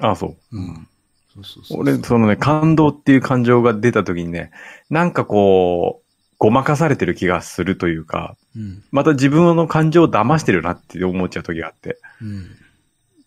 [0.00, 0.56] ああ、そう。
[0.56, 0.88] うん。
[1.34, 1.80] そうそうそう。
[1.80, 4.50] 俺、そのね、感動っていう感情が出た時にね、
[4.90, 6.08] なんかこう、
[6.38, 8.82] ごまかされてる気がするというか、うん。
[8.90, 12.46] また自分の感情を騙してるなって思っちゃう時があって、うん。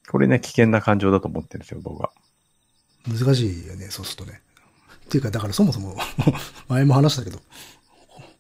[0.10, 2.12] これね、危険な感情だと思ってるんですよ、僕は。
[3.08, 4.42] 難しいよね、そうするとね。
[5.06, 5.98] っていうか、だからそもそも、
[6.70, 7.40] 前も話したけど、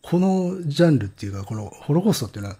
[0.02, 2.58] このジャンルっていうか、このホロコーストっていうのは、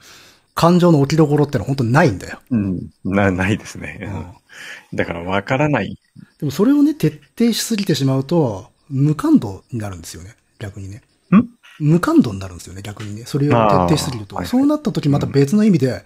[0.54, 2.40] 感情の置きどころってのは本当にないんだよ。
[2.52, 2.90] うん。
[3.04, 4.00] な、ないですね。
[4.04, 4.42] うん
[4.94, 5.98] だから分からない。
[6.40, 11.02] でもそれをね、徹底しすぎてしまうと、無感度になるんですよね、逆にね。
[11.34, 11.48] ん？
[11.82, 13.26] 無感度になるんですよね、逆にね。
[13.26, 14.42] それを徹底しすぎると。
[14.46, 16.04] そうなった時また別の意味で、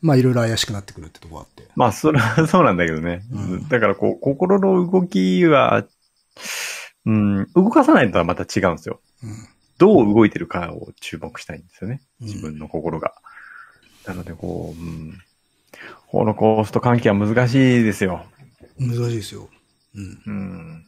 [0.00, 1.68] まあいろいろ怪しくなってくるってとこがあって。
[1.76, 3.22] まあ、それは そうなんだけどね。
[3.30, 5.86] うんだから、こう、心の動きは、
[7.04, 9.00] うん、動かさないとはまた違うんですよ。
[9.22, 9.30] うん。
[9.78, 12.00] どう動いてるかを注目したいんですよね。
[12.20, 13.12] うん自分の心が。
[14.06, 15.18] なので、こう、うん、
[16.06, 18.24] ホロコースト関係は難しいですよ。
[18.78, 19.48] 難しいですよ。
[19.94, 20.22] うん。
[20.26, 20.86] うん。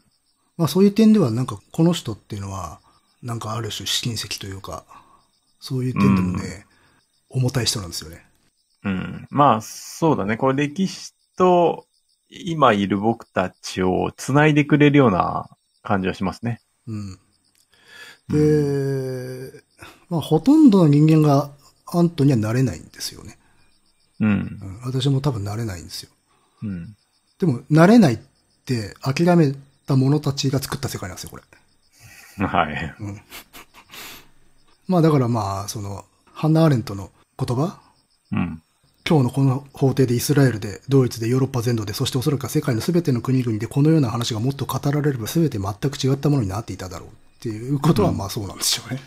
[0.56, 2.80] まあそういう点ではなんかこの人っていうのは、
[3.24, 4.84] なんかある種試金石というか、
[5.58, 6.66] そういう点でもね、
[7.30, 8.24] 重たい人なんですよね。
[8.84, 9.26] うん。
[9.30, 10.36] まあ、そうだね。
[10.36, 11.86] これ歴史と
[12.28, 15.48] 今いる僕たちを繋いでくれるような
[15.82, 16.60] 感じはしますね。
[16.86, 17.18] うん。
[18.28, 19.62] で、
[20.10, 21.50] まあほとんどの人間が
[21.86, 23.38] アントにはなれないんですよね。
[24.20, 24.32] うんう。
[24.32, 26.10] ん、私も多分なれないんですよ。
[26.62, 26.96] うん。
[27.38, 28.18] でも、なれないっ
[28.64, 29.54] て諦め
[29.86, 31.42] た者たちが作った世界なんですよ、これ。
[32.38, 32.94] はい。
[34.86, 37.80] まあだからまあ、その、ハンナ・アーレントの言葉
[38.32, 38.62] うん。
[39.06, 49.00] 今日のこの法廷でイスラエルで、ドイツで、ヨーロッパ全土で、そしておそらくは世界の全ての国々でこのような話がもっと語られれば全て全く違ったものになっていただろうっていうことはまあそうなんですよね。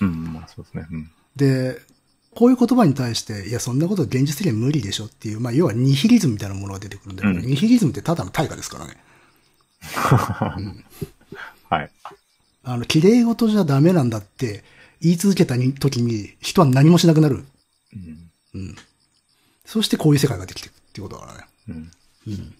[0.00, 0.86] うん、まあそうですね。
[0.90, 1.10] うん。
[1.36, 1.78] で、
[2.34, 8.96] こういう言葉に対して、いや、そんなこと現実的には無理でしょっていう、まあ要はニヒリズムみたいなものが出てくるんだけど、うんニヒリズムってただの対価ですからね。
[11.70, 11.90] はい。
[12.70, 14.62] あの、綺麗事じゃダメなんだって
[15.00, 17.44] 言い続けた時に人は何もしなくなる。
[17.94, 18.30] うん。
[18.54, 18.76] うん。
[19.64, 21.46] そしてこういう世界ができていくっていうことだからね。
[21.68, 21.90] うん。
[22.26, 22.54] うん。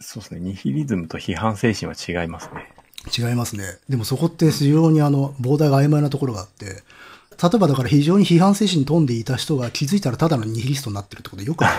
[0.00, 0.40] そうですね。
[0.40, 2.72] ニヒリズムと批判精神は違いますね。
[3.16, 3.64] 違いますね。
[3.88, 11.74] でもそこって非常にあの、膨大が曖昧なところがあって、例えばだから非常に批判精神に富んでいた人が気づいたらただのニヒリストになってるってことでよく ある。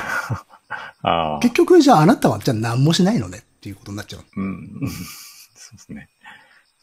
[1.02, 1.40] ああ。
[1.42, 4.24] 結局じゃああなたはじゃあ何もしないのねっていうことになっちゃう。
[4.38, 4.70] うん。
[5.56, 6.10] そうですね。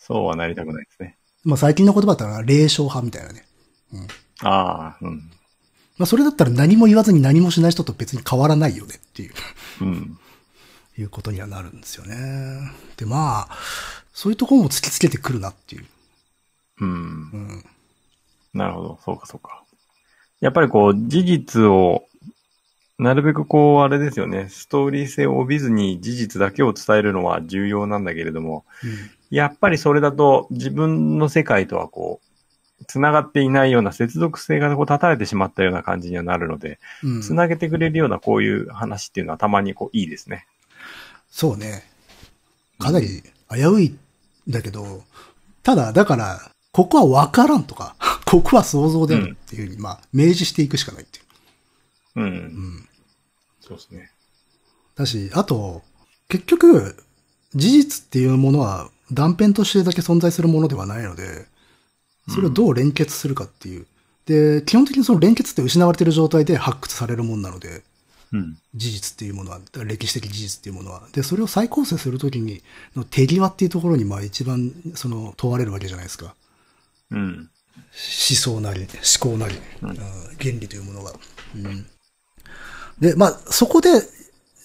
[0.06, 1.16] そうはなりたくないですね。
[1.44, 3.44] まあ最近の言葉だったら霊障派みたいなね。
[4.42, 5.30] ああ、うん。
[5.98, 9.32] まあそれだったら何も言わずに何もしない人と別に変わらないよねっていう、
[9.80, 10.18] うん。
[10.98, 12.16] いうことにはなるんですよね。
[12.96, 13.56] でまあ、
[14.12, 15.86] そういうところも突きつけてくるなっていう。
[16.80, 16.90] うん。
[16.90, 17.64] うん。
[18.54, 18.98] なるほど。
[19.04, 19.64] そうか、そうか。
[20.40, 22.04] やっぱりこう、事実を、
[22.98, 24.48] なるべくこう、あれですよね。
[24.48, 28.64] ストーリー性を帯びずに事実だけを伝えるのは重要なんだけれども、
[29.30, 37.22] やっぱりそれだと自分の世界とはこう、繋がっていないような接続性がこう、断たれてしまったような感じにはなるので、うん。
[37.22, 40.46] 繋げてくれるようなこういう話っていうのはたまにこう、いいですね。
[41.30, 41.84] そうね。
[42.78, 43.98] かなり危ういん
[44.48, 45.04] だけど、
[45.62, 47.96] ただ、だから、ここは分からんとか、
[48.26, 51.24] ここは想像であるっていうふうに、まあ、明示していくしかないっていう。
[52.16, 52.24] うん。
[52.24, 52.88] うん。
[53.60, 54.10] そうですね。
[54.94, 55.82] だし、あと、
[56.28, 56.96] 結局、
[57.54, 61.46] 事実っていうものは断片としてだけ存在するものではないので、
[62.28, 63.86] それをどう連結するかっていう。
[64.26, 67.82] で、基本的にその連結って失われている状態で発掘されるもんなので、
[68.32, 68.58] うん。
[68.74, 71.02] 事実っていうものは、歴史的事実っていうものは。
[71.12, 72.60] で、それを再構成するときに、
[72.96, 76.34] の手際っていうところに、まあ一番、その、問われるわけじゃないですか。
[77.12, 77.50] うん。
[78.28, 79.96] 思想なり、思考なり、うんうん
[80.38, 81.12] 原理というものが。
[81.54, 81.86] うん、
[83.00, 84.02] で、まあ、そこで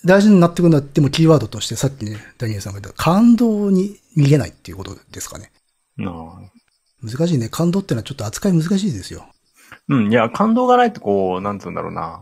[0.06, 5.52] 大事になってくるのは、でもキーワードとしてさっきね、ダニエルさんが言った感動に逃げないっていうことですかね。
[5.98, 7.50] 難しいね。
[7.50, 9.28] 感動ってのはちょっと扱い難しいですよ。
[9.88, 12.22] うん、いや、感動がないとこう、なんつうんだろうな。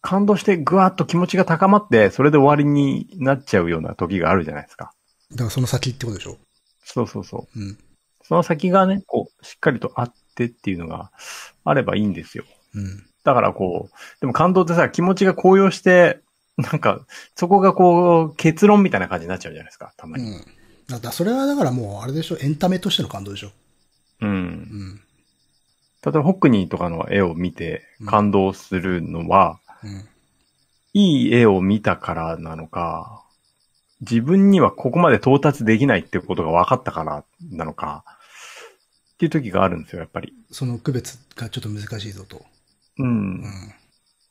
[0.00, 4.92] 感動してぐわっと気持ちが高まって、それで終わりになっちゃうような時があるじゃないですか。
[5.32, 6.38] だからその先ってことでしょ？
[6.84, 7.60] そうそうそう。
[7.60, 7.78] うん。
[8.22, 11.10] その先がね、こう、しっかりとあってっていうのが
[11.64, 12.44] あればいいんですよ。
[12.74, 13.06] うん。
[13.24, 16.20] だからこう、でも感動ってさ、気持ちが高揚して、
[16.72, 17.06] なんか、
[17.36, 20.24] そこがこう、結論みたいな感じになっちゃうじゃないですか、たまに。
[20.24, 20.44] うん。
[20.88, 22.38] だからそれはだからもう、あれでしょ。
[22.40, 23.52] エンタメとしての感動でしょ。
[24.20, 24.28] うん。
[24.28, 25.00] うん。
[26.04, 30.08] 例えば、ホックニーとかの絵を見て感動するのは、うん。
[30.94, 33.22] いい絵を見たからなのか、
[34.00, 38.04] 自分にはここまで到達できないってことが分かったからなのか、
[39.14, 40.32] っていう時があるんですよ、やっぱり。
[40.50, 42.44] その区別がちょっと難しいぞと。
[42.98, 43.06] うん。
[43.06, 43.44] うん。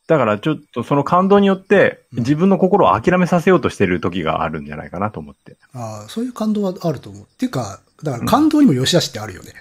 [0.07, 5.57] だからちょっとその感動によってうん自分の心を諦めさせようとしてる時があるんじゃないかなと思って。
[5.73, 7.23] ああ、そういう感動はあると思う。
[7.23, 9.53] っていうか、だから感動にも良し悪しってあるよね。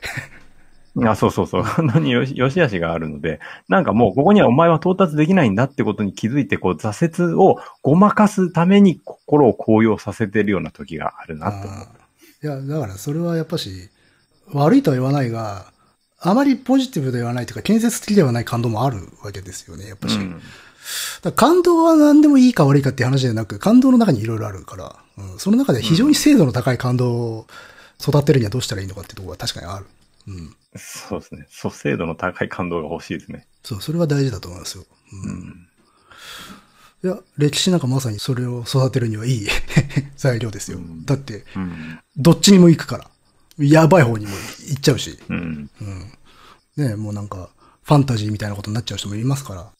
[1.04, 1.62] あ、そうそうそう。
[1.62, 11.88] 感動によし悪しがあるので、なんかもうここにはお前は到達できないんだってことに気づいて、こう挫折をごまかすために心を高揚させてるような時があるなと思う。
[12.42, 13.90] いや、だからそれはやっぱし、
[14.52, 15.72] 悪いとは言わないが、
[16.18, 20.16] あまりポジティブではないというか、建設的ではない感動もあるわけですよね、やっぱし。
[20.16, 20.40] うん
[21.34, 27.46] 感動は何でもいいか悪いかっていう話じゃなく、感動の中にいろいろあるから、うん、その中で非常に精度の高い感動を
[28.00, 29.86] 育てるにはどうしたらいいのかっていうところは確かにある。
[30.28, 30.56] うん。
[30.76, 31.46] そうですね。
[31.50, 33.46] そう、精度の高い感動が欲しいですね。
[33.64, 34.84] そう、それは大事だと思いますよ。
[35.12, 35.16] う。
[35.16, 35.68] うんん。
[37.04, 39.48] いや、歴史なんかまさにそれを育てるにはいい
[40.16, 40.78] 材料ですよ。
[40.78, 41.98] うんだって、うん。
[42.16, 43.10] どっちにも行くから。
[43.58, 44.32] やばい方にも
[44.68, 45.18] 行っちゃうし。
[45.28, 45.70] うん。
[46.76, 46.88] うん。
[46.88, 47.50] ねもうなんか、
[47.82, 49.70] ファンタジーみたいなことになっちゃう人もいますから、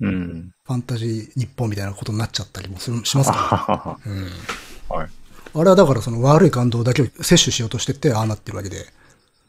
[0.00, 0.52] うん。
[0.64, 4.12] ファンタジー日本みたいなことになっちゃったりもするしますあから。
[4.12, 4.30] うん。
[4.88, 5.08] はい。
[5.54, 8.86] あれはだからその悪い感動だけを摂取しようとしてって、ああなってるわけで。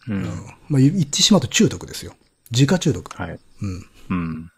[0.08, 0.26] ううんん。。
[0.70, 2.14] まあ、言ってしまうと中毒ですよ。
[2.52, 3.10] 自家中毒。
[3.14, 3.40] はい。
[3.62, 3.86] うん。
[4.10, 4.52] うん。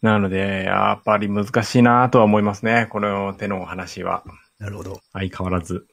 [0.00, 2.88] なので、やっぱり難しいなとは思いますね。
[2.90, 4.24] この手のお話は。
[4.58, 5.00] なるほど。
[5.12, 5.86] 相変わらず。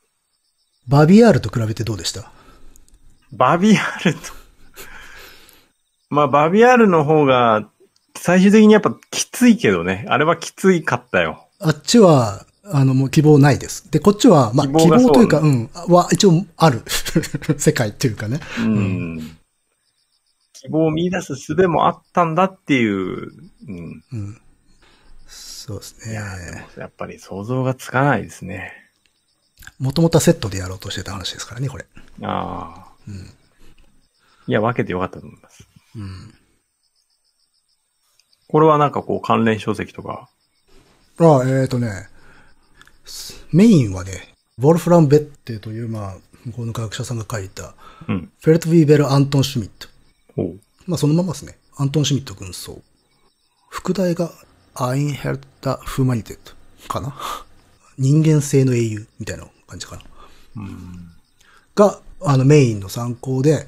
[0.89, 2.31] バビアールと比べてどうでした？
[3.31, 4.21] バビアールと。
[6.09, 7.69] まあ、バビアールの方が、
[8.17, 10.05] 最終的にやっぱきついけどね。
[10.09, 11.47] あれはきついかったよ。
[11.59, 13.91] あっちは、あの、もう希望ないです。
[13.91, 16.81] で、こっちは、まあ、希希望がそう望というか、うん、は、一応ある。
[17.59, 18.39] 世界っていうかね。
[18.57, 19.37] うん。
[20.53, 23.31] 希望を見出す術もあったんだっていう、
[23.67, 24.03] うん。
[24.11, 24.41] うん。
[25.27, 26.23] そうですねいや、。
[26.23, 28.78] でもやっぱり想像がつかないですね。
[29.79, 31.85] もともとはセットでやろうとしてた話ですからね、これ。
[32.23, 32.91] ああ。
[33.07, 33.33] うん。
[34.47, 35.67] いや、分けてよかったと思います。
[35.95, 36.33] うん。
[38.49, 40.29] これはなんかこう関連書籍とか？
[41.19, 42.09] あ、えっ、ー、とね、
[43.51, 47.73] メインはね、ヴォルフラム・ヴェッテという、まあ、向こうの科学者さんが書いた、
[48.07, 48.31] うん。
[48.41, 49.87] Feldwebel アントン・シュミット。
[50.87, 51.57] まあ、そのままですね。
[51.77, 52.81] アントン・シュミット軍曹。
[53.69, 54.31] 副題が、
[54.75, 57.15] Ein Held der Humanität かな？
[57.97, 60.01] 人間性の英雄みたいな感じかな。
[60.57, 61.11] うん。
[61.75, 63.65] が、あの、メインの参考で、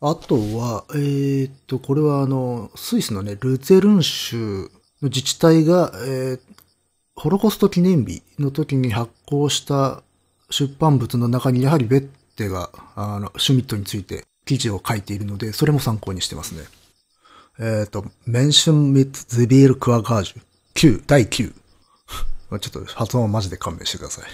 [0.00, 4.70] あとは、えーっと、これはあの、スイスのね、ルツェルン州
[5.02, 6.40] の自治体が、えー
[7.20, 10.02] ホロコスト記念日の時に発行した
[10.48, 16.62] 出版物の中に、やはりベッテが、あの、シュミットについて記事を書いているので、それも参考にしてますね。
[17.58, 21.52] えーっと、Mention mit the Bill q u a g a g e 9、第9。
[21.52, 24.24] ちょっと発音はマジで勘弁してください。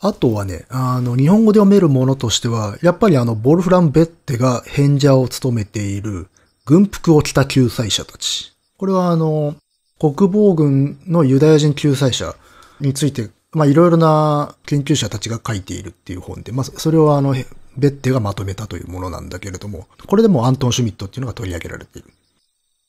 [0.00, 6.28] あとはね、あの、日本語で読めるものとしては、やっぱりあの、ボルフラン・ベッテが変者を務めている、
[6.66, 8.52] 軍服を着た救済者たち。
[8.76, 9.56] これはあの、
[9.98, 12.34] 国防軍のユダヤ人救済者
[12.80, 17.34] について、まあ、いろいろな研究者たちが書いているっていう本で、まあ、それをあの、
[17.78, 22.08] ベッテがまとめたというものなんだけれども、これでもアントン・シュミットっていうのが取り上げられている。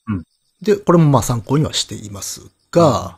[0.08, 0.24] うん。
[0.60, 3.16] で、これもまあ参考にはしていますが、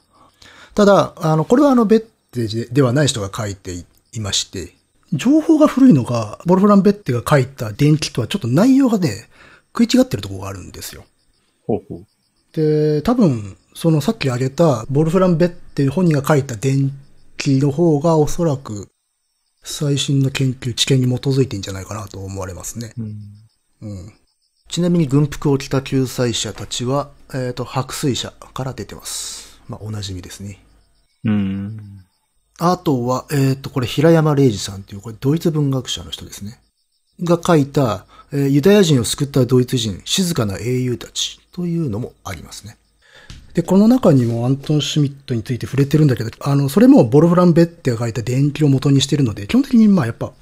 [0.74, 3.72] ただ、あの、これはあの、ベッテではない人が書いて
[4.12, 4.74] いまして、
[5.12, 9.28] 情報が古いのが、ボルフラン・ベッテが書いた伝記とはちょっと内容がね、
[9.76, 11.04] 食い違ってるところがあるんですよ。
[11.66, 12.06] ほうほう。
[12.52, 16.92] で、多分、そのさっき挙げた、ボルフラン・ベッテ本人が書いた伝
[17.36, 18.88] 記の方がおそらく、
[19.62, 22.92] 最新の研究、知見に基づいてんじゃないかなと思われますね。
[22.96, 23.14] うん。
[23.82, 24.12] うん。
[24.68, 29.60] ちなみに軍服を着た救済者たちは、えっ、と、白水社から出てます。
[29.68, 30.60] まあ、おなじみですね。
[31.24, 32.04] うん。
[32.62, 36.60] あとは、えっ、と、これ平山礼二さんっていう、これドイツ文学者の人ですね。
[37.22, 42.76] が書いた、えーユダヤ人を救ったドイツ人、静かな英雄たちというのもありますね。
[43.54, 50.32] で、この中にもアントン・シュミットについて触れてるんだけど、あの、それもボルフラン・ベッテが書いた伝記を元にしてるので、基本的にまあやっぱ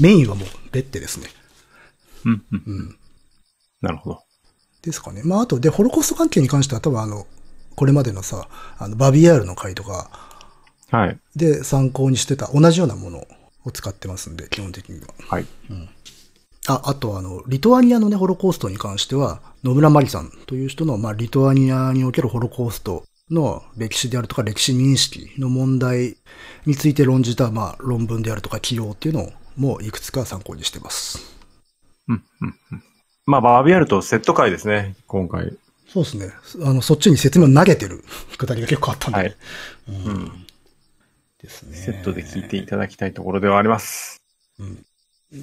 [0.00, 1.28] メインはもうベッテですね。
[2.24, 2.42] うん。
[2.52, 2.62] うん。
[2.66, 2.96] うん。
[3.80, 4.22] なるほど。
[4.82, 5.22] ですかね。
[5.24, 7.26] まああと、で、ホロコースト関係に関しては多分あの、
[7.76, 8.48] これまでのさ、
[8.78, 10.27] あの、バビアールの回とか
[10.90, 11.18] はい。
[11.36, 13.26] で参考にしてた同じようなもの
[13.64, 15.06] を使ってますんで、基本的には。
[15.28, 15.46] はい。
[16.68, 26.16] あ、あとあの、リトアニアのね、ホロコーストに関しては、野村マリさんという人の、まあ、リトアニアにおけるホロコーストの歴史であるとか歴史認識の問題
[26.66, 31.36] について論じた、まあ、論文であるとか起用っていうのを、もういくつか参考にしてます。
[32.08, 32.22] うん。
[32.42, 32.54] うん。
[32.72, 32.82] うん
[33.28, 35.52] まあ、バービアルとセット会ですね、今回。
[35.86, 36.32] そうですね。
[36.64, 38.02] あの、そっちに説明を投げてる
[38.38, 39.18] くだりが結構あったんで。
[39.18, 39.36] はい。
[39.88, 40.46] うんうん。
[41.42, 41.76] ですね。
[41.76, 44.22] セットで聞いていただきたいところではあります。
[44.58, 44.84] うん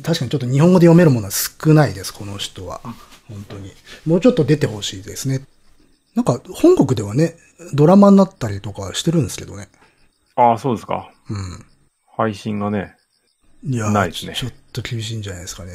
[0.04, 2.82] 確かにちょっと日本語で読めるものは少ないです、この人は。
[3.28, 3.72] 本当に。
[4.06, 5.46] もうちょっと出てほしいですね。
[6.16, 7.36] なんか、本国ではね、
[7.74, 9.68] ドラマになったりとかしてるんですけどね。
[10.36, 11.12] ああ、そうですか。
[11.30, 11.66] うん。
[12.18, 12.96] 配信がね。
[13.64, 15.72] いやーないですねちょっと厳しいんじゃないですかね。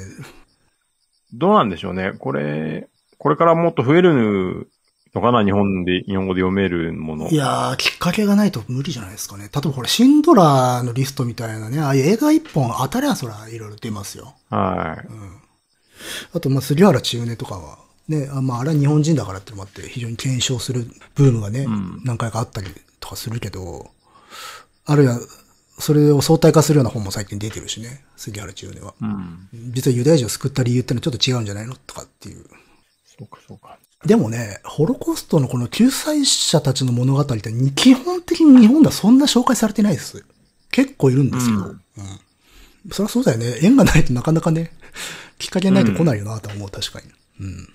[1.32, 2.12] どうなんでしょうね。
[2.18, 2.88] これ、
[3.18, 4.70] これからもっと増える
[5.14, 5.44] のかな？
[5.44, 7.28] 日本で、日本語で読めるもの。
[7.28, 9.50] いやー、きっかけがないと無理じゃないですかね。
[9.52, 14.34] 例えばこれ、シンドラーのリストみたいなね、ああいう映画一本当たりゃそらいろいろ出ますよ。
[14.50, 15.08] はい。
[16.32, 17.78] あと、まあ、杉原千畝とかは、
[18.08, 22.68] ね、あまあ、あれは日本人だからってのもあって、非常に検証するブームがね、ん何回かあったり
[23.00, 23.90] とかするけど、
[24.86, 25.18] あるいは、
[25.78, 28.94] それを相対化するような本も最近出てるしね、杉原千畝は。
[29.00, 29.48] うん。
[29.72, 31.74] 実はユダヤ人を救った理由ってのはちょっと違うんじゃないの？
[31.74, 32.44] とかっていう。
[33.04, 33.78] そうか、そうか。
[34.04, 40.24] でもね、ホロコーストのこの救済者たちの物語って基本的に日本ではそんな紹介されてないです。
[40.70, 41.56] 結構いるんですよ。
[41.56, 41.80] うんうん。
[42.92, 43.58] そりゃそうだよね。
[43.62, 44.72] 縁がないとなかなかね、
[45.38, 47.06] きっかけないと来ないよなとは思う、確かに。
[47.40, 47.68] うん。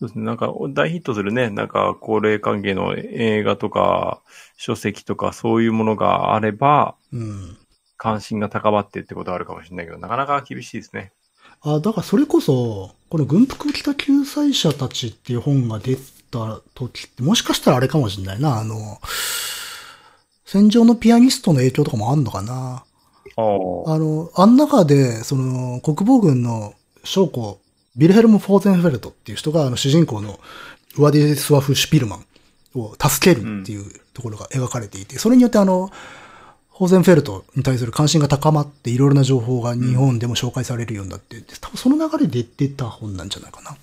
[0.00, 0.24] そうですね。
[0.24, 4.22] なんか、大ヒットするね、なんか、高齢関係の映画とか、
[4.56, 7.56] 書籍とか、そういうものがあれば、うん。
[7.96, 11.12] 関心が高まってってことはあるかもしれないけど、なかなか厳しいですね。
[11.62, 15.96] あ、だからそれこそ、この軍服着た救済者たちっていう本が出
[16.30, 19.00] た時って、もしかしたらあれかもしれないな、あの、
[20.44, 22.84] 戦場のピアニストの影響とかもあんのかな。
[23.36, 26.74] あの、あん中で、その、国防軍の
[27.04, 27.60] 将校、
[27.96, 30.38] ビルヘルム・フォーゼンフェルトっていう人が、あの、主人公の
[30.96, 32.26] ウワディスワフ・シュピルマン
[32.74, 35.90] を助けるっていうところが描かれていて、それによってあの、
[36.78, 43.76] ホーゼンフェルトに対する関心が高まって、いろいろな情報が日本でも紹介されるようになって、多分その流れで出た本なんじゃないかな。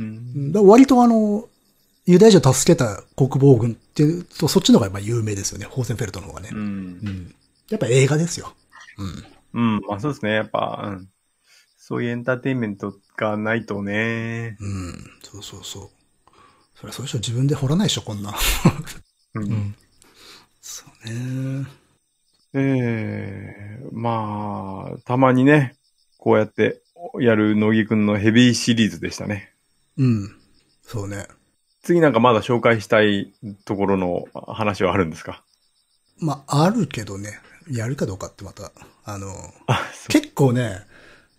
[0.00, 0.50] うん。
[0.50, 1.48] だ割とあの、
[2.06, 5.66] ユダヤ人を助けた国防軍っていうと、そっちの方がやっぱ有名ですよね。
[5.66, 6.48] ホーゼンフェルトの方がね。
[6.52, 6.62] うんう。
[6.64, 7.34] ん。
[7.68, 8.54] やっぱ映画ですよ。
[9.54, 9.76] うん。
[9.76, 9.80] うん。
[9.86, 10.32] まあそうですね。
[10.32, 11.08] やっぱ、うん。
[11.78, 14.56] そういうエンターテインメントがないとね。
[14.58, 15.10] うん。
[15.22, 15.88] そうそうそう。
[16.74, 17.18] それはそうでしょ。
[17.18, 18.34] 自分で掘らないでしょ、こんな。
[19.34, 19.40] う。
[19.40, 19.76] うんん。
[20.60, 21.66] そうね。
[22.54, 25.76] ええまあ、たまにね、
[26.18, 26.82] こうやって
[27.18, 29.52] やる乃木くんのヘビーシリーズでしたね。
[29.96, 30.36] うん。
[30.82, 31.26] そうね。
[31.82, 33.32] 次なんかまだ紹介したい
[33.64, 35.42] ところの話はあるんですか？
[36.18, 37.38] まあ、あるけどね。
[37.70, 38.72] やるかどうかってまた、
[39.04, 39.28] あの、
[39.66, 40.80] あ、そ結構ね、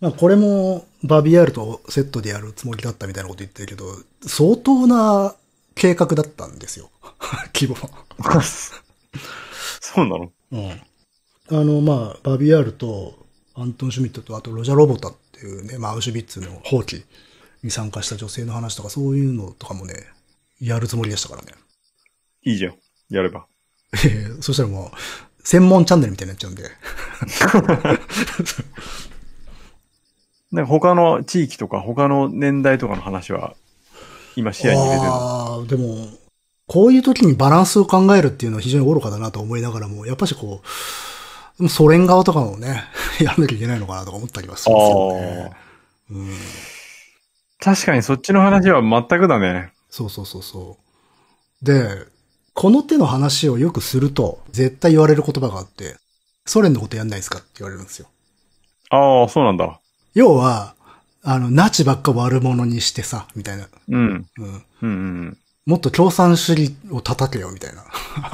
[0.00, 3.84] まあこれもバビアールとセットでやるつもりだったみたいなこと言ってるけど、
[4.26, 5.34] 相当な
[5.74, 6.90] 計画だったんですよ。
[7.54, 7.88] 規模は。
[8.18, 8.42] う。
[9.80, 10.32] そうなの？
[10.52, 10.80] うん。
[11.52, 17.04] あの、まあ、バビアールとアントン・シュミットと、あとロジャ・ロボタっていうね、まあ、アウシュビッツの放棄
[17.62, 19.94] に参加した女性の話とか、そういうのとかもね、
[20.62, 21.52] やるつもりでしたからね。
[22.42, 22.74] いいじゃん。
[23.10, 23.44] やれば。
[23.92, 23.98] え
[24.38, 26.62] えそしたらもう、専門チャンネルみたいになっちゃうんで。
[30.52, 33.56] なんか他の地域とか他の年代とかの話は
[34.36, 35.14] 今視野に入れてるの？
[35.14, 36.08] ああ、でも、
[36.66, 40.66] こういう時にバランスを考えるっていうのは非常に愚かだなと思いながらも、やっぱしこう、
[41.58, 42.84] でもソ連側とかもね、
[43.20, 45.50] やらなきゃいけないのかなとか思ったりはしますよね。
[46.10, 46.36] うん。
[47.58, 49.72] 確かにそっちの話は全くだね。
[49.88, 50.78] そうそうそうそ
[51.62, 51.64] う。
[51.64, 52.06] で、
[52.54, 55.96] この手の話をよくすると、絶対言われる言葉があって、
[56.44, 58.08] ソ連のことやんないですかって言われるんですよ。
[58.90, 59.80] ああ、そうなんだ。
[60.14, 60.74] 要は、
[61.22, 63.68] あの、ナチばっか悪者にしてさ、みたいな。
[63.88, 64.26] うん。
[64.38, 64.46] うん。
[64.46, 67.84] うんうんもっと共産主義を叩けよ、みたいな。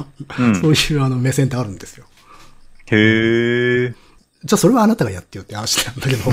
[0.59, 2.07] そういうあの目線ってあるんですよ。
[2.91, 3.95] へえ。
[4.43, 6.31] じゃあそれはあなたがやってよって話なんだけど、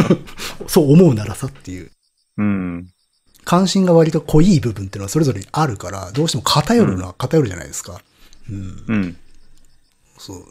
[0.68, 1.90] そう思うならさっていう。
[2.36, 2.90] うん。
[3.44, 8.02] 関心が割と濃い部分っていうのはそれぞれあるから、どうしても偏るのは偏るじゃないですか。
[8.50, 8.84] うん。
[8.86, 9.16] うん。
[10.18, 10.44] そう。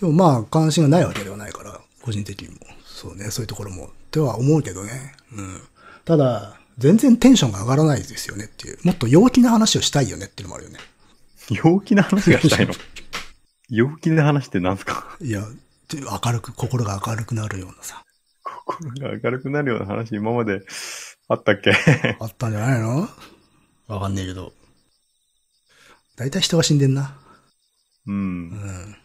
[0.00, 2.56] でもまあ、関心がないわけではないから、個人的にも。
[2.86, 3.90] そうね、そういうところも。
[4.10, 5.14] とは思うけどね。
[5.32, 5.60] うん。
[6.06, 8.78] ただ、全然テンションが上がらないですよねっていう。
[8.82, 10.78] もっと陽気な話をしたいよねっていうのもあるよね。
[11.50, 12.72] 陽気な話がしたいの？
[13.68, 15.16] 陽気な話って何すか？
[15.20, 15.40] いや、
[15.88, 18.02] で明るく、心が明るくなるようなさ。
[18.44, 20.62] 心が明るくなるような話今まで
[21.28, 21.72] あったっけ？
[22.20, 23.08] あったんじゃないの？
[23.88, 24.52] わかんねえけど。
[26.16, 27.16] 大体人が死んでんな。
[28.06, 28.12] う。
[28.12, 28.96] うんん。